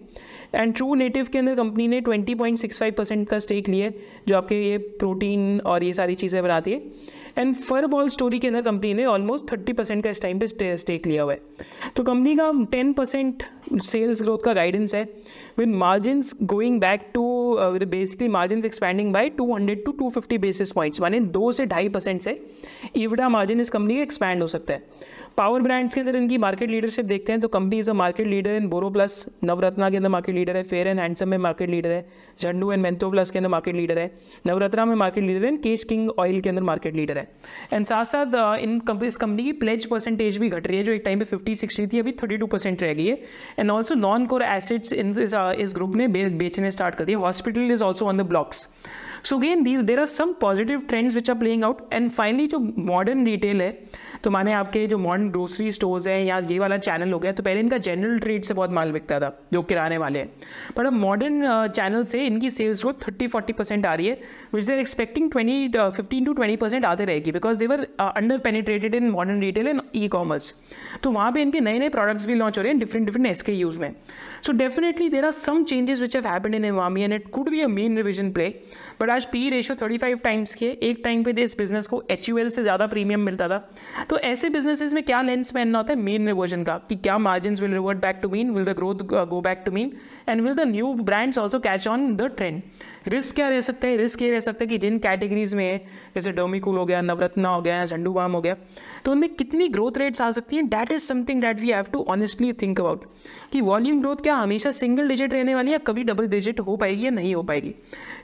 एंड 0.54 0.74
ट्रू 0.74 0.94
नेटिव 0.94 1.28
के 1.32 1.38
अंदर 1.38 1.54
कंपनी 1.54 1.86
ने 1.88 2.00
20.65 2.00 2.92
परसेंट 2.96 3.28
का 3.28 3.38
स्टेक 3.38 3.68
लिया 3.68 3.90
जो 4.28 4.36
आपके 4.36 4.60
ये 4.62 4.76
प्रोटीन 5.00 5.60
और 5.60 5.84
ये 5.84 5.92
सारी 5.92 6.14
चीज़ें 6.14 6.42
बनाती 6.42 6.72
है. 6.72 6.78
एंड 7.38 7.54
फर 7.54 7.86
बॉल 7.86 8.08
स्टोरी 8.08 8.38
के 8.38 8.48
अंदर 8.48 8.62
कंपनी 8.62 8.94
ने 8.94 9.04
ऑलमोस्ट 9.04 9.50
थर्टी 9.52 9.72
परसेंट 9.72 10.02
का 10.04 10.10
इस 10.10 10.22
टाइम 10.22 10.38
पे 10.38 10.76
स्टेक 10.76 11.06
लिया 11.06 11.22
हुआ 11.22 11.32
है। 11.32 11.40
तो 11.96 12.02
कंपनी 12.02 12.36
का 12.36 12.50
टेन 12.72 12.92
परसेंट 12.92 13.42
सेल्स 13.82 14.22
ग्रोथ 14.22 14.38
का 14.38 14.52
गाइडेंस 14.52 14.94
है। 14.94 15.04
Margin 15.58 16.22
going 16.42 16.80
back 16.80 17.10
to 17.14 17.24
basically 17.86 18.28
margin 18.28 18.64
expanding 18.66 19.12
by 19.12 19.28
two 19.30 19.52
hundred 19.54 19.84
to 19.84 19.92
two 19.92 20.08
fifty 20.10 20.38
basis 20.38 20.72
points 20.72 21.00
माने 21.00 21.20
दो 21.30 21.52
से 21.52 21.66
ढाई 21.66 21.88
परसेंट 21.88 22.20
से 22.22 22.40
ईवडा 22.96 23.28
मार्जिन 23.28 23.60
इस 23.60 23.70
कंपनी 23.70 23.96
का 23.96 24.02
एक्सपैंड 24.02 24.42
हो 24.42 24.46
सकता 24.48 24.74
है। 24.74 25.10
पावर 25.36 25.60
ब्रांड्स 25.62 25.94
के 25.94 26.00
अंदर 26.00 26.16
इनकी 26.16 26.38
मार्केट 26.38 26.70
लीडरशिप 26.70 27.04
देखते 27.04 27.32
हैं 27.32 27.40
तो 27.40 27.48
company 27.48 27.78
is 27.78 27.90
a 27.90 27.92
market 27.94 28.26
leader 28.26 28.54
in 28.54 28.66
BoroPlus 28.90 29.26
Navratna 29.44 29.88
के 29.90 29.96
अंदर 29.96 30.08
मार्केट 30.08 30.34
लीडर 30.34 30.56
है 30.56 30.62
फेयर 30.62 30.88
एंड 30.88 31.00
हैंडसम 31.00 31.28
में 31.28 31.36
मार्केट 31.38 31.70
लीडर 31.70 31.90
है 31.90 32.04
झंडू 32.40 32.70
एंड 32.72 32.82
मेंथो 32.82 33.10
प्लस 33.10 33.30
के 33.30 33.38
अंदर 33.38 33.48
मार्केट 33.50 33.74
लीडर 33.74 33.98
है 33.98 34.10
नवरत्ना 34.46 34.84
में 34.84 34.94
मार्केट 34.94 35.24
लीडर 35.24 35.44
है 35.44 35.56
केश 35.58 35.84
किंग 35.84 36.10
ऑयल 36.10 36.40
के 36.40 36.48
अंदर 36.48 36.62
मार्केट 36.62 36.94
लीडर 36.96 37.18
है। 37.18 37.28
एंड 37.72 37.86
साथ 37.86 38.04
साथ 38.04 38.58
इन 38.58 38.78
कंपनी 38.80 39.08
इस 39.08 39.16
कंपनी 39.16 39.44
की 39.44 39.52
प्लेज 39.54 39.86
परसेंटेज 39.86 40.36
भी 40.38 40.48
घट 40.48 40.66
रही 40.66 40.76
है, 40.76 40.84
जो 40.84 40.92
एक 40.92 41.02
टाइम 41.04 41.18
पे 41.18 41.24
फिफ्टी 41.24 41.54
सिक्सटी 41.54 41.86
थी, 41.86 41.98
अभी 41.98 42.12
थर्टी 42.22 42.36
टू 42.36 42.46
परसेंट 42.46 42.82
रह 42.82 42.92
गई 42.94 43.06
है। 43.06 43.18
And 43.58 43.70
also 43.70 43.94
non 43.94 44.26
core 44.26 44.42
assets 44.42 44.92
इन 44.92 45.12
इस 45.50 45.74
ग्रुप 45.74 45.96
ने 45.96 46.08
बेचने 46.08 46.70
स्टार्ट 46.70 46.94
कर 46.94 47.04
दिया। 47.04 47.18
Hospital 47.18 47.70
is 47.70 47.82
also 47.84 48.06
on 48.06 48.18
the 48.18 48.20
blocks 48.26 48.68
so 49.24 49.38
again 49.38 49.84
there 49.84 50.00
are 50.00 50.06
some 50.06 50.32
positive 50.40 50.80
trends 50.88 51.14
which 51.14 51.30
are 51.30 51.36
playing 51.38 51.64
out 51.64 51.88
and 51.92 52.10
finally 52.10 52.46
जो 52.46 52.58
मॉडर्न 52.78 53.24
रिटेल 53.26 53.62
है 53.62 53.70
तो 54.24 54.30
माने 54.30 54.52
आपके 54.52 54.86
जो 54.86 54.98
मॉडर्न 54.98 55.28
ग्रोसरी 55.30 55.70
स्टोर्स 55.72 56.06
हैं 56.06 56.22
या 56.24 56.38
ये 56.50 56.58
वाला 56.58 56.76
चैनल 56.78 57.12
हो 57.12 57.18
गया 57.18 57.32
तो 57.32 57.42
पहले 57.42 57.60
इनका 57.60 57.78
जनरल 57.78 58.18
ट्रेड 58.18 58.44
से 58.44 58.54
बहुत 58.54 58.70
माल 58.70 58.92
बिकता 58.92 59.18
था, 59.20 59.30
जो 59.52 59.62
किराने 59.62 59.96
वाले 59.98 60.18
हैं। 60.18 60.28
बट 60.78 60.86
अब 60.86 60.92
मॉडर्न 60.92 61.68
चैनल 61.68 62.04
से 62.04 62.24
इनकी 62.26 62.50
sales 62.50 62.80
growth 62.80 63.06
thirty 63.06 63.26
forty 63.26 63.52
percent 63.52 63.86
आ 63.86 63.94
रही 63.94 64.06
है 64.06 64.18
which 64.54 64.64
they're 64.64 64.78
expecting 64.78 65.30
twenty 65.30 65.68
fifteen 65.96 66.24
to 66.24 66.32
twenty 66.32 66.56
percent 66.56 66.84
आते 66.84 67.04
रहेगी 67.04 67.32
because 67.32 67.58
they're 67.58 67.86
under 68.00 68.38
penetrated 68.38 68.94
in 68.94 69.10
modern 69.10 69.40
retail 69.40 69.68
and 69.68 69.80
e 69.94 70.08
commerce 70.08 70.54
तो 71.02 71.10
वहाँ 71.10 71.32
पर 71.32 71.40
इनके 71.40 71.60
नए 71.60 71.78
नए 71.78 71.88
प्रोडक्ट्स 71.88 72.26
भी 72.26 72.34
लॉन्च 72.34 72.58
हो 72.58 72.62
रहे 72.62 72.72
हैं 72.72 72.80
different 72.80 73.06
different 73.06 73.26
S 73.26 73.42
K 73.42 73.52
Us 73.52 73.80
में। 73.80 73.90
So 74.42 74.52
definitely 74.52 75.08
there 75.08 75.24
are 75.24 75.30
some 75.32 75.62
changes 75.64 76.00
which 76.00 76.16
have 76.16 76.26
happened 76.26 76.54
in 76.54 76.64
Emami 76.64 77.02
and 77.02 77.12
it 77.12 77.28
could 77.32 77.50
be 77.50 77.60
a 77.60 77.68
mean 77.68 77.96
reversion 77.96 78.30
play 78.32 78.48
but 79.00 79.10
आज 79.12 79.24
P 79.26 79.48
ratio 79.50 79.74
thirty 79.74 79.96
five 79.98 80.18
times 80.18 80.54
के, 80.54 80.66
एक 80.82 81.00
time 81.04 81.22
पे 81.24 81.42
इस 81.42 81.56
business 81.58 81.86
को 81.86 82.02
H 82.10 82.30
से 82.30 82.62
ज़्यादा 82.62 82.86
premium 82.86 83.20
मिलता 83.20 83.48
था। 83.48 83.58
तो 84.10 84.18
ऐसे 84.20 84.48
बिजनेसेस 84.50 84.94
में 84.94 85.02
क्या 85.02 85.20
लेंस 85.22 85.50
पहनना 85.50 85.78
होता 85.78 85.92
है? 85.92 85.98
मीन 85.98 86.26
रिवर्जन 86.26 86.62
का, 86.64 86.76
कि 86.78 86.96
क्या 86.96 87.18
margin 87.18 87.54
will 87.54 87.72
revert 87.72 87.98
back 87.98 88.18
to 88.22 88.28
mean 88.28 88.50
will 88.50 88.64
the 88.64 88.76
growth 88.76 89.02
go 89.28 89.40
back 89.40 89.62
to 89.66 89.72
mean 89.72 89.92
and 90.28 90.40
will 90.42 90.54
the 90.54 90.68
new 90.68 90.92
brands 91.02 91.38
also 91.38 91.58
catch 91.60 91.88
on 91.88 92.14
the 92.16 92.30
trend 92.36 92.62
risk 93.08 93.34
क्या 93.34 93.48
रह 93.48 93.60
सकते 93.60 93.88
हैं? 93.88 93.96
रिस्क 93.96 94.22
ये 94.22 94.30
रह 94.30 94.40
सकते 94.40 94.64
हैं 94.64 94.70
कि 94.70 94.78
जिन 94.78 94.98
कैटेगरीज 94.98 95.54
में 95.54 95.80
जैसे 96.14 96.32
डोमिकूल 96.32 96.76
हो 96.76 96.84
गया 96.86 97.00
नवरत्ना 97.00 97.48
हो 97.48 97.62
गया 97.62 97.84
झंडू 97.86 98.12
बाम 98.12 98.32
हो 98.32 98.40
गया 98.40 98.56
तो 99.04 99.12
उनमें 99.12 99.28
कितनी 99.34 99.68
ग्रोथ 99.68 99.98
रेट्स 99.98 100.20
आ 100.20 100.30
सकती 100.30 100.56
हैं? 100.56 100.68
That 100.68 100.92
is 100.92 101.02
something 101.02 101.42
that 101.42 101.60
we 101.60 101.70
have 101.70 101.86
to 101.92 102.04
honestly 102.08 102.52
think 102.52 102.80
about 102.80 103.04
कि 103.52 103.60
वॉल्यूम 103.60 104.00
ग्रोथ 104.00 104.16
क्या 104.16 104.34
हमेशा 104.34 104.70
सिंगल 104.70 105.08
डिजिट 105.08 105.32
रहने 105.34 105.54
वाली 105.54 105.72
है 105.72 105.78
कभी 105.78 106.04
डबल 106.04 106.26
डिजिट 106.26 106.60
हो 106.60 106.76
पाएगी 106.76 107.04
या 107.04 107.10
नहीं 107.10 107.34
हो 107.34 107.42
पाएगी? 107.42 107.74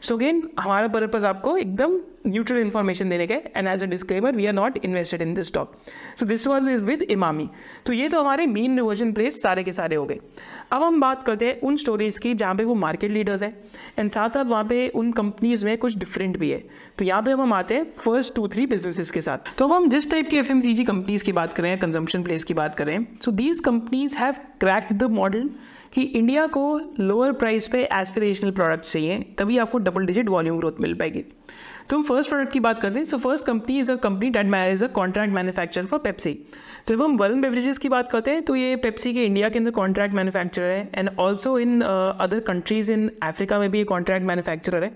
सो 0.03 0.15
so 0.15 0.21
अगेन 0.21 0.49
हमारा 0.59 0.89
पर्पज 0.89 1.25
आपको 1.25 1.57
एकदम 1.57 1.99
न्यूट्रल 2.29 2.59
इन्फॉर्मेशन 2.59 3.11
देने 3.11 3.27
के 3.27 3.35
and 3.35 3.69
as 3.69 3.83
a 3.83 3.87
disclaimer 3.87 4.37
we 4.37 4.47
are 4.47 4.53
not 4.53 4.79
invested 4.85 5.23
in 5.23 5.35
this 5.35 5.47
stock 5.47 5.77
so 6.19 6.27
this 6.27 6.47
was 6.47 6.69
is 6.71 6.83
with 6.83 7.03
Emami 7.03 7.49
तो 7.87 7.93
ये 7.93 8.09
तो 8.09 8.21
हमारे 8.21 8.47
मेन 8.47 8.77
रिवर्जन 8.77 9.13
प्लेस 9.13 9.43
सारे 9.43 9.65
के 9.65 9.73
सारे 9.73 9.97
हो 9.97 10.05
गए। 10.05 10.19
अब 10.73 10.83
हम 10.83 11.01
बात 11.01 11.23
करते 11.23 11.47
हैं 11.47 11.61
उन 11.61 11.77
स्टोरीज 11.77 12.19
की 12.19 12.35
जहाँ 12.35 12.55
पे 12.55 12.65
वो 12.65 12.75
मार्केट 12.77 13.11
लीडर्स 13.11 13.43
हैं। 13.43 13.55
एंड 13.99 14.11
साथ 14.11 14.29
साथ 14.29 14.45
वहाँ 14.45 14.65
पे 14.65 14.89
उन 14.91 15.13
कंपनीज़ 15.13 15.65
में 15.67 15.77
कुछ 15.79 15.97
डिफरेंट 15.99 16.37
भी 16.39 16.51
है। 16.51 16.63
तो 16.99 17.05
यहाँ 17.05 17.23
पे 17.23 17.31
हम 17.33 17.53
आते 17.53 17.75
हैं 17.75 17.87
फ़र्स्ट 17.99 18.35
टू 18.35 18.47
थ्री 18.49 18.67
बिजनेसेस 18.67 19.11
के 19.11 19.21
साथ। 19.21 19.57
तो 19.59 19.65
अब 19.65 19.73
हम 19.73 19.89
जिस 19.91 20.11
टाइप 20.11 20.29
की 20.29 20.37
F 20.37 20.51
M 20.51 20.61
C 20.61 20.75
G 20.75 20.85
companies 20.85 21.25
की 21.25 21.33
बात 21.33 21.53
करें 21.53 21.79
कंजम्पशन 21.79 22.23
प्लेस 22.23 22.45
की 22.45 22.55
बात 22.55 22.75
करें 22.75 23.07
so 23.25 23.31
these 23.33 23.61
companies 23.61 24.17
have 24.17 24.35
cracked 24.61 24.97
the 24.97 25.11
model 25.13 25.51
कि 25.93 26.03
इंडिया 26.03 26.47
को 26.47 26.81
लोअर 27.01 27.33
प्राइस 27.33 27.69
पे 27.69 27.83
एस्पिरेशनल 27.93 28.51
प्रोडक्ट 28.51 28.85
चाहिए, 28.85 29.19
तभी 29.39 29.59
आपको 29.59 29.79
डबल 29.79 30.07
डिजिट 30.07 30.29
वॉल्यूम 30.29 30.59
ग्रोथ 30.59 30.81
मिल 30.81 30.95
पाएगी। 30.95 31.25
तो 31.89 31.97
हम 31.97 32.03
फ़र्स्ट 32.03 32.31
प्रोडक्ट 32.31 32.53
की 32.53 32.61
बात 32.61 32.81
करते 32.81 32.99
हैं 32.99 33.05
so 33.05 33.19
first 33.19 33.47
company 33.47 33.79
is 33.81 33.93
a 33.93 33.95
company 33.97 34.31
that 34.31 34.47
is 34.73 34.85
a 34.85 34.89
contract 34.93 35.35
manufacture 35.35 35.87
for 35.87 35.99
Pepsi 35.99 36.33
तो 36.87 36.95
जब 36.95 37.03
हम 37.03 37.17
वर्ल्ड 37.17 37.41
बेवरेजेस 37.43 37.79
की 37.79 37.89
बात 37.89 38.11
करते 38.11 38.31
हैं 38.31 38.43
तो 38.43 38.57
ये 38.57 38.75
पेप्सी 38.77 39.13
के 39.15 39.25
इंडिया 39.25 39.49
के 39.49 39.59
अंदर 39.59 39.71
कॉन्ट्रैक्ट 39.71 40.15
मैन्युफैक्चरर 40.15 40.71
है 40.71 40.91
and 40.95 41.11
also 41.19 41.59
in 41.59 41.81
other 41.81 42.41
countries 42.49 42.93
in 42.93 43.11
Africa 43.23 43.59
में 43.59 43.71
भी 43.71 43.79
ये 43.79 43.85
कॉन्ट्रैक्ट 43.85 44.27
मैन्युफैक्चरर 44.27 44.85
है. 44.85 44.93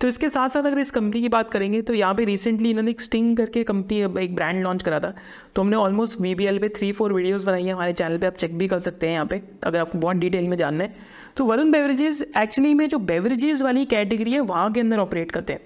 तो 0.00 0.08
इसके 0.08 0.28
साथ 0.28 0.48
साथ 0.48 0.62
अगर 0.62 0.78
इस 0.78 0.90
कंपनी 0.90 1.20
की 1.20 1.28
बात 1.28 1.50
करेंगे 1.50 1.80
तो 1.82 1.94
यहाँ 1.94 2.14
पे 2.14 2.24
रिसेंटली 2.24 2.70
इन्होंने 2.70 2.90
एक 2.90 3.00
स्टिंग 3.00 3.36
करके 3.36 3.62
कंपनी 3.64 4.00
एक 4.24 4.34
ब्रांड 4.34 4.62
लॉन्च 4.64 4.82
करा 4.82 5.00
था। 5.00 5.14
तो 5.54 5.62
हमने 5.62 5.76
ऑलमोस्ट 5.76 6.20
वी 6.20 6.34
बी 6.34 6.44
एल 6.46 6.58
पे 6.58 6.68
थ्री 6.68 6.90
फोर 6.92 7.12
वीडियोज़ 7.12 7.46
बनाई 7.46 7.64
है 7.64 7.72
हमारे 7.72 7.92
चैनल 7.92 8.18
पर 8.18 8.26
आप 8.26 8.36
चेक 8.36 8.58
भी 8.58 8.68
कर 8.68 8.80
सकते 8.80 9.06
हैं 9.06 9.14
यहाँ 9.14 9.26
पे, 9.26 9.42
अगर 9.64 9.78
आपको 9.78 9.98
बहुत 9.98 10.16
डिटेल 10.16 10.48
में 10.48 10.56
जानना 10.56 10.84
है। 10.84 11.14
तो 11.36 11.44
वरुण 11.44 11.70
बेवरेजेस 11.70 12.22
एक्चुअली 12.38 12.74
में 12.74 12.88
जो 12.88 12.98
बेवरेजेस 13.00 13.62
वाली 13.62 13.84
कैटेगरी 13.86 14.32
है, 14.32 14.40
वहाँ 14.40 14.72
के 14.72 14.80
अंदर 14.80 14.98
ऑपरेट 14.98 15.32
करते 15.32 15.52
हैं। 15.52 15.60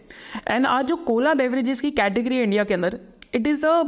एंड 0.49 0.66
आज 0.66 0.87
जो 0.87 0.97
कोला 0.99 1.35
बेवरेजेस 1.35 1.81
की 1.81 1.90
कैटेगरी 1.93 2.37
है 2.37 2.43
इंडिया 2.43 2.64
के 2.64 2.75
अंदर 2.75 2.99
it 3.35 3.47
is 3.47 3.66
a 3.66 3.83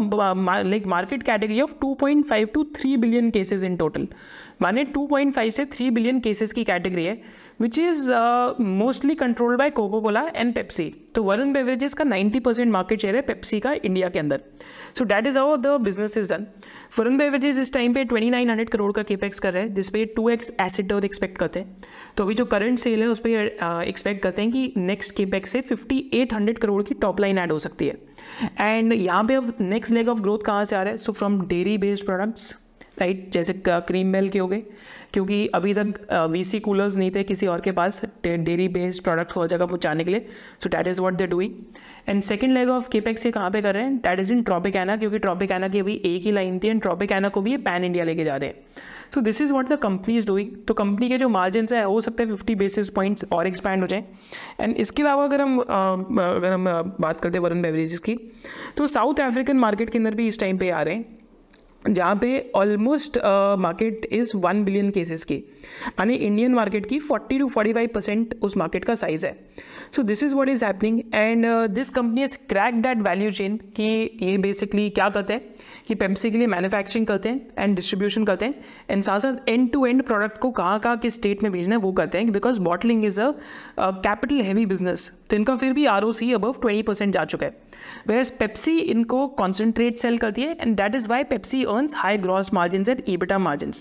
like 0.64 0.87
market 0.87 1.22
category 1.22 1.61
of 1.61 1.72
2.5 1.85 2.52
to 2.55 2.64
3 2.76 2.96
billion 2.96 3.31
cases 3.31 3.64
in 3.64 3.76
total 3.76 4.07
माने 4.62 4.85
2.5 4.96 5.50
से 5.50 5.64
3 5.66 5.90
बिलियन 5.90 6.20
केसेस 6.20 6.52
की 6.52 6.64
कैटेगरी 6.64 7.05
है 7.05 7.16
which 7.61 7.78
is 7.78 8.11
mostly 8.61 9.14
controlled 9.14 9.59
by 9.59 9.70
coco 9.70 10.00
cola 10.00 10.20
and 10.37 10.55
Pepsi 10.55 10.94
तो 11.14 11.22
वरुण 11.22 11.52
बेवरेजेस 11.52 11.94
का 11.94 12.05
90 12.05 12.40
परसेंट 12.44 12.72
मार्केट 12.72 13.00
शेयर 13.00 13.16
है 13.16 13.22
पेप्सी 13.22 13.61
का 13.61 13.72
इंडिया 13.74 14.09
के 14.09 14.18
अंदर. 14.18 14.40
So 14.98 15.05
that 15.05 15.26
is 15.26 15.38
how 15.38 15.57
the 15.57 15.66
business 15.81 16.16
is 16.18 16.33
done 16.33 16.46
Varun 16.98 17.16
beverages 17.16 17.59
इस 17.59 17.72
टाइम 17.72 17.94
पे 17.94 18.05
2900 18.05 18.68
करोड़ 18.70 18.92
का 18.92 19.02
केपेक्स 19.02 19.40
कर 19.40 19.52
रहे 19.52 19.62
हैं 19.62 19.74
जिसपे 19.74 20.05
टू 20.16 20.28
एक्स 20.31 20.52
एसिड 20.61 20.92
और 20.92 21.05
एक्सपेक्ट 21.05 21.38
करते 21.38 21.61
हैं. 21.61 21.76
तो 22.16 22.24
अभी 22.24 22.35
जो 22.35 22.44
करंट 22.44 22.78
सेल 22.78 23.02
है 23.02 23.09
उस 23.09 23.18
पर 23.18 23.85
एक्सपेक्ट 23.87 24.18
uh, 24.18 24.22
करते 24.22 24.42
हैं 24.42 24.50
कि 24.52 24.72
नेक्स्ट 24.76 25.16
केपेक्स 25.16 25.50
से 25.50 25.62
5800 25.62 26.59
करोड़ 26.59 26.83
की 26.83 26.94
टॉप 26.94 27.20
लाइन 27.20 27.38
ऐड 27.38 27.52
हो 27.52 27.59
सकती 27.59 27.87
है. 27.87 28.12
एंड 28.60 28.92
यहाँ 28.92 29.24
पे 29.24 29.34
अब 29.34 29.54
नेक्स्ट 29.60 29.92
लेग 29.92 30.08
ऑफ़ 30.08 30.20
ग्रोथ 30.20 30.38
कहाँ 30.46 30.64
से 30.64 30.76
आ 30.76 30.82
रहा 30.82 30.90
है? 30.90 30.96
So 30.96 31.12
from 31.12 31.40
dairy 31.46 31.78
based 31.78 32.04
products 32.06 32.54
right 32.98 33.31
जैसे 33.33 33.52
क्रीम 33.68 34.07
मेल 34.07 34.28
के 34.28 34.38
हो 34.38 34.46
गए। 34.48 34.62
क्योंकि 35.12 35.46
अभी 35.46 35.72
तक 35.74 36.28
वी 36.31 36.42
सी 36.44 36.59
कूलर्स 36.61 36.96
नहीं 36.96 37.11
थे 37.11 37.22
किसी 37.22 37.46
और 37.46 37.61
के 37.61 37.72
पास 37.72 38.00
डेयरी 38.24 38.68
बेस्ड 38.68 39.02
प्रोडक्ट 39.02 39.37
हो 39.37 39.46
जगह 39.46 39.66
पहुँचाने 39.66 40.05
के 40.05 40.11
लिए। 40.11 40.26
So 40.62 40.68
that 40.68 40.88
is 40.88 41.00
what 41.00 41.14
they 41.14 41.26
doing 41.26 41.55
and 42.09 42.22
second 42.22 42.52
leg 42.55 42.68
of 42.68 42.88
capex 42.90 43.26
ये 43.26 43.33
कहाँ 43.33 43.50
पे 43.50 43.62
कर 43.62 43.74
रहे 43.74 43.83
हैं? 43.83 43.96
डैट 43.96 44.20
इज़ 44.20 44.33
इन 44.33 44.42
ट्रॉपिक 44.42 44.76
क्योंकि 44.76 45.18
ट्रॉपिक 45.18 45.52
की 45.52 45.78
अभी 45.78 46.00
एक 46.05 46.22
ही 46.22 46.33
लाइन 46.33 46.59
थी 46.59 46.68
एंड 46.68 46.81
ट्रॉपिक 46.83 47.12
को 47.24 47.40
भी 47.40 47.50
ये 47.50 47.57
पैन 47.59 47.85
इंडिया 47.85 48.05
लेके 48.05 48.24
जा 48.24 48.37
रहे 48.37 48.48
हैं। 48.48 48.57
तो 49.12 49.20
this 49.20 49.40
is 49.40 49.52
what 49.52 49.68
the 49.68 49.76
company 49.78 50.16
is 50.18 50.26
doing 50.26 50.50
तो 50.68 50.74
कंपनी 50.74 51.09
के 51.09 51.18
जो 51.18 51.28
मार्जिन 51.28 51.66
है, 51.72 51.85
हो 51.85 52.00
सकता 52.00 52.22
है 52.24 52.31
फिफ्टी 52.31 52.55
बेसिस 52.55 52.90
पॉइंट्स 52.90 53.24
और 53.33 53.46
एक्सपैंड 53.46 53.81
हो 53.81 53.87
जाए। 53.87 54.05
एंड 54.61 54.76
इसके 54.76 55.02
अलावा 55.02 55.24
अगर 55.24 55.42
हम 55.42 55.59
अगर 55.59 56.52
हम 56.52 56.64
बात 57.00 57.20
करते 57.20 57.38
हैं 57.38 57.42
वरुण 57.44 57.62
बेवरेजेस 57.62 57.98
की 58.00 58.18
तो 58.76 58.87
साउथ 58.88 59.20
अफ्रीकन 59.20 59.57
मार्केट 59.57 59.90
के 59.90 59.98
अंदर 59.98 60.14
भी 60.14 60.28
इस 60.28 60.40
टाइम 60.40 60.59
पे 60.59 60.70
आ 60.70 60.83
रहे 60.83 60.94
हैं। 60.94 61.05
जहाँ 61.88 62.14
पे 62.16 62.50
almost 62.54 63.18
market 63.58 64.04
is 64.12 64.36
one 64.36 64.62
billion 64.64 64.90
cases 64.90 65.24
की। 65.24 65.34
यानी 65.34 66.14
इंडियन 66.14 66.54
मार्केट 66.54 66.86
की 66.86 66.98
40 67.00 67.38
टू 67.38 67.48
45 67.48 67.88
परसेंट 67.94 68.34
उस 68.42 68.56
मार्केट 68.56 68.84
का 68.84 68.94
साइज़ 68.94 69.26
है। 69.26 69.36
So 69.96 70.02
this 70.02 70.22
is 70.22 70.34
what 70.36 70.48
is 70.48 70.64
happening 70.64 71.00
and 71.14 71.46
this 71.70 71.90
company 71.90 72.20
has 72.20 72.36
crack 72.48 72.82
that 72.82 72.98
value 73.08 73.30
chain 73.30 73.56
कि 73.76 74.18
ये 74.22 74.36
बेसिकली 74.38 74.88
क्या 74.90 75.08
करते 75.08 75.34
हैं? 75.34 75.51
कि 75.86 75.94
पेप्सी 75.94 76.30
के 76.30 76.38
लिए 76.38 76.46
मैन्युफैक्चरिंग 76.46 77.06
करते 77.06 77.28
हैं 77.28 77.46
एंड 77.58 77.74
डिस्ट्रीब्यूशन 77.76 78.24
करते 78.24 78.46
हैं। 78.46 78.54
एंड 78.90 79.02
साथ 79.02 79.18
साथ 79.20 79.48
एंड 79.48 79.70
टू 79.72 79.84
एंड 79.86 80.02
प्रोडक्ट 80.02 80.38
को 80.38 80.50
कहाँ 80.52 80.78
कहाँ 80.80 80.96
किस 80.98 81.14
स्टेट 81.14 81.42
में 81.42 81.50
भेजना 81.52 81.74
है 81.74 81.80
वो 81.82 81.92
करते 81.92 82.18
हैं 82.18 82.32
because 82.32 82.60
bottling 82.60 83.04
is 83.04 83.20
a 83.20 83.30
capital 83.78 84.40
heavy 84.40 84.66
business 84.66 85.10
तो 85.30 85.36
इनका 85.36 85.56
फिर 85.56 85.72
भी 85.72 85.86
R 85.86 86.04
O 86.04 86.12
C 86.12 86.32
above 86.32 86.54
twenty 86.60 86.82
percent 86.82 87.14
जा 87.14 87.24
चुका 87.24 87.46
है। 87.46 87.60
वेर 88.08 88.18
एज 88.18 88.30
पेप्सी 88.30 88.78
इनको 88.78 89.26
कॉन्सेंट्रेट 89.38 89.98
सेल 89.98 90.18
करती 90.18 90.42
है 90.42 90.56
and 90.60 90.76
that 90.76 90.94
is 90.94 91.08
why 91.08 91.24
Pepsi 91.24 91.62
earns 91.64 91.94
high 91.96 92.18
gross 92.18 92.52
margin 92.54 92.84
and 92.88 93.02
EBITDA 93.08 93.38
margin 93.38 93.72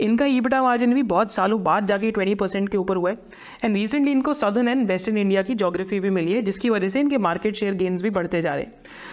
इनका 0.00 0.26
ईबिटा 0.26 0.62
मार्जिन 0.62 0.94
भी 0.94 1.02
बहुत 1.04 1.32
सालों 1.32 1.62
बाद 1.62 1.86
जाके 1.86 2.10
ट्वेंटी 2.10 2.34
परसेंट 2.34 2.68
के 2.68 2.76
ऊपर 2.76 2.96
हुआ 2.96 3.10
है। 3.10 3.16
एंड 3.64 3.74
रिसेंटली 3.74 4.10
इनको 4.10 4.34
सदर्न 4.34 4.68
एंड 4.68 4.86
वेस्टर्न 4.88 5.18
इंडिया 5.18 5.42
की 5.42 5.54
जोग्राफी 5.54 6.00
भी 6.00 6.10
मिली 6.10 6.32
है, 6.32 6.42
जिसकी 6.42 6.70
वजह 6.70 6.88
से 6.88 7.00
इनके 7.00 7.18
मार्केट 7.18 7.54
शेयर 7.54 7.74
गेन्स 7.74 8.02
भी 8.02 8.10
बढ़ते 8.10 8.40
जा 8.42 8.54
रहे 8.54 8.64
हैं। 8.64 8.72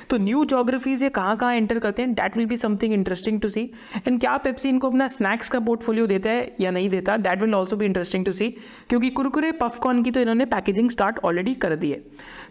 तो 0.10 0.18
न्यू 0.18 0.44
जोग्राफीज 0.46 1.04
ये 1.04 1.10
कहाँ 1.12 1.36
कहाँ 1.38 1.54
एंटर 1.54 1.80
करते 1.80 2.02
हैं 2.02 2.14
that 2.34 2.38
will 2.38 2.48
be 2.48 2.58
something 2.58 2.94
interesting 2.94 3.40
to 3.42 3.50
see 3.50 3.62
and 4.08 4.20
क्या 4.20 4.36
पेप्सी 4.44 4.70
इनको 4.70 4.90
अपना 4.90 5.08
स्नैक्स 5.08 5.50
का 5.50 5.60
पोर्टफोलियो 5.60 6.06
देता 6.08 6.30
है 6.30 6.56
या 6.62 6.72
नहीं 6.72 6.90
देता? 6.90 7.18
दैट 7.18 7.42
विल 7.42 7.54
ऑल्सो 7.56 7.76
भी 7.78 7.86
इंटरेस्टिंग 7.86 8.26
टू 8.26 8.32
सी 8.34 8.50
क्योंकि 8.90 9.10
कुरकुरे 9.10 9.52
पफकॉर्न 9.62 10.02
की 10.04 10.12
तो 10.12 10.20
इन्होंने 10.20 10.46
पैकेजिंग 10.46 10.90
स्टार्ट 10.90 11.20
ऑलरेडी 11.24 11.54
कर 11.56 11.76
दी 11.76 11.92
है. 11.92 12.02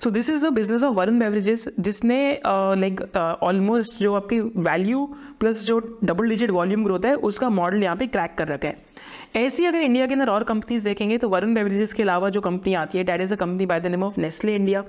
So 0.04 0.10
this 0.10 0.30
is 0.30 0.46
the 0.46 0.52
business 0.52 0.82
of 0.82 0.94
Varun 0.96 1.18
beverages 1.18 1.68
जिसने 1.80 2.20
लाइक 2.46 3.02
ऑलमोस्ट 3.16 4.00
जो 4.00 4.14
आपकी 4.14 4.40
वैल्यू 4.40 5.04
प्लस 5.40 5.64
जो 5.66 5.78
डबल 6.04 6.28
डिजिट 6.28 6.50
वॉल्यूम 6.50 6.84
ग्रोथ 6.84 7.06
है, 7.06 7.14
उसका 7.14 7.48
मॉडल 7.50 7.82
यहाँ 7.82 7.96
पे 7.96 8.06
क्रैक 8.08 8.34
कर 8.38 8.48
रखा 8.48 8.68
है. 8.68 8.90
ऐसी 9.36 9.64
अगर 9.66 9.80
इंडिया 9.80 10.06
के 10.06 10.14
अंदर 10.14 10.28
और 10.28 10.44
कंपनीज़ 10.44 10.84
देखेंगे 10.84 11.18
तो 11.18 11.28
वरुण 11.28 11.54
बेवरेजेस 11.54 11.92
के 11.92 12.02
अलावा 12.02 12.28
जो 12.30 12.40
कंपनी 12.40 12.74
आती 12.76 12.98
है 12.98 13.04
that 13.04 13.20
is 13.20 13.32
a 13.34 13.36
company 13.36 13.66
by 13.66 13.80
the 13.80 13.86
name 13.86 14.02
of 14.04 14.20
Nestle 14.20 14.54
India 14.54 14.84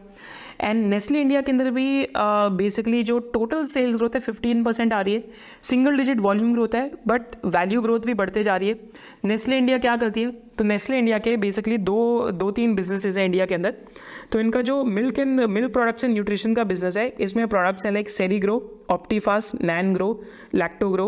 and 0.61 0.85
Nestle 0.85 1.21
India 1.21 1.41
के 1.41 1.51
अंदर 1.51 1.69
भी 1.71 2.07
बेसिकली 2.17 2.99
uh, 3.01 3.07
जो 3.07 3.17
टोटल 3.33 3.65
सेल्स 3.65 3.95
ग्रोथ 3.95 4.15
है 4.15 4.19
फिफ्टीन 4.21 4.63
परसेंट 4.63 4.93
आ 4.93 5.01
रही 5.01 5.13
है। 5.13 5.23
सिंगल 5.63 5.97
डिजिट 5.97 6.19
वॉल्यूम 6.19 6.53
ग्रोथ 6.53 6.75
है 6.75 6.91
बट 7.07 7.35
वैल्यू 7.45 7.81
ग्रोथ 7.81 7.99
भी 8.05 8.13
बढ़ते 8.13 8.43
जा 8.43 8.55
रही 8.55 8.69
है। 8.69 8.79
नेस्ले 9.25 9.57
इंडिया 9.57 9.77
क्या 9.77 9.95
करती 9.97 10.21
है? 10.21 10.31
तो 10.57 10.63
नेस्ले 10.63 10.97
इंडिया 10.97 11.17
के 11.19 11.35
बेसिकली 11.37 11.77
दो 11.79 12.31
दो 12.31 12.49
तीन 12.51 12.75
बिजनेसेस 12.75 13.17
हैं 13.17 13.25
इंडिया 13.25 13.45
के 13.45 13.55
अंदर। 13.55 13.73
तो 14.31 14.39
इनका 14.39 14.61
जो 14.61 14.83
milk 14.83 15.19
and 15.19 15.39
milk 15.41 15.73
products 15.73 16.03
and 16.03 16.13
nutrition 16.13 16.53
का 16.55 16.63
बिज़नेस 16.63 16.97
है 16.97 17.07
इसमें 17.19 17.47
प्रोडक्ट्स 17.47 17.85
हैं 17.85 17.93
like 17.93 18.09
Ceregrow 18.39 18.57
Optifast 18.91 19.51
NAN 19.61 19.93
grow 19.93 20.09
Lactogrow 20.89 21.07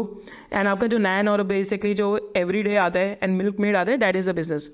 and 0.54 0.68
आपका 0.68 0.88
जो 0.88 0.98
नैन 0.98 1.30
और 1.30 1.44
बेसिकली 1.46 1.94
जो 1.94 2.08
एवरी 2.38 2.64
डे 2.64 2.76
आता 2.78 3.00
है 3.00 3.20
एंड 3.24 3.38
मिल्क 3.38 3.60
मेड 3.60 3.76
आता 3.76 3.92
है 3.92 3.98
that 3.98 4.16
is 4.16 4.30
a 4.30 4.34
business 4.34 4.72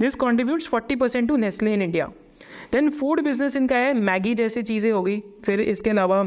this 0.00 0.14
contributes 0.14 0.68
forty 0.68 0.96
percent 0.96 1.28
to 1.28 1.36
Nestle 1.36 1.74
in 1.74 1.82
India 1.82 2.10
then 2.72 2.90
food 2.90 3.20
business 3.22 3.56
इनका 3.56 3.76
है, 3.76 3.92
मैगी 3.94 4.34
जैसी 4.34 4.62
चीज़ें 4.62 4.90
होगी। 4.92 5.22
फिर 5.44 5.60
इसके 5.60 5.90
अलावा 5.90 6.22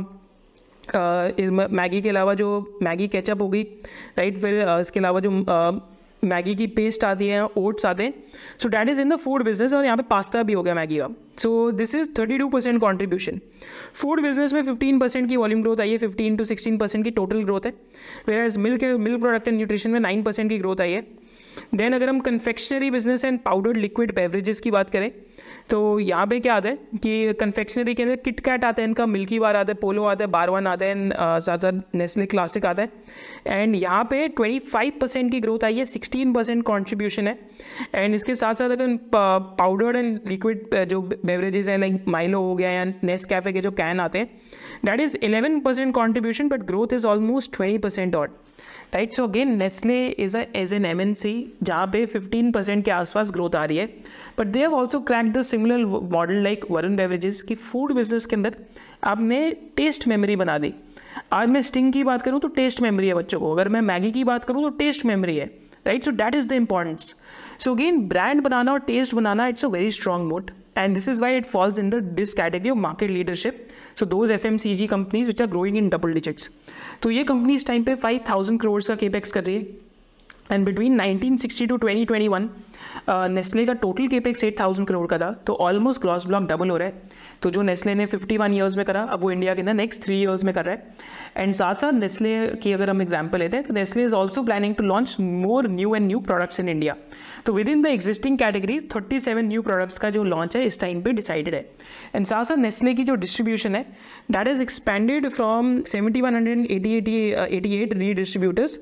मैगी 1.71 2.01
के 2.01 2.09
अलावा 2.09 2.33
जो 2.33 2.79
मैगी 2.83 3.07
केचप 3.07 3.41
होगी 3.41 3.61
राइट 4.17 4.37
फिर 4.37 4.53
इसके 4.71 4.99
अलावा 4.99 5.19
जो 5.19 5.31
मैगी 6.23 6.53
की 6.55 6.65
पेस्ट 6.69 7.03
आती 7.03 7.27
है 7.27 7.43
ओट्स 7.47 7.85
आते 7.85 8.03
हैं। 8.03 8.13
So 8.61 8.69
that 8.69 8.89
is 8.89 8.99
in 9.01 9.09
the 9.09 9.15
food 9.17 9.43
business 9.43 9.73
और 9.73 9.85
यहाँ 9.85 9.97
पे 9.97 10.03
पास्ता 10.09 10.43
भी 10.43 10.53
हो 10.53 10.63
गया 10.63 10.73
मैगी 10.75 10.97
का। 10.97 11.07
So 11.39 11.71
this 11.71 11.95
is 11.95 12.09
thirty 12.19 12.37
two 12.37 12.47
percent 12.49 12.79
contribution 12.81 13.39
food 13.93 14.21
business 14.21 14.53
में 14.53 14.61
फिफ्टीन 14.63 14.99
परसेंट 14.99 15.27
की 15.29 15.37
वॉल्यूम 15.37 15.61
ग्रोथ 15.61 15.81
आई 15.81 15.91
है 15.91 15.97
फिफ्टीन 15.97 16.37
टू 16.37 16.45
सिक्सटीन 16.45 16.77
परसेंट 16.77 17.03
की 17.03 17.11
टोटल 17.11 17.43
ग्रोथ 17.43 17.65
है। 17.65 17.71
Whereas 18.39 18.57
milk 18.57 18.83
milk 18.83 19.19
product 19.21 19.47
and 19.47 19.57
nutrition 19.57 19.91
में 19.91 19.99
नाइन 19.99 20.23
परसेंट 20.23 20.49
की 20.49 20.57
ग्रोथ 20.59 20.81
आई 20.81 20.91
है। 20.91 21.05
देन 21.75 21.93
अगर 21.93 22.09
हम 22.09 22.19
confectionery 22.19 22.91
business 22.91 23.25
and 23.25 23.39
powdered 23.39 23.77
liquid 23.77 24.15
beverages 24.15 24.59
की 24.59 24.71
बात 24.71 24.89
करें 24.89 25.11
तो 25.69 25.99
यहाँ 25.99 26.25
पे 26.27 26.39
क्या 26.39 26.53
आता 26.53 26.69
है 26.69 26.75
कि 27.03 27.33
कन्फेक्शनरी 27.39 27.93
के 27.93 28.03
अंदर 28.03 28.15
किट 28.15 28.39
कैट 28.39 28.65
आता 28.65 28.81
है, 28.81 28.87
इनका 28.87 29.05
मिल्की 29.05 29.39
बार 29.39 29.55
आता 29.55 29.71
है 29.71 29.77
पोलो 29.81 30.03
आता 30.05 30.23
है 30.23 30.29
बारवन 30.31 30.67
आता 30.67 30.85
है 30.85 31.09
साथ 31.39 31.57
साथ 31.57 31.95
नेस्ले 31.95 32.25
क्लासिक 32.25 32.65
आता 32.65 32.81
है। 32.83 32.89
एंड 33.47 33.75
यहाँ 33.75 34.03
पे 34.11 34.27
25 34.39 34.91
परसेंट 35.01 35.31
की 35.31 35.39
ग्रोथ 35.39 35.63
आई 35.63 35.77
है 35.77 35.85
16 35.85 36.33
परसेंट 36.35 36.63
कॉन्ट्रीब्यूशन 36.63 37.27
है। 37.27 37.37
एंड 37.95 38.15
इसके 38.15 38.35
साथ 38.35 38.53
साथ 38.53 38.69
अगर 38.69 38.97
पाउडर्ड 39.13 39.97
एंड 39.97 40.19
लिक्विड 40.27 40.75
जो 40.85 41.01
बेवरेजेस 41.01 41.67
हैं 41.67 41.77
लाइक 41.77 42.05
माइलो 42.07 42.41
हो 42.41 42.55
गया 42.55 42.71
या 42.71 42.83
नेस 42.85 43.25
कैफ़े 43.25 43.53
के 43.53 43.61
जो 43.61 43.71
कैन 43.73 43.99
आते 43.99 44.19
हैं 44.19 44.41
that 44.85 44.99
is 44.99 45.17
11 45.17 45.59
percent 45.65 45.93
contribution 45.95 46.49
but 46.49 46.63
growth 46.63 46.93
is 46.93 47.07
almost 47.07 47.55
20 47.55 47.81
percent 47.83 48.15
odd 48.15 48.37
right 48.93 49.13
so 49.13 49.23
again 49.27 49.55
Nestle 49.57 49.95
is 50.07 50.37
as 50.37 50.73
an 50.73 50.85
M 50.85 50.99
N 51.01 51.13
C 51.13 51.31
जहाँ 51.63 51.85
पे 51.93 52.05
15 52.07 52.53
परसेंट 52.53 52.83
के 52.85 52.91
आसपास 52.91 53.31
ग्रोथ 53.31 53.55
आ 53.55 53.63
रही 53.65 53.77
है. 53.77 53.85
But 54.39 54.47
they 54.47 54.59
have 54.59 54.73
also 54.75 54.99
crack 55.01 55.31
the 55.33 55.41
similar 55.41 55.85
model 56.11 56.43
like 56.43 56.65
Varun 56.71 56.95
beverages 56.95 57.41
की 57.41 57.55
food 57.55 57.93
business 57.93 58.25
के 58.25 58.35
अंदर 58.35 58.57
आपने 59.03 59.49
टेस्ट 59.77 60.07
मेमोरी 60.07 60.35
बना 60.35 60.57
दी. 60.57 60.73
आज 61.33 61.49
मैं 61.49 61.61
स्टिंग 61.61 61.91
की 61.93 62.03
बात 62.03 62.21
करूँ 62.21 62.39
तो 62.39 62.47
टेस्ट 62.47 62.81
मेमोरी 62.81 63.07
है 63.07 63.13
बच्चों 63.13 63.39
को. 63.39 63.51
अगर 63.53 63.69
मैं 63.69 63.81
मैगी 63.81 64.11
की 64.11 64.23
बात 64.23 64.45
करूँ 64.45 64.63
तो 64.63 64.69
टेस्ट 64.77 65.05
मेमोरी 65.05 65.37
है. 65.37 65.45
Right 65.87 66.03
so 66.03 66.11
that 66.11 66.35
is 66.35 66.49
the 66.49 66.51
importance 66.53 67.15
so 67.59 67.73
again 67.73 67.99
brand 68.07 68.41
बनाना 68.41 68.71
और 68.71 68.79
taste 68.87 69.15
banana 69.15 69.47
it's 69.47 69.65
a 69.65 69.67
very 69.67 69.91
strong 69.91 70.27
moat 70.27 70.51
and 70.77 70.93
this 70.93 71.07
is 71.09 71.21
why 71.21 71.37
it 71.37 71.45
falls 71.45 71.79
in 71.79 71.89
the 71.89 71.95
this 72.15 72.33
category 72.33 72.69
of 72.69 72.77
market 72.79 73.11
leadership 73.11 73.67
so 73.99 74.05
those 74.05 74.31
F 74.31 74.47
M 74.47 74.57
C 74.57 74.75
G 74.75 74.87
companies 74.87 75.27
which 75.27 75.41
are 75.41 75.47
growing 75.47 75.77
in 75.77 75.89
double 75.89 76.13
digits 76.13 76.49
तो 77.01 77.11
ये 77.11 77.23
company 77.23 77.55
इस 77.55 77.65
time 77.67 77.83
पर 77.83 77.95
five 77.95 78.19
thousand 78.29 78.59
crore 78.61 78.83
का 78.83 78.95
के 78.95 79.05
capex 79.05 79.31
कर 79.31 79.43
रही 79.43 79.55
है। 79.55 79.81
And 80.51 80.65
between 80.65 80.95
nineteen 80.95 81.37
sixty 81.37 81.65
two 81.65 81.77
twenty 81.77 82.05
twenty 82.05 82.27
one 82.27 82.49
Nestle 83.09 83.65
का 83.65 83.73
टोटल 83.73 84.07
केपेक्स 84.07 84.43
8000 84.43 84.85
करोड़ 84.87 85.07
का 85.07 85.17
था 85.17 85.31
तो 85.47 85.53
ऑलमोस्ट 85.61 86.01
ग्रॉस 86.01 86.25
ब्लॉक 86.27 86.43
डबल 86.49 86.69
हो 86.69 86.77
रहा 86.77 86.87
है। 86.87 87.01
तो 87.41 87.49
जो 87.49 87.61
नेस्ले 87.61 87.95
ने 87.95 88.05
51 88.07 88.53
ईयर्स 88.53 88.77
में 88.77 88.85
करा 88.85 89.01
अब 89.11 89.21
वो 89.21 89.31
इंडिया 89.31 89.53
के 89.55 89.61
अंदर 89.61 89.73
नेक्स्ट 89.73 90.03
थ्री 90.03 90.19
ईयर्स 90.21 90.43
में 90.43 90.53
कर 90.53 90.65
रहा 90.65 90.75
है। 90.75 90.95
एंड 91.37 91.53
साथ 91.53 91.75
साथ 91.75 91.93
नेस्ले 91.93 92.35
की 92.63 92.71
अगर 92.73 92.89
हम 92.89 93.01
एग्ज़ाम्पल 93.01 93.39
लेते 93.39 93.57
हैं 93.57 93.65
तो 93.65 93.73
Nestle 93.73 94.03
is 94.05 94.13
also 94.13 94.43
planning 94.43 94.75
to 94.75 94.83
launch 94.83 95.15
more 95.19 95.67
new 95.69 95.95
and 95.95 96.05
new 96.07 96.19
products 96.19 96.59
in 96.59 96.69
India 96.69 96.95
तो 97.45 97.53
within 97.69 97.81
the 97.81 97.85
existing 97.87 98.37
categories 98.37 98.89
thirty 98.95 99.19
seven 99.19 99.45
new 99.47 99.61
products 99.61 99.97
का 99.97 100.09
जो 100.09 100.23
लॉन्च 100.23 100.55
है 100.57 100.65
इस 100.65 100.79
टाइम 100.79 101.01
पे 101.01 101.11
डिसाइडेड 101.13 101.55
है। 101.55 101.65
एंड 102.15 102.25
साथ 102.25 102.43
साथ 102.43 102.57
नेस्ले 102.57 102.93
की 102.93 103.03
जो 103.03 103.15
डिस्ट्रीब्यूशन 103.25 103.75
है 103.75 103.83
that 104.31 104.47
is 104.47 104.61
expanded 104.61 105.29
from 105.29 105.81
seventy 105.87 106.21
one 106.21 106.35
hundred 106.35 106.71
eighty 106.71 106.95
eighty 106.97 107.17
eighty 107.57 107.75
eight 107.81 107.93
re 107.93 108.13
distributors 108.13 108.79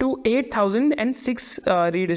to 0.00 0.08
8006 0.26 1.44
uh, 1.66 1.90
and 1.92 2.10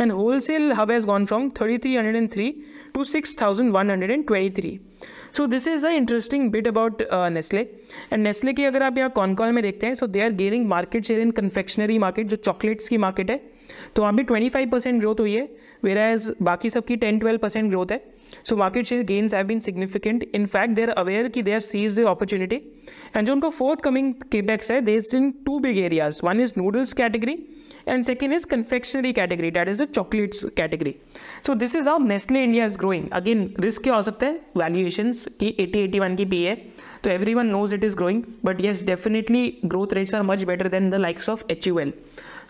and 0.00 0.12
wholesale 0.38 0.74
hub 0.74 0.90
has 0.90 1.04
gone 1.04 1.26
from 1.26 1.50
3303 1.50 2.50
to 2.94 3.04
6123 3.04 4.78
so 5.36 5.46
this 5.46 5.66
is 5.68 5.86
a 5.86 5.90
interesting 5.92 6.50
bit 6.50 6.68
about 6.68 7.02
Nestle 7.32 7.60
and 8.12 8.22
Nestle 8.22 8.52
की 8.52 8.64
अगर 8.64 8.82
आप 8.82 8.98
यहाँ 8.98 9.10
concall 9.16 9.50
में 9.52 9.62
देखते 9.62 9.86
हैं 9.86 9.94
so 9.94 10.06
they 10.06 10.20
are 10.20 10.30
gaining 10.32 10.66
market 10.68 11.04
share 11.06 11.20
in 11.20 11.30
confectionery 11.30 11.98
market 11.98 12.26
जो 12.26 12.36
chocolates 12.36 12.88
की 12.88 12.96
market 12.98 13.30
है 13.30 13.36
तो 13.96 14.02
वहाँ 14.02 14.14
भी 14.16 14.22
ट्वेंटी 14.22 14.48
फाइव 14.48 14.70
परसेंट 14.70 15.00
ग्रोथ 15.00 15.20
हुई 15.20 15.34
है 15.34 15.42
वेर 15.84 15.98
एज 15.98 16.30
बाकी 16.42 16.70
सबकी 16.70 16.96
टेन 16.96 17.18
ट्वेल्व 17.18 17.38
परसेंट 17.38 17.68
ग्रोथ 17.70 17.92
है. 17.92 18.00
So 18.44 18.56
market 18.56 18.86
share 18.86 19.02
gains 19.04 19.34
have 19.34 19.46
been 19.46 19.60
significant 19.60 20.24
in 20.34 20.46
fact 20.46 20.74
they 20.74 20.86
aware 20.96 21.28
कि 21.28 21.42
they 21.42 21.60
seize 21.60 22.00
the 22.00 22.06
opportunity 22.06 22.56
and 23.16 23.26
जो 23.26 23.32
उनको 23.32 23.50
फोर्थ 23.60 23.80
कमिंग 23.80 24.12
केबैक्स 24.32 24.70
है 24.72 24.80
there 24.80 25.16
in 25.16 25.30
two 25.46 25.58
big 25.58 25.78
areas 25.78 26.20
one 26.24 26.40
is 26.40 26.52
noodles 26.58 26.92
category 26.92 27.38
and 27.88 28.06
second 28.06 28.32
is 28.32 28.44
confectionery 28.44 29.12
category. 29.12 29.50
That 29.50 29.68
is 29.68 29.78
the 29.78 29.86
chocolates 29.86 30.44
category. 30.56 31.00
So 31.42 31.54
this 31.54 31.74
is 31.74 31.86
how 31.86 31.98
nestle 31.98 32.36
india 32.36 32.64
is 32.64 32.76
growing. 32.76 33.08
Again 33.20 33.42
risk 33.66 33.88
kya 33.88 33.98
ho 33.98 34.16
hai? 34.24 34.32
Valuations 34.62 35.26
ki 35.40 35.54
80 35.66 35.84
81 35.88 36.16
ki 36.22 36.26
PA. 36.34 36.54
so 37.04 37.10
everyone 37.10 37.50
knows 37.54 37.72
it 37.72 37.84
is 37.90 37.94
growing. 38.02 38.22
But 38.48 38.60
yes 38.68 38.82
definitely 38.92 39.44
growth 39.74 39.92
rates 40.00 40.14
are 40.20 40.24
much 40.32 40.46
better 40.52 40.68
than 40.76 40.90
the 40.96 41.02
likes 41.08 41.28
of 41.36 41.44
hul 41.50 41.92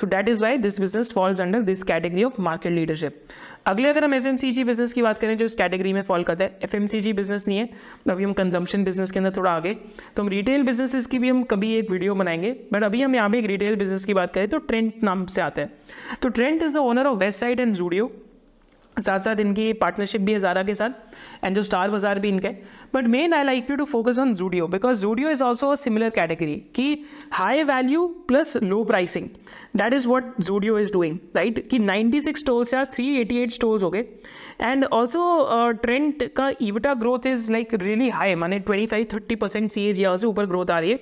so 0.01 0.07
that 0.07 0.29
is 0.29 0.41
why 0.41 0.57
this 0.57 0.79
business 0.79 1.11
falls 1.11 1.41
under 1.41 1.61
this 1.61 1.83
category 1.83 2.23
of 2.23 2.39
market 2.39 2.73
leadership. 2.73 3.33
अगले 3.69 3.89
अगर 3.89 4.05
हम 4.05 4.15
FMCG 4.15 4.63
business 4.65 4.93
की 4.93 5.03
बात 5.03 5.19
करें, 5.19 5.37
जो 5.37 5.45
इस 5.45 5.55
category 5.55 5.93
में 5.93 6.01
fall 6.03 6.23
करता 6.25 6.45
है 6.45 6.59
एफएमसीजी 6.65 7.13
बिज़नेस 7.13 7.47
नहीं 7.49 7.59
है। 7.59 7.69
अभी 8.11 8.25
हम 8.25 8.33
कंजम्पशन 8.33 8.85
बिज़नेस 8.85 9.11
के 9.11 9.19
अंदर 9.19 9.33
थोड़ा 9.37 9.51
आगे। 9.51 9.75
तो 10.17 10.23
हम 10.23 10.29
रिटेल 10.29 10.63
बिज़नेस 10.63 11.07
की 11.07 11.19
भी 11.19 11.29
हम 11.29 11.43
कभी 11.45 11.75
एक 11.75 11.91
वीडियो 11.91 12.15
बनाएँगे 12.15 12.53
बट 12.73 12.85
अभी 12.85 13.03
हम 13.03 13.15
यहाँ 13.15 13.31
पे 13.31 13.39
एक 13.39 13.47
रिटेल 13.47 13.77
बिज़नेस 13.77 14.05
की 14.05 14.15
बात 14.15 14.33
करें 14.35 14.49
तो 14.49 14.59
ट्रेंट 14.61 15.03
नाम 15.05 15.27
से 15.27 15.43
आता 15.43 15.63
है। 15.63 15.71
तो 16.23 16.29
Trent 16.31 16.63
is 16.63 16.75
the 16.75 16.77
owner 16.79 17.07
of 17.07 17.19
Westside 17.41 17.61
and 17.61 17.75
Zudio 17.75 18.11
साथ 18.97 19.19
साथ 19.19 19.41
इनकी 19.41 19.73
पार्टनरशिप 19.75 20.21
भी 20.21 20.33
है 20.33 20.39
ज़ारा 20.39 20.63
के 20.63 20.75
साथ। 20.75 20.91
एंड 21.45 21.57
जो 21.57 21.63
स्टार 21.63 21.91
बाज़ार 21.91 22.19
भी 22.19 22.29
इनका 22.29 22.51
but 22.95 23.07
main 23.07 23.35
I 23.35 23.45
like 23.45 23.71
you 23.71 23.77
to 23.77 23.85
focus 23.85 24.19
on 24.19 24.35
Zudio 24.35 24.67
because 24.69 25.03
Zudio 25.03 25.31
is 25.31 25.43
also 25.45 25.75
similar 25.77 26.11
category 26.11 26.57
कि 26.75 27.05
high 27.33 27.63
value 27.65 28.07
plus 28.29 28.57
low 28.63 28.83
pricing 28.85 29.29
that 29.77 29.95
is 29.95 30.09
what 30.09 30.33
Zudio 30.41 30.79
is 30.79 30.93
doing 30.93 31.19
right 31.37 31.69
कि 31.69 31.79
96 31.79 32.37
stores 32.39 32.75
या 32.75 32.83
388 32.93 33.51
stores 33.53 33.83
हो 33.83 33.91
गए 33.91 34.05
and 34.61 34.85
also 34.85 35.23
trend 35.83 36.23
का 36.37 36.51
EBITDA 36.63 36.95
growth 36.95 37.27
is 37.27 37.51
like 37.53 37.75
really 37.75 38.09
high 38.11 38.35
माने 38.35 38.61
25 38.71 39.05
30 39.15 39.37
percent 39.41 39.71
सी 39.71 39.85
as 39.87 40.03
से 40.21 40.27
ऊपर 40.27 40.47
growth 40.47 40.71
आ 40.71 40.79
रही 40.79 40.91
है 40.91 40.97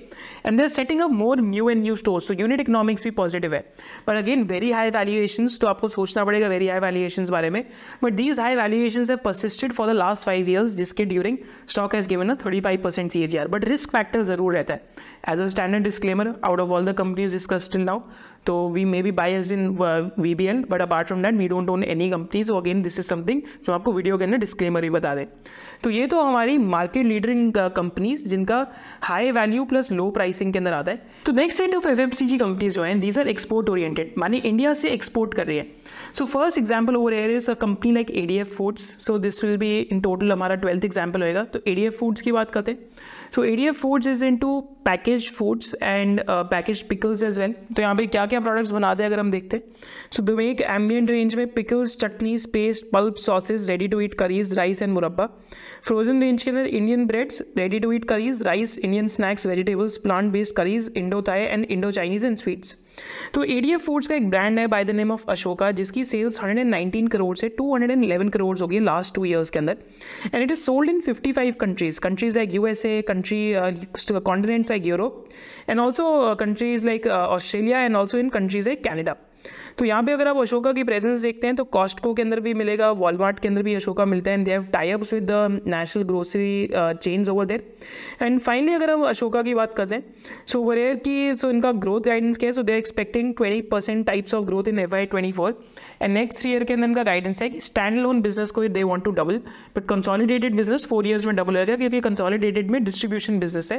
and 0.46 0.58
they're 0.58 0.68
setting 0.68 1.00
up 1.00 1.10
more 1.12 1.40
new 1.40 1.68
and 1.70 1.82
new 1.82 1.96
stores 1.96 2.28
तो 2.28 2.34
यूनिट 2.34 2.60
इकोनॉमिक्स 2.60 3.04
भी 3.04 3.10
पॉजिटिव 3.20 3.54
है। 3.54 3.60
But 4.08 4.16
again 4.16 4.42
very 4.46 4.70
high 4.72 4.90
valuation 4.90 5.48
तो 5.60 5.66
आपको 5.66 5.88
सोचना 5.88 6.24
पड़ेगा 6.24 6.48
वेरी 6.48 6.68
हाई 6.68 6.80
वैल्यूएशन 6.80 7.24
बारे 7.30 7.50
में 7.50 7.64
बट 8.02 8.12
दीज 8.12 8.40
हाई 8.40 8.56
वैल्यूएशन 8.56 9.06
है 9.10 9.16
persisted 9.24 9.72
for 9.72 9.88
the 9.88 9.96
last 9.96 10.25
five 10.26 10.48
years 10.50 10.74
जिसके 10.76 11.04
during 11.04 11.38
stock 11.68 11.94
has 11.94 12.08
given 12.08 12.28
a 12.28 12.34
thirty 12.44 12.60
five 12.60 12.82
percent 12.84 13.10
C 13.12 13.26
but 13.48 13.64
risk 13.64 13.90
factor 13.90 14.22
ज़रूर 14.22 14.54
रहता 14.54 14.74
है. 14.74 14.80
As 15.32 15.40
a 15.40 15.46
standard 15.46 15.84
disclaimer 15.84 16.34
out 16.44 16.60
of 16.60 16.70
all 16.70 16.86
the 16.86 16.92
companies 16.98 17.32
discuss 17.32 17.68
till 17.72 17.82
now 17.82 18.00
तो 18.46 18.56
we 18.70 18.84
may 18.84 19.02
be 19.02 19.10
biased 19.12 19.52
in 19.52 19.68
V 20.18 20.34
B 20.34 20.46
L 20.46 20.64
but 20.70 20.82
apart 20.82 21.06
from 21.06 21.22
that 21.22 21.34
we 21.34 21.48
don't 21.48 21.70
own 21.70 21.84
any 21.84 22.10
company 22.10 22.42
so 22.44 22.56
again 22.56 22.82
this 22.82 22.98
is 22.98 23.06
something 23.06 23.40
जो 23.66 23.72
आपको 23.72 23.92
video 23.92 24.18
के 24.18 24.24
अंदर 24.24 24.38
disclaimer 24.38 24.82
भी 24.82 24.90
बता 24.90 25.14
दें। 25.14 25.24
तो 25.84 25.90
ये 25.90 26.06
तो 26.06 26.20
हमारी 26.22 26.58
मार्केट 26.58 27.06
लीडरिंग 27.06 27.52
कंपनीज़ 27.76 28.28
जिनका 28.28 28.66
high 29.02 29.30
value 29.32 29.64
plus 29.64 29.92
low 29.92 30.10
pricing 30.10 30.52
के 30.52 30.58
अंदर 30.58 30.72
आता 30.72 30.92
है। 30.92 31.02
तो 31.26 31.32
next 31.32 31.58
set 31.58 31.74
of 31.74 31.88
F 31.88 32.00
M 32.00 32.10
C 32.10 32.26
G 32.26 32.38
companies 32.38 32.74
जो 32.74 32.82
हैं 32.82 32.98
दीज 33.00 33.18
आर 33.18 33.28
एक्सपोर्ट 33.28 33.68
ओरिएंटेड 33.70 34.14
मानी 34.18 34.38
इंडिया 34.38 34.74
से 34.74 34.90
एक्सपोर्ट 34.90 35.34
कर 35.34 35.46
रही 35.46 35.56
है। 35.58 35.66
So 36.14 36.24
first 36.26 36.58
example 36.58 36.96
over 36.96 37.14
here 37.14 37.30
is 37.30 37.50
a 37.50 37.54
company 37.56 37.92
like 37.92 38.10
A 38.10 38.26
D 38.26 38.36
F 38.38 38.54
foods 38.54 38.82
so 39.06 39.18
this 39.18 39.44
will 39.44 39.56
be 39.56 39.78
in 39.80 40.00
total 40.00 40.32
हमारा 40.32 40.54
twelfth 40.56 40.84
example 40.84 41.22
होएगा। 41.22 41.44
तो 41.44 41.60
ए 41.66 41.74
डी 41.74 41.84
एफ़ 41.84 41.94
फूड्स 41.96 42.20
की 42.20 42.32
बात 42.32 42.50
करते 42.50 42.72
हैं। 42.72 42.78
So 43.34 43.44
A 43.44 43.54
D 43.56 43.66
F 43.66 43.76
foods 43.76 44.06
is 44.06 44.24
into 44.36 44.60
package 44.84 45.30
foods 45.32 45.74
and 45.82 46.20
package 46.28 46.82
pickles 46.88 47.22
as 47.22 47.38
well 47.38 47.52
तो 47.76 47.82
यहाँ 47.82 47.94
पे 47.94 48.06
क्या 48.06 48.26
क्या 48.26 48.40
प्रोडक्ट्स 48.40 48.70
बनाते 48.70 49.02
हैं 49.02 49.10
अगर 49.10 49.20
हम 49.20 49.30
देखते 49.30 49.56
हैं? 49.56 49.62
सो 50.12 50.22
दो 50.22 50.38
एक 50.40 50.60
एम्बियंट 50.60 51.10
रेंज 51.10 51.34
में 51.34 51.46
pickles 51.52 51.96
chutneys 51.96 52.46
paste 52.52 52.90
pulp 52.92 53.16
sauces 53.16 53.68
ready 53.70 53.88
to 53.88 54.00
eat 54.00 54.14
curries 54.14 54.54
rice 54.54 54.82
and 54.82 54.92
murabba 54.92 55.28
frozen 55.84 56.20
range 56.22 56.42
के 56.42 56.50
अंदर 56.50 56.66
Indian 56.66 57.06
breads 57.06 57.42
ready 57.58 57.80
to 57.80 57.92
eat 57.92 58.04
curries 58.04 58.42
rice 58.42 58.78
Indian 58.78 59.08
snacks 59.08 59.46
vegetables 59.46 59.96
plant 59.98 60.32
based 60.32 60.56
curries 60.56 60.92
Indo 60.96 61.22
Thai 61.22 61.40
and 61.40 61.64
Indo 61.64 61.90
Chinese 61.90 62.26
and 62.26 62.36
sweets 62.36 62.76
तो 63.34 63.42
ADF 63.44 63.84
foods 63.86 64.08
का 64.08 64.14
एक 64.14 64.28
brand 64.30 64.58
है 64.58 64.66
by 64.66 64.84
the 64.84 64.90
name 64.90 65.10
of 65.12 65.24
Ashoka 65.30 65.70
जिसकी 65.80 66.04
sales 66.04 66.38
119 66.40 67.08
crore 67.12 67.36
से 67.36 67.48
211 67.60 68.30
करोड़ 68.32 68.58
हो 68.58 68.66
गई 68.66 68.78
लास्ट 68.80 69.14
टू 69.14 69.24
ईयर्स 69.24 69.50
के 69.50 69.58
अंदर। 69.58 69.76
And 70.34 70.42
it 70.42 70.50
is 70.50 70.60
sold 70.60 70.90
in 70.90 71.00
55 71.00 71.54
countries 71.60 72.00
countries 72.00 72.38
like 72.38 72.54
USA 72.54 73.00
country 73.08 73.40
continents 74.20 74.70
like 74.70 74.86
Europe 74.86 75.28
and 75.70 75.80
also 75.80 76.34
countries 76.40 76.86
like 76.86 77.06
Australia 77.06 77.80
and 77.80 77.96
also 77.96 78.18
in 78.18 78.28
countries 78.28 78.68
like 78.68 78.84
Canada 78.84 79.16
तो 79.78 79.84
यहाँ 79.84 80.02
पे 80.02 80.12
अगर 80.12 80.28
आप 80.28 80.36
अशोका 80.36 80.72
की 80.72 80.82
प्रेजेंस 80.84 81.20
देखते 81.20 81.46
हैं 81.46 81.56
तो 81.56 81.64
कॉस्टको 81.64 82.12
के 82.14 82.22
अंदर 82.22 82.40
भी 82.40 82.52
मिलेगा 82.54 82.90
वॉलमार्ट 82.92 83.40
के 83.40 83.48
अंदर 83.48 83.62
भी 83.62 83.74
अशोका 83.74 84.04
मिलता 84.04 84.30
है 84.30 84.36
and 84.38 84.44
they 84.44 84.50
have 84.50 84.62
types 84.72 85.12
with 85.14 85.26
the 85.30 85.60
national 85.66 86.02
grocery 86.02 86.68
chains 86.74 87.28
over 87.28 87.44
there 87.44 87.64
and 88.22 88.40
finally 88.40 88.72
अगर 88.72 88.90
हम 88.90 89.02
अशोका 89.06 89.42
की 89.42 89.54
बात 89.54 89.74
करते 89.76 89.94
हैं 89.94 90.04
सो 90.46 90.60
ओवर 90.60 90.78
एयर 90.78 90.94
की 91.06 91.34
सो 91.36 91.50
इनका 91.50 91.72
ग्रोथ 91.72 92.00
गाइडेंस 92.00 92.38
क्या 92.38 92.48
है? 92.48 92.52
So 92.52 92.62
they 92.62 92.76
expecting 92.76 93.34
twenty 93.34 93.60
percent 93.68 94.06
types 94.06 94.34
of 94.34 94.44
growth 94.46 94.68
in 94.68 94.78
F 94.78 94.94
Y 94.94 95.06
twenty 95.06 95.32
four 95.32 95.58
and 96.02 96.14
next 96.14 96.46
year 96.46 96.64
के 96.64 96.74
अंदर 96.74 96.88
इनका 96.88 97.02
गाइडेंस 97.02 97.42
है 97.42 97.48
कि 97.48 97.60
स्टैंड 97.60 97.98
लोन 97.98 98.22
बिज़नेस 98.22 98.50
को 98.50 98.66
they 98.68 98.82
want 98.82 99.04
to 99.04 99.10
double 99.10 99.40
but 99.76 99.86
consolidated 99.88 100.56
business 100.56 100.86
four 100.86 101.06
years 101.06 101.24
में 101.26 101.34
double 101.36 101.56
होगा 101.56 101.76
क्योंकि 101.76 102.00
कंसॉलिडेटेड 102.00 102.70
में 102.70 102.82
डिस्ट्रीब्यूशन 102.84 103.38
बिज़नेस 103.38 103.72
है। 103.72 103.78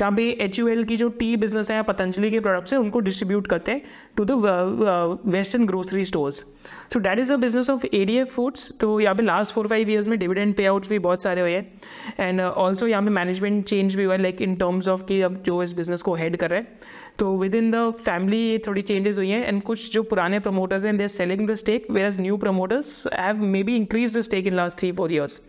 जहाँ 0.00 0.12
पे 0.12 0.28
एच 0.40 0.58
यू 0.58 0.68
एल 0.68 0.84
की 0.84 0.96
जो 0.96 1.08
टी 1.18 1.34
बिज़नेस 1.36 1.70
है 1.70 1.82
पतंजलि 1.82 2.30
के 2.30 2.40
प्रोडक्ट्स 2.40 2.72
है, 2.72 2.78
उनको 2.78 3.00
डिस्ट्रीब्यूट 3.00 3.46
करते 3.46 3.72
हैं 3.72 3.82
to 4.16 4.24
the 4.24 5.28
western 5.30 5.66
grocery 5.66 6.04
stores 6.04 6.44
so 6.92 6.98
that 6.98 7.18
is 7.18 7.32
a 7.32 7.36
business 7.36 7.70
of 7.70 7.86
A 7.86 8.04
D 8.04 8.16
F 8.18 8.28
foods 8.28 8.72
तो 8.80 8.98
यहाँ 9.00 9.14
पे 9.14 9.22
लास्ट 9.22 9.54
फोर 9.54 9.66
फाइव 9.68 9.90
ईयर्स 9.90 10.08
में 10.08 10.18
डिविडेंड 10.18 10.54
पे 10.56 10.66
आउट्स 10.66 10.88
भी 10.88 10.98
बहुत 10.98 11.22
सारे 11.22 11.40
हुए 11.40 11.52
हैं. 11.52 11.80
एंड 12.20 12.40
ऑल्सो 12.40 12.86
यहाँ 12.86 13.02
पे 13.02 13.10
मैनेजमेंट 13.10 13.64
चेंज 13.64 13.94
भी 13.94 14.04
हुआ 14.04 14.14
है 14.14 14.20
लाइक 14.22 14.42
इन 14.42 14.54
टर्म्स 14.56 14.88
ऑफ़ 14.88 15.04
कि 15.04 15.20
अब 15.22 15.42
जो 15.46 15.62
इस 15.62 15.72
बिज़नेस 15.76 16.02
को 16.02 16.14
हेड 16.14 16.36
कर 16.36 16.50
रहे 16.50 16.60
हैं. 16.60 16.78
तो 17.18 17.36
विद 17.38 17.54
इन 17.54 17.70
द 17.70 17.90
फैमिली 18.04 18.58
थोड़ी 18.66 18.82
चेंजेस 18.82 19.18
हुई 19.18 19.28
हैं. 19.30 19.44
एंड 19.46 19.62
कुछ 19.62 19.92
जो 19.92 20.02
पुराने 20.02 20.40
प्रमोटर्स 20.40 20.84
हैं 20.84 20.96
they 20.96 21.02
are 21.04 21.08
selling 21.08 21.48
the 21.48 21.54
stake 21.54 21.90
whereas 22.06 22.20
new 22.20 22.36
promoters 22.36 23.06
have 23.14 23.42
maybe 23.62 23.76
increase 23.76 24.16
the 24.18 24.20
stake 24.22 24.46
in 24.46 24.54
last 24.56 24.78
three 24.78 24.92
four 24.92 25.12
years 25.12 25.40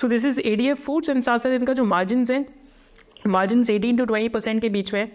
so 0.00 0.08
this 0.08 0.26
is 0.26 0.40
A 0.40 0.54
D 0.56 0.68
F 0.68 0.82
foods 0.82 1.08
and 1.08 1.22
साथ 1.22 1.38
साथ 1.38 1.52
इनका 1.52 1.72
जो 1.72 1.84
मार्जिन 1.84 2.24
हैं 2.30 2.44
margin 3.26 3.64
eighteen 3.70 3.96
to 3.96 4.04
twenty 4.04 4.28
percent 4.28 4.60
के 4.62 4.68
बीच 4.68 4.92
में 4.94 5.08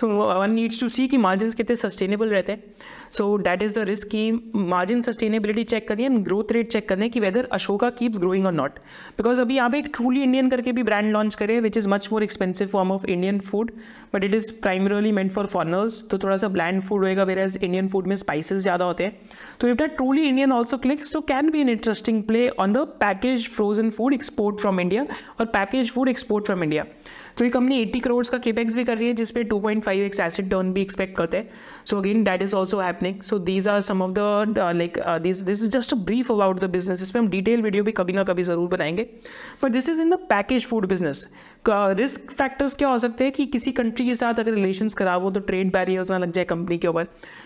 so 0.00 0.08
one 0.08 0.50
needs 0.50 0.80
to 0.80 0.88
see 0.88 1.06
कि 1.08 1.16
margin 1.18 1.50
कितने 1.52 1.76
सस्टेनेबल 1.76 2.28
रहते 2.28 2.52
हैं। 2.52 2.74
So 3.12 3.36
that 3.38 3.62
is 3.62 3.74
the 3.74 3.84
risk 3.88 4.08
की 4.08 4.30
मार्जिन 4.54 5.00
सस्टेनेबिलिटी 5.00 5.64
चेक 5.64 5.86
करिए 5.88 6.06
एंड 6.06 6.22
ग्रोथ 6.24 6.52
रेट 6.52 6.70
चेक 6.72 6.88
करने 6.88 7.08
की 7.08 7.20
वेदर 7.20 7.48
अशोका 7.52 7.90
कीप्स 7.92 8.18
ग्रोइंग 8.18 8.46
और 8.46 8.52
नॉट 8.52 8.78
बिकॉज़ 9.18 9.40
अभी 9.40 9.56
यहाँ 9.56 9.70
पे 9.70 9.78
एक 9.78 9.90
ट्रूली 9.94 10.22
इंडियन 10.22 10.48
करके 10.50 10.72
भी 10.72 10.82
ब्रांड 10.82 11.12
लॉन्च 11.12 11.34
करें 11.34 11.58
which 11.60 11.76
is 11.76 11.88
much 11.88 12.08
more 12.12 12.22
expensive 12.22 12.68
form 12.68 12.92
of 12.92 13.06
Indian 13.06 13.38
food 13.40 13.70
but 14.14 14.24
it 14.24 14.34
is 14.34 14.52
primarily 14.62 15.12
meant 15.12 15.30
for 15.32 15.46
foreigners 15.46 16.02
तो 16.10 16.18
थोड़ा 16.18 16.36
सा 16.36 16.48
ब्लैंड 16.48 16.82
फ़ूड 16.82 17.04
होएगा 17.04 17.24
वेर 17.24 17.38
एज 17.38 17.58
इंडियन 17.62 17.88
फ़ूड 17.88 18.06
में 18.06 18.16
स्पाइसेस 18.16 18.58
ज़्यादा 18.58 18.84
होते 18.84 19.04
हैं। 19.04 19.18
तो 19.60 19.68
if 19.68 19.76
that 19.76 19.96
truly 19.96 20.24
Indian 20.28 20.52
also 20.52 20.78
clicks 20.78 21.12
तो 21.12 21.20
can 21.32 21.50
be 21.50 21.60
an 21.60 21.68
interesting 21.68 22.22
play 22.24 22.48
on 22.50 22.72
the 22.72 22.86
package 23.02 23.48
frozen 23.50 23.90
food 23.90 24.14
export 24.14 24.60
from 24.60 24.80
India 24.80 25.06
और 25.40 25.46
package 25.48 25.90
food 25.92 26.08
export 26.08 26.46
from 26.46 26.62
India 26.64 26.86
तो 27.38 27.44
ये 27.44 27.50
कंपनी 27.50 27.84
80 27.84 28.00
करोड़ 28.00 28.26
का 28.28 28.38
केपेक्स 28.38 28.76
भी 28.76 28.84
कर 28.84 28.98
रही 28.98 29.06
है 29.06 29.14
जिसपे 29.14 29.44
2.5 29.44 29.88
एक्स 29.88 30.20
एसिड 30.20 30.50
टर्न 30.50 30.72
भी 30.72 30.82
एक्सपेक्ट 30.82 31.16
करते 31.16 31.36
हैं। 31.36 31.50
So 31.84 31.98
again 31.98 32.24
that 32.24 32.42
is 32.42 32.56
also 32.56 32.80
happening 32.80 33.20
so 33.22 33.38
these 33.40 33.68
are 33.68 33.80
some 33.80 34.02
of 34.02 34.10
the 34.12 34.72
like 34.76 34.98
this 35.22 35.40
this 35.40 35.62
is 35.62 35.70
just 35.70 35.92
a 35.92 35.96
brief 36.04 36.30
about 36.32 36.60
the 36.60 36.70
business 36.70 37.02
इस 37.02 37.10
पर 37.10 37.18
हम 37.18 37.28
डिटेल 37.28 37.62
वीडियो 37.62 37.84
भी 37.84 37.92
कभी 37.92 38.12
ना 38.12 38.24
कभी 38.24 38.42
ज़रूर 38.42 38.68
बनाएँगे. 38.68 39.08
But 39.64 39.72
this 39.72 39.88
is 39.88 40.00
in 40.02 40.10
the 40.10 40.18
package 40.30 40.66
food 40.66 40.86
business 40.88 41.26
risk 41.68 42.30
factors 42.30 42.76
क्या 42.76 42.88
हो 42.88 42.98
सकते 42.98 43.24
हैं 43.24 43.32
कि 43.32 43.44
किसी 43.46 43.72
कंट्री 43.72 44.06
के 44.06 44.14
साथ 44.14 44.38
अगर 44.40 44.52
रिलेशन 44.52 44.88
खराब 44.98 45.22
हो 45.22 45.30
तो 45.30 45.40
ट्रेड 45.40 45.72
बैरियर्स 45.72 46.10
ना 46.10 46.18
लग 46.18 46.32
जाए 46.32 46.44
कंपनी 46.44 46.78
के 46.78 46.88
ऊपर. 46.88 47.04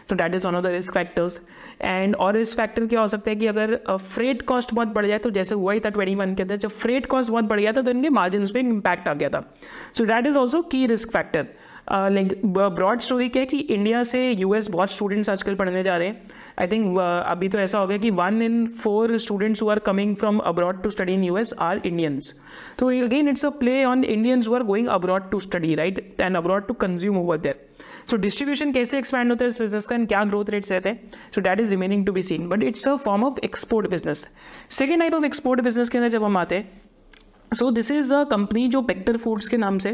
तो 0.09 0.15
that 0.15 0.35
is 0.35 0.47
one 0.47 0.55
of 0.55 0.65
the 0.65 0.67
risk 0.67 0.95
factors 0.95 1.41
and 1.83 2.17
और 2.17 2.35
रिस्क 2.35 2.57
फैक्टर 2.57 2.87
क्या 2.87 3.01
हो 3.01 3.07
सकता 3.07 3.31
है 3.31 3.37
कि 3.37 3.47
अगर 3.47 3.77
फ्रेट 3.91 4.43
कॉस्ट 4.43 4.75
बहुत 4.75 4.89
बढ़ 4.89 5.07
जाए 5.07 5.19
तो 5.19 5.31
जैसे 5.31 5.55
हुआ 5.55 5.73
ही 5.73 5.81
था 5.81 5.91
ट्वेंटी 5.91 6.15
वन 6.15 6.35
के 6.35 6.43
अंदर, 6.43 6.57
जब 6.57 6.71
फ्रेट 6.71 7.07
कॉस्ट 7.07 7.31
बहुत 7.31 7.45
बढ़ 7.45 7.61
गया 7.61 7.73
था 7.73 7.83
तो 7.83 7.91
इनके 7.91 8.09
मार्जिन 8.11 8.47
पर 8.47 8.59
इम्पैक्ट 8.59 9.09
आ 9.09 9.15
गया 9.15 9.29
था. 9.29 9.45
So 9.95 10.05
that 10.05 10.27
is 10.27 10.39
also 10.39 10.63
key 10.63 10.87
risk 10.87 11.11
factor 11.11 11.47
like 11.91 12.41
broad 12.47 13.01
story 13.01 13.29
क्या 13.29 13.41
है 13.41 13.47
कि 13.47 13.59
इंडिया 13.59 14.03
से 14.03 14.31
यूएस 14.31 14.69
बहुत 14.71 14.91
स्टूडेंट्स 14.91 15.31
आजकल 15.31 15.55
पढ़ने 15.55 15.83
जा 15.83 15.97
रहे 15.97 16.09
हैं। 16.09 16.31
आई 16.61 16.67
थिंक 16.67 16.97
uh, 16.97 17.03
अभी 17.03 17.49
तो 17.49 17.59
ऐसा 17.59 17.79
हो 17.79 17.87
गया 17.87 17.99
कि 17.99 18.11
one 18.11 18.43
in 18.43 18.67
four 18.83 19.17
students 19.19 19.63
who 19.63 19.69
are 19.69 19.79
coming 19.79 20.15
from 20.17 20.39
abroad 20.39 20.83
to 20.83 20.91
study 20.91 21.15
in 21.15 21.25
US 21.25 21.53
are 21.59 21.81
Indians 21.87 22.33
तो 22.79 22.89
again 23.05 23.29
it's 23.29 23.45
a 23.47 23.49
play 23.59 23.85
on 23.85 24.05
Indians 24.05 24.49
who 24.49 24.55
are 24.55 24.63
going 24.63 24.89
abroad 24.89 25.31
to 25.31 25.41
study 25.41 25.75
right 25.75 26.17
and 26.21 26.37
abroad 26.37 26.67
to 26.67 26.75
consume 26.75 27.19
over 27.19 27.39
there 27.39 27.65
so 28.11 28.17
distribution 28.17 28.73
कैसे 28.73 28.99
expand 28.99 29.31
होता 29.31 29.45
है 29.45 29.49
इस 29.49 29.61
business 29.61 29.87
का 29.87 29.97
and 29.97 30.09
क्या 30.09 30.25
growth 30.25 30.51
rates 30.51 30.73
रहते 30.73 30.89
हैं? 30.89 31.11
So 31.35 31.41
that 31.41 31.61
is 31.61 31.71
remaining 31.71 32.07
to 32.07 32.13
be 32.13 32.23
seen 32.23 32.49
but 32.49 32.63
it's 32.63 32.89
a 32.89 32.95
form 32.97 33.25
of 33.25 33.39
export 33.45 33.91
business 33.91 34.27
second 34.71 35.01
type 35.01 35.15
of 35.15 35.25
export 35.25 35.61
business 35.61 35.89
के 35.89 35.99
अंदर 35.99 36.11
जब 36.11 36.25
हम 36.25 36.37
आते 36.37 36.55
हैं 36.55 36.86
so 37.55 37.71
this 37.71 37.91
is 37.91 38.15
a 38.15 38.25
company 38.25 38.69
जो 38.69 38.81
बेक्टर 38.83 39.17
फूड्स 39.17 39.49
के 39.49 39.57
नाम 39.57 39.79
से। 39.79 39.93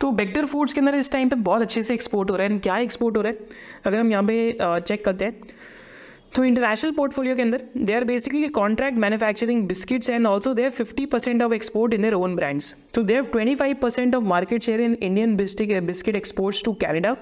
तो 0.00 0.10
बेक्टर 0.10 0.46
फूड्स 0.46 0.72
के 0.72 0.80
अंदर 0.80 0.94
इस 0.94 1.12
टाइम 1.12 1.28
पे 1.28 1.36
बहुत 1.36 1.62
अच्छे 1.62 1.82
से 1.82 1.94
एक्सपोर्ट 1.94 2.30
हो 2.30 2.36
रहा 2.36 2.46
है। 2.46 2.52
एंड 2.52 2.62
क्या 2.62 2.78
एक्सपोर्ट 2.78 3.16
हो 3.16 3.22
रहा 3.22 3.32
है? 3.32 3.38
अगर 3.86 3.98
हम 3.98 4.10
यहाँ 4.10 4.22
पे 4.22 4.56
चेक 4.62 5.04
करते 5.04 5.24
हैं। 5.24 5.40
तो 6.34 6.44
इंटरनेशनल 6.44 6.90
पोर्टफोलियो 6.90 7.36
के 7.36 7.42
अंदर 7.42 7.62
they 7.76 7.92
are 7.94 8.04
basically 8.04 8.48
contract 8.48 8.98
manufacturing 8.98 9.66
biscuits 9.68 10.10
and 10.10 10.26
also 10.26 10.54
their 10.54 10.70
fifty 10.70 11.06
percent 11.06 11.42
of 11.42 11.52
export 11.52 11.94
in 11.94 12.02
their 12.02 12.14
own 12.14 12.34
brands 12.36 12.74
तो 12.94 13.02
their 13.02 13.22
twenty 13.22 13.54
five 13.54 13.76
percent 13.82 14.14
of 14.14 14.24
market 14.24 14.62
share 14.62 14.80
in 14.80 14.96
Indian 15.02 15.36
biscuit 15.36 16.16
exports 16.16 16.62
to 16.64 16.72
Canada 16.72 17.16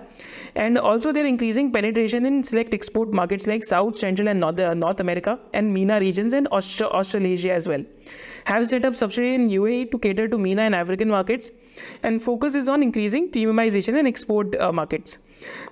and 0.57 0.79
also 0.79 1.13
penetration 1.13 2.27
in 2.31 2.43
select 2.51 2.75
export 2.75 3.15
markets 3.21 3.47
like 3.53 3.65
South, 3.71 4.03
Central 4.03 4.33
and 4.33 4.43
North, 4.45 4.61
uh, 4.67 4.75
North 4.83 5.01
America 5.07 5.37
and 5.55 5.73
MENA 5.77 6.01
regions 6.07 6.37
and 6.41 6.53
Aust- 6.59 6.91
Australasia 7.01 7.61
well. 7.67 7.85
Have 8.47 8.69
set 8.69 8.85
up 8.85 8.95
subsidiary 8.95 9.35
in 9.35 9.49
UAE 9.49 9.91
to 9.91 9.99
cater 9.99 10.29
to 10.29 10.39
MENA 10.39 10.63
and 10.63 10.75
African 10.75 11.09
markets 11.09 11.51
and 12.03 12.23
focus 12.23 12.55
is 12.55 12.69
on 12.69 12.83
increasing 12.83 13.31
premiumization 13.31 13.99
and 13.99 14.07
export 14.07 14.57
uh, 14.57 14.73
markets. 14.73 15.17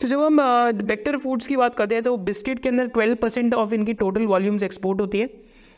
तो 0.01 0.09
जब 0.09 0.21
हम 0.21 0.41
Bector 0.87 1.17
foods 1.19 1.47
की 1.47 1.57
बात 1.57 1.75
करते 1.75 1.95
हैं 1.95 2.05
तो 2.05 2.17
biscuit 2.29 2.59
के 2.63 2.69
अंदर 2.69 2.89
12 2.97 3.17
परसेंट 3.21 3.55
ऑफ़ 3.55 3.75
इनकी 3.75 3.95
टोटल 4.03 4.27
वॉल्यूम्स 4.27 4.63
एक्सपोर्ट 4.63 5.01
होती 5.01 5.19
है 5.19 5.29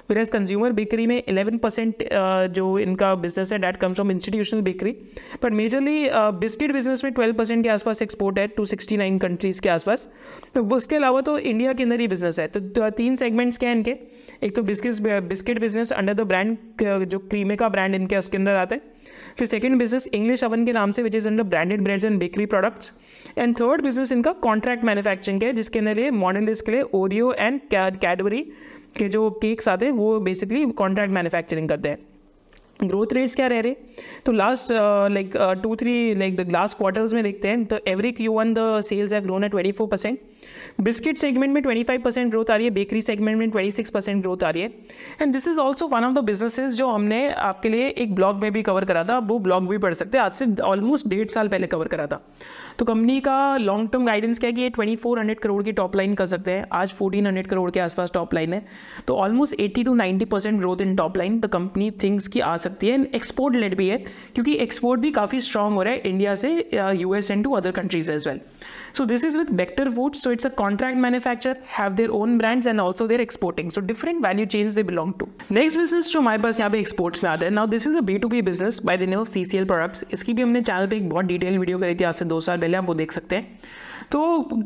फिर 0.09 0.19
एज 0.19 0.31
कंज्यूमर 0.31 0.73
बेकरी 0.73 1.07
में 1.07 1.23
11 1.29 1.59
परसेंट 1.59 2.05
जो 2.55 2.79
इनका 2.79 3.15
बिज़नेस 3.17 3.53
है 3.53 3.59
that 3.59 3.77
comes 3.77 3.95
from 3.95 4.11
institutional 4.11 4.61
bakery 4.63 4.91
but 5.43 5.53
majorly 5.53 6.09
biscuit 6.41 6.73
business 6.73 7.05
में 7.05 7.11
12 7.13 7.37
परसेंट 7.39 7.63
के 7.65 7.71
आसपास 7.71 8.03
एक्सपोर्ट 8.03 8.39
है 8.39 8.47
टू 8.49 8.65
69 8.67 9.19
कंट्रीज़ 9.21 9.61
के 9.61 9.69
आसपास. 9.69 10.09
तो 10.55 10.65
उसके 10.77 10.97
अलावा 10.97 11.21
तो 11.21 11.39
इंडिया 11.39 11.73
के 11.73 11.83
अंदर 11.83 12.01
ही 12.01 12.09
बिज़नेस 12.09 12.41
है. 12.41 12.47
तो 12.49 12.91
तीन 12.93 13.17
सेगमेंट्स 13.17 13.59
क्या 13.59 13.71
हैं 13.71 13.77
इनके? 13.77 13.97
एक 14.43 14.55
तो 14.57 14.63
biscuit 14.63 15.23
biscuit 15.25 15.59
business 15.61 15.93
under 15.93 16.15
the 16.15 16.21
brand 16.29 16.57
जो 16.83 17.19
क्रीमे 17.21 17.57
का 17.57 17.69
ब्रांड 17.69 17.95
इनके 17.95 18.17
उसके 18.17 18.37
अंदर 18.39 18.55
आता 18.57 18.75
है. 18.75 18.93
फिर 19.39 19.47
सेकंड 19.47 19.79
बिज़नेस 19.79 20.09
इंग्लिश 20.15 20.43
अवन 20.45 20.65
के 20.67 20.73
नाम 20.73 20.91
से 20.91 21.03
which 21.03 21.15
is 21.15 21.27
under 21.29 21.43
branded 21.45 21.83
breads 21.85 22.05
and 22.05 22.19
bakery 22.19 22.47
products 22.47 22.93
and 23.39 23.55
third 23.57 23.83
business 23.83 24.13
इनका 24.13 24.33
कॉन्ट्रैक्ट 24.43 24.85
मैन्युफैक्चरिंग 24.85 25.43
है, 25.43 25.53
जिसके 25.53 25.79
अंदर 25.79 25.99
ये 25.99 26.11
मॉडर्न 26.13 26.47
के 26.47 26.73
लिए 26.73 26.83
ओरियो 26.95 27.33
एंड 27.33 27.61
कैडबरी 27.73 28.45
के 28.97 29.09
जो 29.09 29.31
केक्स 29.43 29.69
आते 29.69 29.87
हैं, 29.87 29.93
वो 29.93 30.19
बेसिकली 30.21 30.65
कॉन्ट्रैक्ट 30.73 31.15
मैन्युफैक्चरिंग 31.15 31.69
करते 31.69 31.89
हैं। 31.89 31.99
ग्रोथ 32.83 33.13
रेट्स 33.13 33.35
क्या 33.35 33.47
रह 33.47 33.61
रहे? 33.61 33.75
तो 34.27 34.33
last 34.33 34.73
like 35.13 35.37
two 35.63 35.75
three 35.77 36.15
like 36.15 36.37
the 36.37 36.51
last 36.51 36.77
quarters 36.79 37.13
में 37.15 37.23
देखते 37.25 37.49
हैं 37.49 37.65
तो 37.65 37.79
every 37.89 38.11
Q 38.13 38.33
one 38.33 38.55
the 38.55 38.81
sales 38.81 39.13
have 39.15 39.23
grown 39.23 39.43
है 39.43 39.49
twenty 39.49 39.73
four 39.73 39.89
percent 39.89 40.19
biscuit 40.81 41.19
segment 41.19 41.53
में 41.53 41.61
25 41.63 42.03
परसेंट 42.03 42.31
ग्रोथ 42.31 42.51
आ 42.51 42.57
रही 42.57 42.67
है 42.67 42.71
बेकरी 42.71 43.01
सेगमेंट 43.01 43.39
में 43.39 43.51
26 43.51 43.91
परसेंट 43.91 44.23
ग्रोथ 44.23 44.43
आ 44.45 44.51
रही 44.51 44.63
है। 44.63 44.69
And 45.23 45.33
this 45.33 45.47
is 45.49 45.61
also 45.61 45.89
one 45.89 46.05
of 46.05 46.15
the 46.15 46.25
businesses 46.25 46.75
जो 46.75 46.89
हमने 46.89 47.29
आपके 47.31 47.69
लिए 47.69 47.89
एक 47.89 48.15
ब्लॉग 48.15 48.37
में 48.37 48.51
भी 48.53 48.63
कवर 48.63 48.85
करा 48.85 49.05
था, 49.05 49.19
वो 49.19 49.39
ब्लॉग 49.39 49.69
भी 49.69 49.79
पढ़ 49.79 49.95
सकते 49.95 50.19
हैं। 50.19 50.25
आज 50.25 50.33
से 50.33 50.47
ऑलमोस्ट 50.63 51.09
डेढ़ 51.09 51.29
साल 51.29 51.49
पहले 51.49 51.67
कवर 51.67 51.89
करा 51.89 52.07
था। 52.07 52.23
तो 52.79 52.85
कंपनी 52.85 53.20
का 53.20 53.57
लॉन्ग 53.57 53.89
टर्म 53.91 54.07
गाइडेंस 54.07 54.39
क्या 54.39 54.49
है 54.49 54.55
कि 54.55 54.61
ये 54.61 54.70
ट्वेंटी 54.70 54.97
फोर 54.97 55.18
हंड्रेड 55.18 55.41
करोड़ 55.41 55.62
की 55.62 55.72
टॉप 55.72 55.97
लाइन 55.97 56.14
कर 56.14 56.27
सकते 56.27 56.51
हैं 56.51 56.64
आज 56.72 56.93
फोर्टीन 56.93 57.27
हंड्रेड 57.27 57.47
करोड़ 57.47 57.70
के 57.70 57.81
आसपास 57.81 58.11
टॉप 58.14 58.35
लाइन 58.35 58.53
है 58.53 58.64
तो 59.07 59.16
almost 59.16 59.61
eighty 59.61 59.85
to 59.85 59.95
ninety 59.95 60.25
percent 60.25 60.59
growth 60.61 60.81
in 60.81 60.97
top 60.97 61.16
line 61.18 61.39
the 61.41 61.47
company 61.53 61.91
things 62.03 62.29
की 62.29 62.41
आ 62.41 62.57
सकती 62.57 62.89
है 62.89 63.03
एक्सपोर्ट 63.14 63.57
लेट 63.57 63.77
भी 63.77 63.89
है 63.89 63.99
क्योंकि 64.35 64.55
एक्सपोर्ट 64.62 65.01
भी 65.01 65.11
काफ़ी 65.11 65.41
स्ट्रॉन्ग 65.41 65.75
हो 65.75 65.83
रहा 65.83 65.95
है 65.95 66.01
इंडिया 66.07 66.35
से 66.35 66.53
U 66.97 67.14
S 67.14 67.31
and 67.31 67.45
to 67.45 67.53
other 67.53 67.72
countries 67.72 68.12
as 68.12 68.29
well 68.29 68.41
so 68.97 69.05
this 69.05 69.25
is 69.25 69.39
with 69.39 69.51
Vector 69.53 69.87
Foods. 69.91 70.14
So 70.14 70.31
it's 70.31 70.47
a 70.47 70.51
contract 70.57 70.99
manufacturer, 71.05 71.57
have 71.68 71.97
their 71.97 72.12
own 72.12 72.37
brands 72.39 72.66
and 72.66 72.81
also 72.81 73.07
they're 73.07 73.25
exporting. 73.25 73.70
So 73.70 73.83
different 73.83 74.22
value 74.22 74.47
chains 74.47 74.75
they 74.75 74.85
belong 74.91 75.14
to. 75.18 75.29
Next 75.53 75.79
business 75.79 76.12
जो 76.12 76.20
हमारे 76.20 76.43
पास 76.43 76.61
यहाँ 76.61 76.70
पे 76.70 76.81
exports 76.81 77.25
में 77.25 77.31
आता 77.31 77.47
है. 77.47 77.53
Now 77.53 77.66
this 77.66 77.87
is 77.87 77.99
a 78.01 78.05
B2B 78.11 78.43
business 78.43 78.81
by 78.91 78.97
the 78.97 79.09
name 79.12 79.22
of 79.22 79.33
CCL 79.33 79.68
Products. 79.72 80.05
इसकी 80.12 80.33
भी 80.33 80.43
हमने 80.43 80.62
चैनल 80.62 80.87
पर 80.87 80.97
एक 80.97 81.09
बहुत 81.09 81.25
डिटेल 81.25 81.59
वीडियो 81.59 81.79
करी 81.79 81.95
थी 81.95 82.05
आज 82.05 82.14
से 82.14 82.25
दो 82.25 82.41
साल 82.41 82.61
पहले 82.65 82.77
आप 82.77 82.87
वो 82.87 82.95
देख 82.97 83.12
सकते 83.12 83.37
हैं। 83.37 83.59
तो 84.12 84.21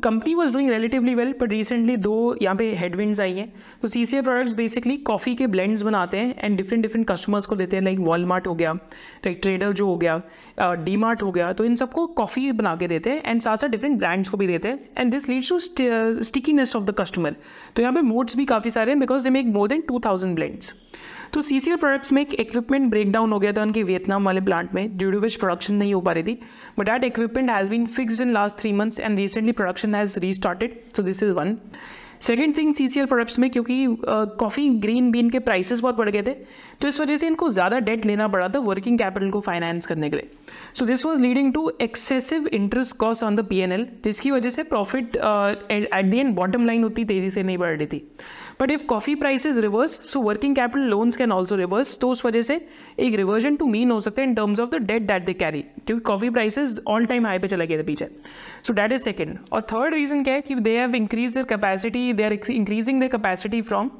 company 0.04 0.34
was 0.34 0.52
doing 0.52 0.70
relatively 0.70 1.14
well 1.14 1.32
but 1.40 1.50
recently 1.50 1.96
दो 1.98 2.14
यहाँ 2.42 2.54
पे 2.56 2.64
हेडविंड्स 2.76 3.20
आई 3.20 3.32
हैं। 3.34 3.52
तो 3.82 3.88
C 3.88 4.04
C 4.06 4.20
products 4.20 4.54
basically 4.56 4.96
coffee 5.06 5.34
के 5.34 5.46
ब्लेंड्स 5.46 5.82
बनाते 5.82 6.18
हैं 6.18 6.34
एंड 6.36 6.56
डिफरेंट 6.56 6.82
डिफरेंट 6.82 7.06
कस्टमर्स 7.08 7.46
को 7.46 7.56
देते 7.56 7.76
हैं 7.76 7.82
लाइक 7.84 7.98
वॉलमार्ट 8.00 8.46
हो 8.46 8.54
गया 8.54 8.72
लाइक 8.72 9.38
ट्रेडर 9.42 9.72
जो 9.72 9.86
हो 9.86 9.96
गया 9.96 10.16
डी 10.60 10.92
uh, 10.92 10.98
मार्ट 10.98 11.22
हो 11.22 11.30
गया। 11.32 11.52
तो 11.52 11.64
इन 11.64 11.76
सबको 11.76 12.06
कॉफ़ी 12.18 12.50
बना 12.52 12.74
के 12.76 12.88
देते 12.88 13.10
हैं 13.10 13.22
एंड 13.24 13.40
साथ 13.40 13.56
साथ 13.56 13.68
डिफरेंट 13.68 13.98
ब्रांड्स 13.98 14.28
को 14.28 14.36
भी 14.36 14.46
देते 14.46 14.68
हैं। 14.68 14.78
And 14.98 15.12
this 15.12 15.28
leads 15.28 15.48
to 15.48 15.58
stickiness 16.24 16.76
of 16.76 16.84
the 16.84 16.94
customer 17.00 17.36
तो 17.76 17.82
यहाँ 17.82 17.94
पे 17.94 18.02
मोड्स 18.04 18.36
भी 18.36 18.44
काफ़ी 18.46 18.70
सारे 18.70 18.92
हैं 18.92 19.00
because 19.00 19.24
they 19.24 19.30
make 19.30 19.46
more 19.54 19.68
than 19.68 19.80
two 19.88 20.00
thousand 20.06 20.34
blends 20.34 20.74
तो 21.32 21.42
सी 21.42 21.60
सी 21.60 21.70
एल 21.70 21.76
प्रोडक्ट्स 21.76 22.12
में 22.12 22.22
एक 22.22 22.34
इक्विपमेंट 22.40 22.90
ब्रेक 22.90 23.12
डाउन 23.12 23.32
हो 23.32 23.38
गया 23.38 23.52
था 23.52 23.62
उनके 23.62 23.82
वियतनाम 23.82 24.24
वाले 24.24 24.40
प्लांट 24.40 24.74
में 24.74 24.96
ड्यू 24.98 25.10
टू 25.10 25.20
विच 25.20 25.36
प्रोडक्शन 25.36 25.74
नहीं 25.74 25.94
हो 25.94 26.00
पा 26.00 26.12
रही 26.12 26.22
थी. 26.22 26.38
But 26.78 26.90
that 26.90 27.04
equipment 27.04 27.50
has 27.50 27.70
been 27.70 27.86
fixed 27.86 28.22
in 28.22 28.32
last 28.32 28.58
three 28.58 28.72
months 28.72 29.00
and 29.00 29.18
recently 29.18 29.52
production 29.52 29.94
has 29.94 30.18
re 30.18 30.26
restarted 30.26 30.80
so 30.96 31.02
this 31.02 31.22
is 31.22 31.32
one 31.34 31.56
second 32.20 32.56
thing 32.56 32.72
C 32.74 32.86
C 32.88 33.00
L 33.00 33.06
products 33.06 33.38
में, 33.38 33.48
क्योंकि 33.50 33.86
coffee 34.38 34.68
green 34.80 35.10
bean 35.10 35.28
के 35.30 35.38
prices 35.38 35.80
बहुत 35.80 35.96
बढ़ 35.96 36.08
गए 36.10 36.22
थे 36.22 36.32
तो 36.80 36.88
इस 36.88 37.00
वजह 37.00 37.16
से 37.16 37.26
इनको 37.26 37.50
ज़्यादा 37.50 37.78
डेट 37.80 38.06
लेना 38.06 38.26
पड़ा 38.28 38.48
था 38.48 38.58
वर्किंग 38.60 38.98
कैपिटल 38.98 39.30
को 39.30 39.40
फाइनेंस 39.40 39.86
करने 39.86 40.10
के 40.10 40.16
लिए. 40.16 40.30
So 40.74 40.86
this 40.86 41.04
was 41.06 41.22
leading 41.22 41.52
to 41.54 41.70
excessive 41.82 42.46
interest 42.48 42.96
cost 42.96 43.24
on 43.24 43.36
the 43.36 43.44
P 43.48 43.58
and 43.58 43.72
L 43.72 43.86
जिसकी 44.04 44.30
वजह 44.30 44.50
से 44.50 44.62
profit 44.64 45.16
at 45.16 46.04
the 46.04 46.14
end 46.14 46.34
bottom 46.36 46.66
line 46.66 46.84
उतनी 46.84 47.04
तेज़ी 47.04 47.30
से 47.30 47.42
नहीं 47.42 47.58
बढ़ 47.58 47.76
रही 47.76 47.86
थी. 47.86 48.06
But 48.60 48.70
if 48.70 48.84
coffee 48.86 49.14
prices 49.14 49.58
reverse 49.58 49.92
so 50.10 50.20
working 50.20 50.54
capital 50.56 50.86
loans 50.90 51.16
can 51.16 51.32
also 51.32 51.56
reverse 51.56 51.96
तो 51.98 52.08
उस 52.10 52.24
वजह 52.24 52.42
से 52.42 52.60
एक 52.98 53.14
रिवर्जन 53.16 53.56
टू 53.56 53.66
मीन 53.66 53.90
हो 53.90 53.98
सकता 54.00 54.22
है 54.22 54.28
in 54.28 54.34
terms 54.34 54.60
of 54.60 54.70
the 54.70 54.82
debt 54.82 55.02
that 55.02 55.24
they 55.24 55.34
carry 55.34 55.60
क्योंकि 55.86 56.02
coffee 56.04 56.30
prices 56.30 56.80
all 56.88 57.06
time 57.06 57.26
high 57.26 57.38
पे 57.38 57.48
चला 57.48 57.64
गया 57.64 57.78
था 57.78 57.86
पीछे। 57.86 58.08
सो 58.66 58.72
दैट 58.74 58.92
इज़ 58.92 59.02
सेकेंड 59.02 59.38
और 59.52 59.62
थर्ड 59.72 59.94
रीजन 59.94 60.24
क्या 60.24 60.34
है 60.34 60.40
कि 60.40 60.54
they 60.54 60.78
have 60.78 60.94
increase 60.94 61.34
their 61.34 61.46
capacity 61.46 62.12
they 62.12 62.24
are 62.24 62.32
increasing 62.32 63.00
their 63.00 63.12
capacity 63.12 63.62
from 63.62 63.90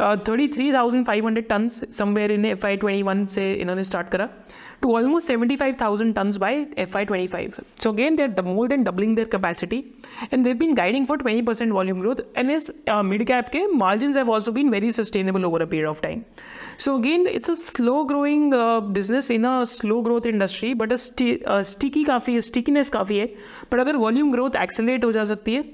thirty 0.00 0.46
three 0.48 0.72
thousand 0.72 1.04
five 1.06 1.26
hundred 1.26 1.48
tons 1.48 1.84
somewhere 1.96 2.32
in 2.32 2.44
F 2.46 2.66
Y 2.66 2.76
twenty 2.76 3.02
one 3.02 3.24
से 3.26 3.52
इन्होंने 3.52 3.84
स्टार्ट 3.84 4.08
करा। 4.08 4.28
To 4.82 4.94
almost 4.96 5.26
75,000 5.26 6.14
tons 6.14 6.38
by 6.38 6.64
FY25. 6.76 7.62
So 7.78 7.90
again, 7.90 8.16
they're 8.16 8.42
more 8.42 8.68
than 8.68 8.84
doubling 8.84 9.14
their 9.14 9.26
capacity 9.26 9.92
and 10.30 10.44
they've 10.44 10.58
been 10.58 10.74
guiding 10.74 11.06
for 11.06 11.18
20% 11.18 11.72
volume 11.72 12.00
growth 12.00 12.20
and 12.36 12.50
as 12.50 12.70
uh, 12.86 13.02
mid-cap 13.02 13.52
margins 13.72 14.16
have 14.16 14.28
also 14.28 14.52
been 14.52 14.70
very 14.70 14.92
sustainable 14.92 15.44
over 15.44 15.62
a 15.62 15.66
period 15.66 15.88
of 15.88 16.00
time. 16.00 16.24
So 16.78 16.94
again, 16.94 17.26
it's 17.26 17.48
a 17.48 17.56
slow 17.56 18.04
growing 18.04 18.54
uh, 18.54 18.80
business 18.80 19.30
in 19.30 19.44
a 19.44 19.66
slow 19.66 20.00
growth 20.00 20.26
industry 20.26 20.74
but 20.74 20.92
a, 20.92 20.98
sti 20.98 21.30
a 21.44 21.64
sticky 21.64 22.04
काफ़ी 22.06 22.40
stickiness 22.40 22.90
काफ़ी 22.90 23.16
है 23.18 23.26
but 23.70 23.80
अगर 23.80 23.96
volume 23.96 24.30
growth 24.34 24.58
accelerate 24.60 25.04
हो 25.04 25.10
जा 25.12 25.24
सकती 25.24 25.54
है 25.54 25.64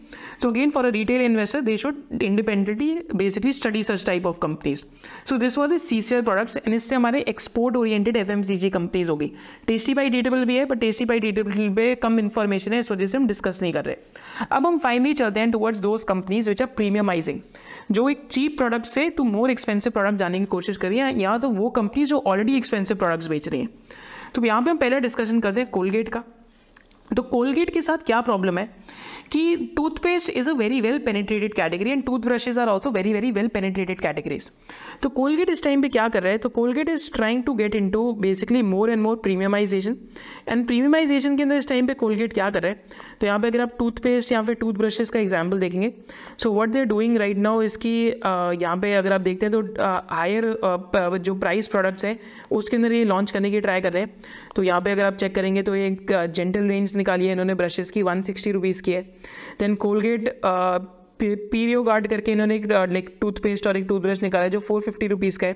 so 0.42 0.50
again 0.50 0.72
for 0.76 0.84
a 0.86 0.92
retail 0.92 1.24
investor 1.24 1.60
they 1.60 1.76
should 1.76 2.22
independently 2.28 2.88
basically 3.22 3.52
study 3.52 3.82
such 3.82 4.04
type 4.04 4.24
of 4.24 4.38
companies. 4.40 4.86
So 5.24 5.36
this 5.36 5.58
was 5.58 5.68
the 5.74 5.80
CCL 5.80 6.24
products 6.30 6.56
and 6.62 6.74
इससे 6.74 6.96
हमारे 6.96 7.24
export 7.34 7.76
oriented 7.82 8.20
FMCG 8.22 8.72
companies 8.78 9.10
होगी 9.10 9.30
टेस्टी 9.66 9.94
बाई 9.94 10.10
डीटेबल 10.16 10.44
भी 10.44 10.56
है 10.56 10.64
but 10.64 10.80
tasty 10.80 11.04
Bite 11.04 11.20
डीटेबल 11.20 11.68
पे 11.76 11.94
कम 12.06 12.18
information 12.18 12.72
है 12.72 12.78
इस 12.78 12.90
वजह 12.92 13.06
से 13.06 13.18
हम 13.18 13.26
डिस्कस 13.26 13.62
नहीं 13.62 13.72
कर 13.72 13.84
रहे 13.84 14.46
अब 14.52 14.66
हम 14.66 14.78
फाइनली 14.78 15.14
चलते 15.14 15.40
हैं 15.40 15.50
towards 15.50 15.80
those 15.80 16.04
companies 16.08 16.48
which 16.48 16.62
are 16.62 16.68
premiumising 16.76 17.40
जो 17.92 18.08
एक 18.08 18.26
चीप 18.30 18.56
प्रोडक्ट 18.58 18.86
से 18.86 19.08
टू 19.16 19.24
मोर 19.24 19.50
एक्सपेंसिव 19.50 19.92
प्रोडक्ट 19.92 20.18
जाने 20.18 20.38
की 20.38 20.44
कोशिश 20.56 20.76
करिए 20.94 21.22
या 21.22 21.36
तो 21.38 21.48
वो 21.50 21.70
कंपनीज़ 21.70 22.08
जो 22.08 22.22
ऑलरेडी 22.26 22.56
एक्सपेंसिव 22.56 22.96
प्रोडक्ट्स 22.96 23.26
बेच 23.26 23.48
रही 23.48 23.60
हैं। 23.60 23.68
तो 24.34 24.44
यहाँ 24.44 24.62
पे 24.62 24.70
हम 24.70 24.76
पहले 24.76 25.00
डिस्कशन 25.00 25.40
करते 25.40 25.60
हैं 25.60 25.70
कोलगेट 25.70 26.08
का। 26.08 26.22
तो 27.10 27.22
कोलगेट 27.22 27.70
के 27.70 27.82
साथ 27.82 27.98
क्या 27.98 28.20
प्रॉब्लम 28.20 28.58
है? 28.58 28.68
कि 29.32 29.56
toothpaste 29.76 30.30
is 30.30 30.50
a 30.50 30.52
very 30.54 30.80
well 30.80 30.98
penetrated 31.06 31.54
category 31.54 31.90
and 31.90 32.04
toothbrushes 32.20 32.58
are 32.58 32.68
also 32.68 32.90
very 32.90 33.12
very 33.12 33.30
well 33.32 33.48
penetrated 33.48 34.00
categories 34.00 34.50
तो 35.02 35.08
कोलगेट 35.10 35.50
इस 35.50 35.62
टाइम 35.64 35.82
पे 35.82 35.88
क्या 35.88 36.08
कर 36.08 36.22
रहा 36.22 36.32
है? 36.32 36.38
तो 36.38 36.48
Colgate 36.50 36.88
is 36.88 37.10
trying 37.12 37.42
to 37.44 37.54
get 37.54 37.74
into 37.90 38.12
basically 38.20 38.62
more 38.64 38.90
and 38.90 39.02
more 39.02 39.16
premiumisation 39.24 39.96
and 40.48 40.66
premiumisation 40.66 41.36
के 41.36 41.42
अंदर 41.42 41.56
इस 41.56 41.68
टाइम 41.68 41.86
पे 41.86 41.94
कोलगेट 41.94 42.32
क्या 42.32 42.50
कर 42.50 42.62
रहा 42.62 42.72
है? 42.72 42.82
तो 43.20 43.26
यहाँ 43.26 43.38
पे 43.40 43.48
अगर 43.48 43.60
आप 43.60 43.76
टूथपेस्ट 43.78 44.32
या 44.32 44.42
फिर 44.42 44.54
टूथ 44.54 44.74
ब्रशेज 44.74 45.10
का 45.10 45.20
एग्ज़ाम्पल 45.20 45.60
देखेंगे 45.60 45.92
so 46.42 46.52
what 46.52 46.68
they 46.68 46.78
are 46.78 46.84
doing 46.84 47.16
right 47.16 47.38
now 47.38 47.62
इसकी 47.62 47.94
यहाँ 48.06 48.76
पे 48.76 48.92
अगर 48.94 49.12
आप 49.12 49.20
देखते 49.20 49.46
हैं 49.46 49.52
तो 49.52 49.60
हायर 50.14 51.18
जो 51.18 51.34
प्राइस 51.36 51.68
प्रोडक्ट्स 51.68 52.04
हैं, 52.04 52.18
उसके 52.52 52.76
अंदर 52.76 52.92
ये 52.92 53.04
लॉन्च 53.04 53.30
करने 53.30 53.50
की 53.50 53.60
ट्राई 53.60 53.80
कर 53.80 53.92
रहे 53.92 54.02
हैं। 54.02 54.22
तो 54.56 54.62
यहाँ 54.62 54.80
पे 54.80 54.90
अगर 54.90 55.04
आप 55.04 55.16
चेक 55.16 55.34
करेंगे 55.34 55.62
तो 55.62 55.74
एक 55.74 56.12
जेंटल 56.12 56.68
रेंज 56.68 56.96
निकाली 56.96 57.26
है 57.26 57.32
इन्होंने 57.32 57.54
ब्रशेज़ 57.54 57.92
की 57.92 58.02
वन 58.02 58.22
सिक्सटी 58.22 58.52
रुपीज़ 58.52 58.82
की 58.82 58.92
है। 58.92 59.02
देन 59.60 59.74
कोलगेट 59.84 60.28
पीरियो 61.22 61.82
गार्ड 61.82 62.06
करके 62.06 62.32
इन्होंने 62.32 62.56
एक 62.56 62.66
लाइक 62.66 63.16
टूथपेस्ट 63.20 63.66
और 63.66 63.76
एक 63.76 63.84
टूथब्रश 63.88 64.22
निकाला 64.22 64.44
है 64.44 64.50
जो 64.50 64.60
फोर 64.60 64.80
फिफ्टी 64.80 65.06
रुपीज़ 65.06 65.38
का 65.38 65.46
है। 65.46 65.54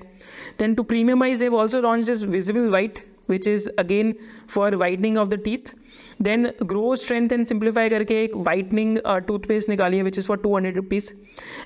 Then 0.59 0.75
to 0.75 0.83
premiumise 0.83 1.43
have 1.43 1.55
also 1.55 1.81
launch 1.81 2.05
this 2.05 2.23
Visible 2.23 2.69
White 2.69 2.99
which 3.29 3.47
is 3.47 3.69
again 3.79 4.13
for 4.49 4.75
whitening 4.75 5.17
of 5.17 5.29
the 5.29 5.39
teeth 5.43 5.73
then 6.21 6.49
grow 6.63 6.95
strength 6.95 7.33
and 7.33 7.45
simplify 7.47 7.89
करके 7.89 8.23
एक 8.23 8.35
वाइटनिंग 8.37 8.97
टूथपेस्ट 9.27 9.69
निकाली 9.69 9.97
है 9.97 10.03
which 10.03 10.17
is 10.17 10.27
for 10.27 10.37
two 10.37 10.55
hundred 10.55 10.75
rupees 10.75 11.11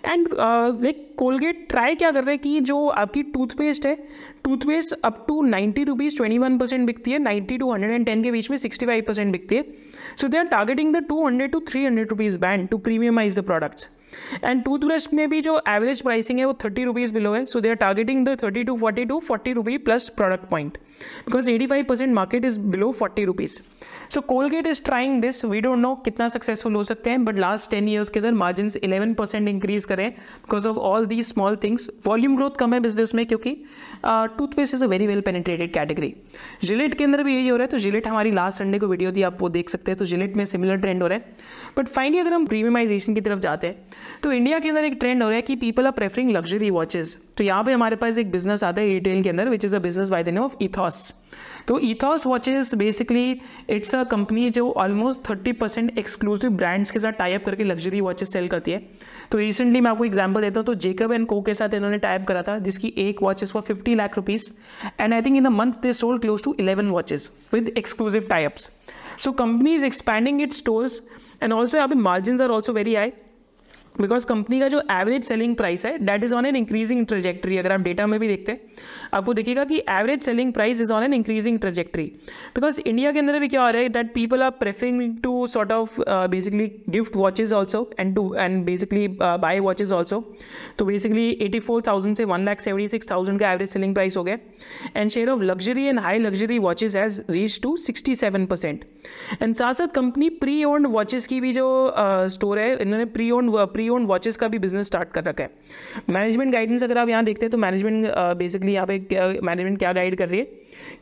and 0.05 0.27
like 0.33 1.07
Colgate 1.17 1.65
try 1.69 1.95
क्या 1.95 2.11
कर 2.11 2.23
रहे 2.23 2.35
हैं 2.35 2.41
कि 2.43 2.59
जो 2.61 2.87
आपकी 2.87 3.23
टूथपेस्ट 3.33 3.85
है 3.85 3.97
toothpaste 4.43 4.93
up 5.03 5.23
to 5.27 5.41
ninety 5.43 5.83
rupees 5.83 6.17
twenty 6.17 6.37
one 6.37 6.57
percent 6.57 6.85
बिकती 6.87 7.11
है 7.11 7.19
ninety 7.19 7.57
to 7.57 7.71
hundred 7.71 7.91
and 7.91 8.05
ten 8.05 8.23
के 8.23 8.31
बीच 8.31 8.49
में 8.51 8.57
सिक्सटी 8.57 8.85
फाइव 8.85 9.03
परसेंट 9.07 9.31
बिकती 9.31 9.55
है। 9.55 9.65
So 10.17 10.27
they 10.27 10.37
are 10.37 10.45
targeting 10.47 10.95
the 10.95 11.03
two 11.09 11.25
hundred 11.25 11.51
to 11.51 11.59
three 11.69 11.83
hundred 11.85 12.09
rupees 12.09 12.39
band 12.39 12.67
to 12.69 12.77
premiumise 12.79 13.39
the 13.39 13.43
products 13.45 13.89
and 14.43 14.63
toothbrush 14.63 15.07
में 15.13 15.29
भी 15.29 15.41
जो 15.41 15.61
एवरेज 15.69 16.01
प्राइसिंग 16.01 16.39
है 16.39 16.45
वो 16.45 16.53
थर्टी 16.63 16.83
रुपीज़ 16.83 17.13
बिलो 17.13 17.33
है। 17.33 17.45
So 17.45 17.59
they 17.59 17.69
are 17.69 17.75
targeting 17.75 18.25
the 18.27 18.37
thirty 18.43 18.63
to 18.63 18.75
forty 18.77 19.05
to 19.05 19.19
forty 19.19 19.53
rupee 19.53 19.77
plus 19.79 20.09
product 20.17 20.49
point 20.49 20.77
because 21.25 21.49
eighty 21.51 21.67
five 21.67 21.85
percent 21.89 22.13
market 22.13 22.45
is 22.45 22.59
below 22.59 22.91
forty 22.91 23.25
rupees 23.25 23.59
so 24.13 24.21
Colgate 24.23 24.67
is 24.67 24.81
trying 24.85 25.21
this 25.21 25.43
we 25.45 25.61
don't 25.61 25.79
know 25.79 25.93
कितना 26.05 26.27
successful 26.29 26.75
हो 26.75 26.83
सकते 26.83 27.09
हैं 27.09 27.23
but 27.25 27.39
last 27.39 27.69
ten 27.71 27.87
years 27.89 28.09
के 28.09 28.19
अंदर 28.19 28.31
margin 28.33 28.71
eleven 28.83 29.13
percent 29.13 29.49
increase 29.49 29.85
करें 29.85 30.09
because 30.09 30.67
of 30.67 30.77
all 30.91 31.05
the 31.05 31.21
small 31.23 31.55
things 31.63 31.89
volume 32.07 32.35
growth 32.37 32.57
कम 32.59 32.73
है 32.73 32.79
business 32.79 33.13
में 33.15 33.25
क्योंकि 33.25 33.55
toothpaste 34.05 34.73
is 34.73 34.83
a 34.83 34.87
very 34.87 35.07
well 35.07 35.21
penetrated 35.21 35.73
category 35.73 36.13
Gillette 36.63 36.93
के 36.97 37.03
अंदर 37.03 37.23
भी 37.23 37.35
यही 37.35 37.47
हो 37.47 37.55
रहा 37.57 37.65
है 37.65 37.71
तो 37.71 37.79
जिलेट 37.79 38.07
हमारी 38.07 38.31
लास्ट 38.31 38.59
संडे 38.59 38.79
को 38.79 38.87
वीडियो 38.87 39.11
थी, 39.11 39.21
आप 39.21 39.41
वो 39.41 39.49
देख 39.49 39.69
सकते 39.69 39.91
हैं 39.91 39.97
तो 39.97 40.05
जिलेट 40.05 40.35
में 40.37 40.45
सिमिलर 40.45 40.77
ट्रेंड 40.77 41.01
हो 41.01 41.07
रहा 41.07 41.17
है. 41.17 41.35
बट 41.77 41.87
फाइनली 41.87 42.19
अगर 42.19 42.33
हम 42.33 42.45
प्रीमियमाइजेशन 42.45 43.13
की 43.13 43.21
तरफ़ 43.21 43.39
जाते 43.39 43.67
हैं 43.67 43.75
तो 44.23 44.31
इंडिया 44.31 44.59
के 44.59 44.69
अंदर 44.69 44.85
एक 44.85 44.97
ट्रेंड 44.99 45.23
हो 45.23 45.29
रहा 45.29 45.35
है 45.35 45.41
कि 45.41 45.55
people 45.55 45.85
are 45.85 45.91
preferring 45.93 46.31
luxury 46.31 46.69
watches 46.71 47.17
तो 47.37 47.43
यहाँ 47.43 47.63
पे 47.63 47.73
हमारे 47.73 47.95
पास 47.95 48.17
एक 48.17 48.31
बिज़नेस 48.31 48.63
आता 48.63 48.81
है 48.81 48.87
रिटेल 48.89 49.21
के 49.23 49.29
अंदर 49.29 49.49
which 49.49 49.65
is 49.65 49.75
a 49.75 49.79
business 49.79 50.09
by 50.09 50.23
the 50.23 50.29
name 50.29 50.43
of 50.43 50.55
Ethos 50.61 50.92
तो 51.67 51.77
Ethos 51.79 52.25
watches 52.27 52.73
basically 52.75 53.41
it's 53.69 53.93
a 53.95 54.03
company 54.03 54.49
जो 54.49 54.69
almost 54.71 55.21
thirty 55.29 55.51
percent 55.53 55.97
exclusive 55.99 56.51
brands 56.51 56.91
के 56.91 56.99
साथ 56.99 57.11
टाइप 57.19 57.45
करके 57.45 57.63
लग्जरी 57.63 58.01
वॉचेस 58.01 58.33
सेल 58.33 58.47
करती 58.47 58.71
है। 58.71 58.79
तो 59.31 59.37
रिसेंटली 59.37 59.81
मैं 59.81 59.91
आपको 59.91 60.05
एग्ज़ाम्पल 60.05 60.41
देता 60.41 60.59
हूँ 60.59 60.65
तो 60.65 60.73
जेकब 60.75 61.11
एंड 61.13 61.27
को 61.27 61.41
के 61.41 61.53
साथ 61.53 61.73
इन्होंने 61.73 61.97
टाइप 61.97 62.27
करा 62.27 62.41
था, 62.41 62.57
जिसकी 62.59 62.93
एक 62.97 63.23
watches 63.23 63.51
for 63.51 63.61
fifty 63.61 63.95
lakh 63.95 64.15
rupees 64.17 64.51
and 64.99 65.13
I 65.13 65.21
think 65.21 65.37
in 65.37 65.45
a 65.45 65.49
month 65.51 65.81
they 65.81 65.93
sold 65.93 66.21
close 66.21 66.43
to 66.43 66.55
eleven 66.59 66.89
watches 66.89 67.29
with 67.53 67.73
exclusive 67.77 68.27
types 68.29 68.71
so 69.23 69.31
company 69.33 69.75
is 69.75 69.85
expanding 69.85 70.41
it 70.41 70.53
stores 70.53 71.01
and 71.43 71.53
also 71.53 71.77
यहाँ 71.77 71.89
पे 71.89 71.95
margin 72.01 72.41
are 72.41 72.49
also 72.49 72.73
very 72.73 72.95
high 72.95 73.11
because 73.95 74.25
company 74.25 74.59
का 74.59 74.67
जो 74.67 74.79
average 74.91 75.23
selling 75.23 75.55
price 75.55 75.85
है 75.85 75.97
that 75.99 76.23
is 76.23 76.33
on 76.35 76.45
an 76.45 76.55
increasing 76.55 77.05
trajectory 77.07 77.57
अगर 77.57 77.73
आप 77.73 77.81
data 77.81 78.05
में 78.07 78.19
भी 78.19 78.27
देखते 78.27 78.51
हैं 78.51 78.71
आपको 79.13 79.33
देखिएगा 79.33 79.63
कि 79.63 79.77
average 79.91 80.21
selling 80.21 80.53
price 80.53 80.81
is 80.81 80.93
on 80.93 81.03
an 81.03 81.13
increasing 81.13 81.59
trajectory 81.59 82.05
because 82.55 82.79
India 82.81 83.11
के 83.11 83.19
अंदर 83.19 83.39
भी 83.39 83.47
क्या 83.47 83.63
हो 83.63 83.69
रहा 83.69 83.81
है 83.81 83.89
that 83.89 84.13
people 84.13 84.43
are 84.43 84.49
preferring 84.59 85.17
to 85.23 85.45
sort 85.47 85.71
of 85.71 85.99
basically 86.29 86.67
gift 86.89 87.15
watches 87.15 87.53
also 87.53 87.89
and 87.99 88.15
to 88.15 88.33
and 88.35 88.63
basically 88.65 89.07
buy 89.19 89.59
watches 89.59 89.91
also 89.91 90.19
तो 90.79 90.85
बेसिकली 90.85 91.29
एटी 91.41 91.59
फोर 91.59 91.81
थाउज़ेंड 91.87 92.15
से 92.15 92.25
one 92.25 92.45
lakh 92.45 92.59
seventy 92.59 92.87
six 92.87 93.11
thousand 93.11 93.39
का 93.39 93.51
एवरेज 93.51 93.69
सेलिंग 93.69 93.93
प्राइस 93.93 94.17
हो 94.17 94.23
गया 94.23 94.37
and 94.97 95.09
share 95.09 95.29
of 95.29 95.41
luxury 95.43 95.85
and 95.85 95.99
high 95.99 96.19
luxury 96.19 96.59
watches 96.59 96.97
has 96.97 97.21
reach 97.29 97.59
to 97.63 97.75
sixty 97.79 98.15
seven 98.15 98.45
percent 98.45 98.85
and 99.41 99.55
साथ 99.55 99.73
साथ 99.73 99.95
company 99.95 100.29
pre 100.41 100.63
owned 100.63 100.87
watches 100.89 101.25
की 101.27 101.39
भी 101.41 101.53
जो 101.53 101.69
store 102.27 102.57
uh, 102.57 102.63
है 102.63 102.81
इन्होंने 102.81 103.05
pre 103.07 103.29
owned 103.31 103.57
pre 103.73 103.82
owned 103.89 104.07
watches 104.07 104.37
का 104.37 104.47
भी 104.47 104.59
बिज़नेस 104.59 104.87
स्टार्ट 104.87 105.11
कर 105.11 105.23
रखा 105.23 105.43
है। 105.43 105.49
मैनेजमेंट 106.09 106.53
गाइडेंस 106.53 106.83
अगर 106.83 106.97
आप 106.97 107.09
यहाँ 107.09 107.23
देखते 107.25 107.45
हैं 107.45 107.51
तो 107.51 107.57
मैनेजमेंट 107.57 108.11
बेसिकली 108.37 108.73
यहाँ 108.73 108.87
पे 108.87 109.39
मैनेजमेंट 109.41 109.79
क्या 109.79 109.93
गाइड 109.93 110.15
कर 110.17 110.29
रही 110.29 110.39
है? 110.39 110.47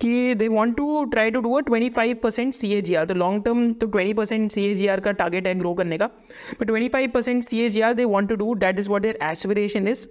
कि 0.01 0.33
they 0.35 0.47
want 0.47 0.75
to 0.77 1.03
try 1.13 1.31
to 1.31 1.41
do 1.41 1.53
a 1.53 1.59
twenty 1.61 1.89
five 1.89 2.17
percent 2.23 2.53
C 2.53 2.71
A 2.73 2.81
G 2.81 2.95
R 2.95 3.05
तो 3.05 3.13
लॉन्ग 3.13 3.43
टर्म 3.45 3.71
तो 3.73 3.87
twenty 3.87 4.13
percent 4.13 4.51
C 4.51 4.65
A 4.65 4.73
G 4.75 4.87
R 4.87 4.99
का 4.99 5.11
टारगेट 5.11 5.47
है 5.47 5.57
ग्रो 5.59 5.73
करने 5.73 5.97
का। 5.97 6.05
But 6.59 6.65
twenty 6.67 6.89
five 6.89 7.09
percent 7.13 7.43
C 7.43 7.61
A 7.61 7.69
G 7.69 7.81
R 7.81 7.93
they 7.93 8.05
want 8.05 8.29
to 8.29 8.35
do 8.35 8.55
that 8.55 8.79
is 8.79 8.89
what 8.89 9.01
their 9.01 9.19
aspiration 9.23 9.87
is 9.87 10.07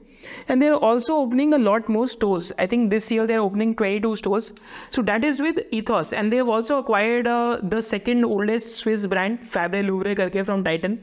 and 0.51 0.61
they're 0.61 0.73
also 0.73 1.17
opening 1.17 1.55
a 1.55 1.59
lot 1.59 1.91
more 1.91 2.09
stores 2.09 2.53
I 2.61 2.67
think 2.67 2.89
this 2.91 3.13
year 3.13 3.27
they 3.27 3.33
are 3.33 3.41
opening 3.41 3.75
twenty 3.75 4.01
two 4.01 4.15
stores 4.17 4.53
so 4.97 5.03
that 5.03 5.25
is 5.25 5.43
with 5.43 5.65
Ethos 5.73 6.13
and 6.13 6.31
they've 6.31 6.51
also 6.51 6.81
also 6.81 6.99
the 7.27 7.81
uh, 7.81 8.25
oldest 8.25 8.69
Swiss 8.69 9.07
brand 9.07 9.39
Fabre 9.51 9.81
Louvre 9.85 10.15
करके 10.15 10.43
Titan. 10.43 10.97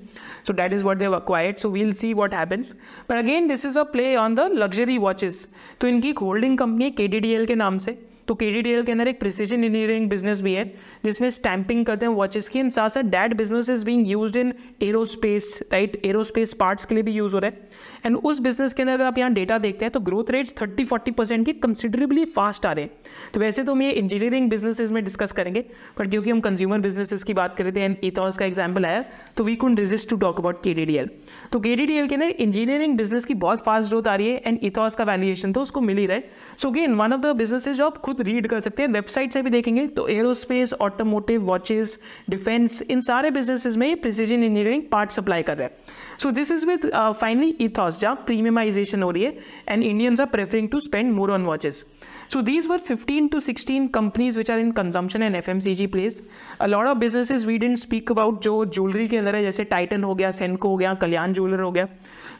So 0.44 0.54
that 0.54 0.74
is 0.74 0.84
what 0.84 1.00
they 1.00 1.06
have 1.06 1.14
acquired. 1.14 1.60
So 1.60 1.70
we'll 1.70 1.94
see 1.94 2.14
what 2.14 2.34
happens. 2.34 2.74
But 3.10 3.20
again 3.24 3.48
this 3.48 3.66
is 3.66 3.78
a 3.78 3.86
play 3.86 4.16
on 4.16 4.36
the 4.36 4.48
luxury 4.62 4.98
watches. 5.06 5.46
तो 5.82 5.88
इनकी 5.88 6.12
holding 6.12 6.58
company 6.58 6.92
KDDL 6.92 7.48
के 7.48 7.56
नाम 7.56 7.78
से। 7.78 7.98
तो 8.28 8.36
के 8.36 8.84
के 8.84 8.92
अंदर 8.92 9.08
एक 9.08 9.20
प्रिसीजन 9.20 9.64
इंजीनियरिंग 9.64 10.10
बिज़नेस 10.10 10.42
भी 10.42 10.54
है, 10.54 10.66
जिसमें 11.06 11.30
स्टैंपिंग 11.30 11.86
करते 11.86 12.06
हैं 12.06 12.14
वॉचेस 12.14 12.50
की। 12.50 12.60
एंड 12.60 12.72
साथ 12.72 12.90
साथ 12.90 13.04
that 13.12 13.34
business 13.34 13.70
is 13.70 13.86
being 13.86 14.08
used 14.08 14.38
in 14.38 14.54
aerospace 14.82 15.60
right 15.74 16.02
aerospace 16.06 16.54
parts 16.54 16.86
के 16.86 16.96
लिए 16.96 17.04
भी 17.04 17.12
यूज़ 17.12 17.34
हो 17.34 17.40
रहा 17.40 17.52
है। 17.52 17.70
एंड 18.06 18.16
उस 18.18 18.40
बिज़नेस 18.40 18.74
के 18.74 18.84
अंदर 18.84 18.94
अगर 18.94 19.06
आप 19.06 19.18
यहाँ 19.18 19.34
डेटा 19.34 19.58
देखते 19.58 19.86
हैं 19.86 19.92
तो 19.92 20.00
growth 20.02 20.32
rates 20.32 20.56
thirty 20.62 20.86
forty 20.86 21.12
percent 21.12 21.46
के 21.46 21.54
कंसिडरेबली 21.56 22.26
फास्ट 22.32 22.66
आ 22.66 22.72
रहे 22.72 22.86
हैं। 22.86 22.92
तो 23.34 23.40
वैसे 23.40 23.64
तो 23.64 23.72
हम 23.72 23.82
ये 23.82 23.92
इंजीनियरिंग 23.94 24.50
बिजनेसेस 24.50 24.92
में 24.92 25.04
डिस्कस 25.04 25.32
करेंगे 25.32 25.66
बट 26.00 26.10
क्योंकि 26.10 26.30
हम 26.30 26.40
कंज्यूमर 26.40 26.80
बिजनेसेस 26.80 27.24
की 27.24 27.34
बात 27.34 27.56
कर 27.58 27.64
रहे 27.64 27.74
थे 27.74 27.82
एंड 27.82 27.98
इथॉस 28.04 28.38
का 28.38 28.46
एग्ज़ाम्पल 28.46 28.86
आया 28.86 29.04
तो 29.38 29.44
we 29.44 29.56
couldn't 29.56 29.80
resist 29.80 30.10
to 30.10 30.18
talk 30.18 30.40
about 30.40 30.64
के 30.64 31.06
तो 31.52 31.60
के 31.60 31.76
के 31.78 32.16
अंदर 32.16 32.28
इंजीनियरिंग 32.28 32.98
बिज़नेस 32.98 33.26
की 33.26 33.34
बहुत 33.36 33.64
फास्ट 33.64 33.90
ग्रोथ 33.90 34.08
आ 34.08 34.16
रही 34.16 34.28
है 34.28 34.42
एंड 34.46 34.60
इथॉस 34.64 34.96
का 34.96 35.04
वैल्यूएशन 35.04 35.54
तो 35.54 35.62
उसको 35.62 35.82
मिल 35.82 35.98
ही 35.98 36.06
रहा 36.06 36.18
है। 36.18 36.30
So 36.58 36.72
again 36.72 36.94
one 36.96 37.14
of 37.14 37.22
the 37.22 37.36
businesses 37.38 37.78
जो 37.78 37.86
आप 37.86 37.98
खुद 37.98 38.22
रीड 38.22 38.48
कर 38.48 38.60
सकते 38.60 38.84
हैं 38.84 38.90
वेबसाइट 38.90 39.34
से 39.34 39.42
भी 39.42 39.50
देखेंगे 39.50 39.86
तो 39.88 40.08
एरोस्पेस 40.08 40.74
ऑटोमोटिव 40.74 41.44
वॉचेस 41.44 42.00
डिफेंस 42.30 42.82
इन 42.82 43.02
सारे 43.02 43.32
बिजनेसेस 43.32 43.78
में 43.78 44.02
प्रिसीजन 44.02 44.36
इंजीनियरिंग 44.36 44.84
पार्ट 44.92 45.12
सप्लाई 45.12 45.44
कर 45.44 45.58
रहा 45.58 45.68
है। 45.68 46.07
So 46.20 46.32
this 46.32 46.52
is 46.52 46.66
with 46.68 46.90
finally 46.96 47.50
Ethos 47.62 48.00
जहाँ 48.00 48.16
प्रीमियमाइजेशन 48.26 49.04
हो 49.04 49.12
रही 49.12 49.24
है 49.24 49.38
and 49.70 49.84
Indians 49.84 50.22
are 50.22 50.28
preferring 50.28 50.70
to 50.70 50.80
spend 50.80 51.12
more 51.14 51.32
on 51.32 51.46
watches 51.46 51.86
So 52.30 52.42
these 52.42 52.68
were 52.68 52.78
15 52.78 53.30
to 53.30 53.40
16 53.40 53.88
companies 53.90 54.36
which 54.36 54.50
are 54.50 54.60
in 54.60 54.74
consumption 54.74 55.22
and 55.22 55.36
FMCG 55.36 55.90
place. 55.90 56.22
A 56.60 56.68
lot 56.68 56.86
of 56.86 57.00
businesses 57.00 57.46
we 57.46 57.58
didn't 57.58 57.80
speak 57.80 58.10
about 58.10 58.42
जो 58.44 58.54
jewellery 58.68 59.08
के 59.08 59.18
अंदर 59.18 59.36
है 59.36 59.42
जैसे 59.44 59.64
Titan 59.66 60.04
हो 60.04 60.16
गया 60.16 60.32
सेंको 60.32 60.70
हो 60.70 60.78
गया 60.78 60.94
कल्याण 61.04 61.34
jeweller 61.34 61.62
हो 61.62 61.72
गया 61.72 61.86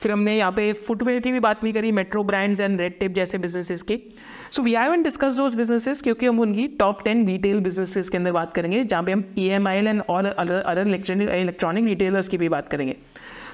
फिर 0.02 0.12
हमने 0.12 0.38
यहाँ 0.38 0.52
पे 0.52 0.72
फुटवेयर 0.88 1.20
की 1.20 1.32
भी 1.32 1.40
बात 1.40 1.64
नहीं 1.64 1.74
करी 1.74 1.92
metro 1.92 2.24
brands 2.24 2.62
and 2.62 2.80
red 2.82 3.00
tape 3.00 3.14
जैसे 3.14 3.38
बिजनेसेस 3.38 3.82
की 3.82 3.98
so 4.52 4.64
we 4.64 4.74
haven't 4.74 5.04
discuss 5.04 5.38
those 5.38 5.56
businesses 5.56 6.02
क्योंकि 6.02 6.26
हम 6.26 6.40
उनकी 6.40 6.68
टॉप 6.80 7.04
टेन 7.06 7.26
रिटेल 7.28 7.60
बिजनेसेस 7.62 8.10
के 8.10 8.18
अंदर 8.18 8.32
बात 8.32 8.54
करेंगे 8.54 8.84
जहाँ 8.84 9.04
पे 9.04 9.12
हम 9.12 9.24
E 9.38 9.48
M 9.52 9.68
I 9.68 9.78
L 9.78 9.88
and 9.88 10.02
और 10.10 10.26
अदर 10.26 10.88
इलेक्ट्रॉनिक 10.88 11.86
रिटेलर्स 11.86 12.28
की 12.28 12.38
भी 12.38 12.50
बात 12.50 12.70
करेंगे 12.70 12.96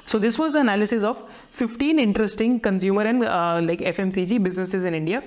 So 0.05 0.19
this 0.19 0.37
was 0.37 0.53
the 0.53 0.59
analysis 0.59 1.03
of 1.03 1.23
15 1.51 1.97
interesting 1.97 2.59
consumer 2.59 3.03
and 3.03 3.23
uh, 3.23 3.59
like 3.63 3.79
FMCG 3.79 4.43
businesses 4.43 4.85
in 4.85 4.93
India. 4.95 5.21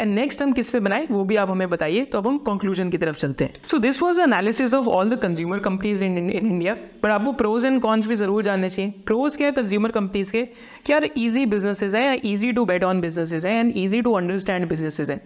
And 0.00 0.14
next 0.14 0.42
हम 0.42 0.52
किस 0.52 0.70
पे 0.70 0.80
बनाए 0.80 1.06
वो 1.10 1.22
भी 1.24 1.36
आप 1.36 1.50
हमें 1.50 1.68
बताइए 1.70 2.04
तो 2.12 2.18
अब 2.18 2.26
हम 2.26 2.36
कंक्लूजन 2.44 2.90
की 2.90 2.98
तरफ़ 2.98 3.16
चलते 3.18 3.44
हैं। 3.44 3.66
So 3.66 3.78
this 3.78 4.00
was 4.02 4.20
analysis 4.20 4.74
of 4.74 4.86
all 4.88 5.10
the 5.10 5.18
consumer 5.22 5.58
companies 5.58 6.04
in 6.04 6.30
India 6.30 6.74
but 6.74 7.10
आपको 7.10 7.32
प्रोज 7.42 7.64
एंड 7.64 7.80
कॉन्स 7.80 8.06
भी 8.06 8.14
ज़रूर 8.14 8.42
जानने 8.44 8.70
चाहिए। 8.70 8.90
प्रोज 9.06 9.36
क्या 9.36 9.46
है 9.46 9.52
कंज्यूमर 9.52 9.90
कंपनीज़ 9.90 10.32
के? 10.32 10.44
क्या 10.86 11.00
ईजी 11.18 11.44
बिजनेसेस 11.46 11.94
है 11.94 12.20
easy 12.26 12.52
to 12.52 12.64
bet 12.64 12.84
on 12.84 13.00
businesses 13.00 13.46
है 13.46 13.56
and 13.58 13.72
easy 13.76 14.00
to 14.02 14.12
understand 14.12 14.68
businesses 14.68 15.10
है? 15.10 15.20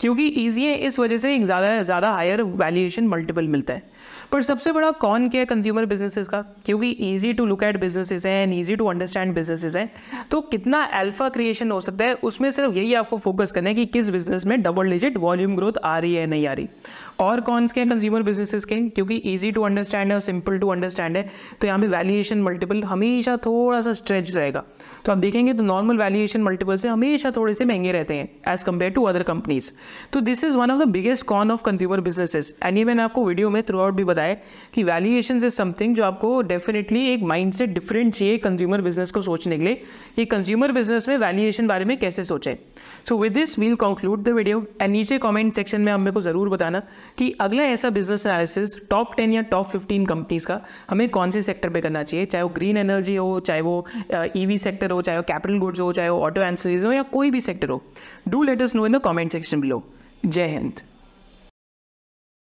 क्योंकि 0.00 0.26
ईजी 0.46 0.64
है 0.64 0.76
इस 0.86 0.98
वजह 0.98 1.18
से 1.18 1.34
एक 1.34 1.44
ज़्यादा 1.44 1.82
ज़्यादा 1.82 2.10
हायर 2.12 2.42
वैल्यूएशन 2.42 3.08
मल्टीपल 3.08 3.48
मिलता 3.48 3.74
है। 3.74 3.82
पर 4.32 4.42
सबसे 4.42 4.72
बड़ा 4.72 4.90
कौन 5.00 5.28
क्या 5.28 5.40
है 5.40 5.46
कंज्यूमर 5.46 5.86
बिजनेसेस 5.86 6.28
का? 6.28 6.40
क्योंकि 6.64 6.88
easy 7.02 7.32
to 7.32 7.46
look 7.46 7.62
at 7.64 7.80
businesses 7.80 8.26
हैं 8.26 8.42
and 8.42 8.52
easy 8.54 8.76
to 8.76 8.86
understand 8.86 9.34
businesses 9.34 9.76
हैं 9.76 9.90
तो 10.30 10.40
कितना 10.42 10.82
अल्फ़ा 10.94 11.28
क्रिएशन 11.28 11.70
हो 11.70 11.80
सकता 11.80 12.04
है, 12.04 12.14
उसमें 12.14 12.50
सिर्फ़ 12.50 12.74
यही 12.74 12.94
आपको 12.94 13.18
फोकस 13.18 13.52
करना 13.52 13.68
है 13.68 13.74
कि 13.74 13.86
किस 13.88 14.10
बिज़नेस 14.10 14.46
में 14.46 14.60
डबल 14.62 14.90
डिजिट 14.90 15.16
वॉल्यूम 15.18 15.56
ग्रोथ 15.56 15.78
आ 15.84 15.98
रही 15.98 16.14
है 16.14 16.26
नहीं 16.26 16.46
आ 16.46 16.52
रही। 16.52 16.68
और 17.20 17.40
कौन 17.40 17.66
के 17.68 17.84
कंज्यूमर 17.84 18.22
बिजनेसेस 18.22 18.64
के? 18.64 18.80
क्योंकि 18.80 19.22
ईजी 19.26 19.50
टू 19.52 19.62
अंडरस्टैंड 19.62 20.08
है 20.08 20.14
और 20.14 20.20
सिंपल 20.20 20.58
टू 20.58 20.68
अंडरस्टैंड 20.68 21.16
है 21.16 21.28
तो 21.60 21.66
यहाँ 21.66 21.78
पे 21.80 21.86
वैल्यूएशन 21.88 22.42
मल्टीपल 22.42 22.82
हमेशा 22.84 23.36
थोड़ा 23.36 23.80
सा 23.80 23.92
स्ट्रेच 23.92 24.34
रहेगा। 24.36 24.64
तो 25.04 25.12
आप 25.12 25.18
देखेंगे 25.18 25.52
तो 25.54 25.62
नॉर्मल 25.62 25.98
वैल्यूएशन 25.98 26.42
मल्टीपल 26.42 26.76
से 26.76 26.88
हमेशा 26.88 27.30
थोड़े 27.30 27.54
से 27.54 27.64
महँगे 27.64 27.92
रहते 27.92 28.14
हैं 28.14 28.28
as 28.48 28.62
compare 28.62 28.92
to 28.92 29.02
other 29.02 29.22
companies 29.22 29.70
तो 30.12 30.20
this 30.20 30.44
is 30.44 30.56
one 30.58 30.70
of 30.70 30.84
the 30.84 30.88
biggest 30.88 31.26
con 31.26 31.50
of 31.50 31.62
consumer 31.62 32.00
businesses 32.00 32.54
and 32.64 32.78
ये 32.78 32.84
मैंने 32.84 33.02
आपको 33.02 33.24
वीडियो 33.24 33.50
में 33.50 33.62
थ्रू 33.62 33.80
आउट 33.80 33.94
भी 33.94 34.04
बताया 34.04 34.36
कि 34.74 34.82
वैल्यूएशन 34.82 35.36
इज़ 35.36 35.48
समथिंग 35.54 35.94
जो 35.96 36.04
आपको 36.04 36.40
डेफिनेटली 36.42 37.06
एक 37.12 37.22
माइंड 37.22 37.52
सेट 37.52 37.74
डिफरेंट 37.74 38.14
चाहिए 38.14 38.38
कंज्यूमर 38.38 38.80
बिज़नेस 38.80 39.10
को 39.10 39.20
सोचने 39.20 39.58
के 39.58 39.64
लिए 39.64 39.82
कि 40.16 40.24
कंज्यूमर 40.26 40.72
बिज़नेस 40.72 41.08
में 41.08 41.16
वैल्यूएशन 41.18 41.66
बारे 41.66 41.84
में 41.84 41.96
कैसे 41.98 42.24
सोचें. 42.24 42.54
So 43.08 43.18
with 43.18 43.32
this 43.32 43.58
we'll 43.58 43.74
conclude 43.76 44.22
the 44.24 44.28
video 44.28 44.64
and 44.82 44.90
नीचे 44.92 45.18
कमेंट 45.18 45.52
सेक्शन 45.54 45.80
में 45.80 45.92
हमें 45.92 46.12
को 46.12 46.20
ज़रूर 46.20 46.48
बताना 46.48 46.82
कि 47.18 47.30
अगला 47.40 47.62
ऐसा 47.64 47.90
बिज़नेस 47.90 48.26
एनालिसिस 48.26 48.76
टॉप 48.90 49.14
टेन 49.16 49.32
या 49.32 49.42
टॉप 49.50 49.68
फिफ्टीन 49.68 50.06
कंपनीज़ 50.06 50.46
का 50.46 50.60
हमें 50.90 51.08
कौन 51.08 51.30
से 51.30 51.42
सेक्टर 51.42 51.68
पर 51.68 51.80
करना 51.80 52.02
चाहिए? 52.02 52.26
चाहे 52.26 52.42
वो 52.42 52.48
ग्रीन 52.54 52.76
एनर्जी 52.76 53.16
हो, 53.16 53.40
चाहे 53.40 53.60
वो 53.60 53.86
ईवी 54.36 54.58
सेक्टर 54.90 54.94
हो, 54.94 55.02
चाहे 55.02 55.18
वो 55.18 55.22
कैपिटल 55.22 55.58
गुड्स 55.58 55.80
हो, 55.80 55.92
चाहे 55.92 56.08
वो 56.08 56.20
ऑटो 56.20 56.40
एंसरीज 56.42 56.84
हो 56.84 56.92
या 56.92 57.02
कोई 57.12 57.30
भी 57.30 57.40
सेक्टर 57.40 57.70
हो 57.70 57.82
do 58.28 58.42
let 58.42 58.62
us 58.62 58.74
know 58.74 58.86
in 58.86 58.92
the 58.92 59.00
comment 59.04 59.32
section 59.32 59.60
below 59.60 59.82
जय 60.26 60.46
हिंद 60.48 60.80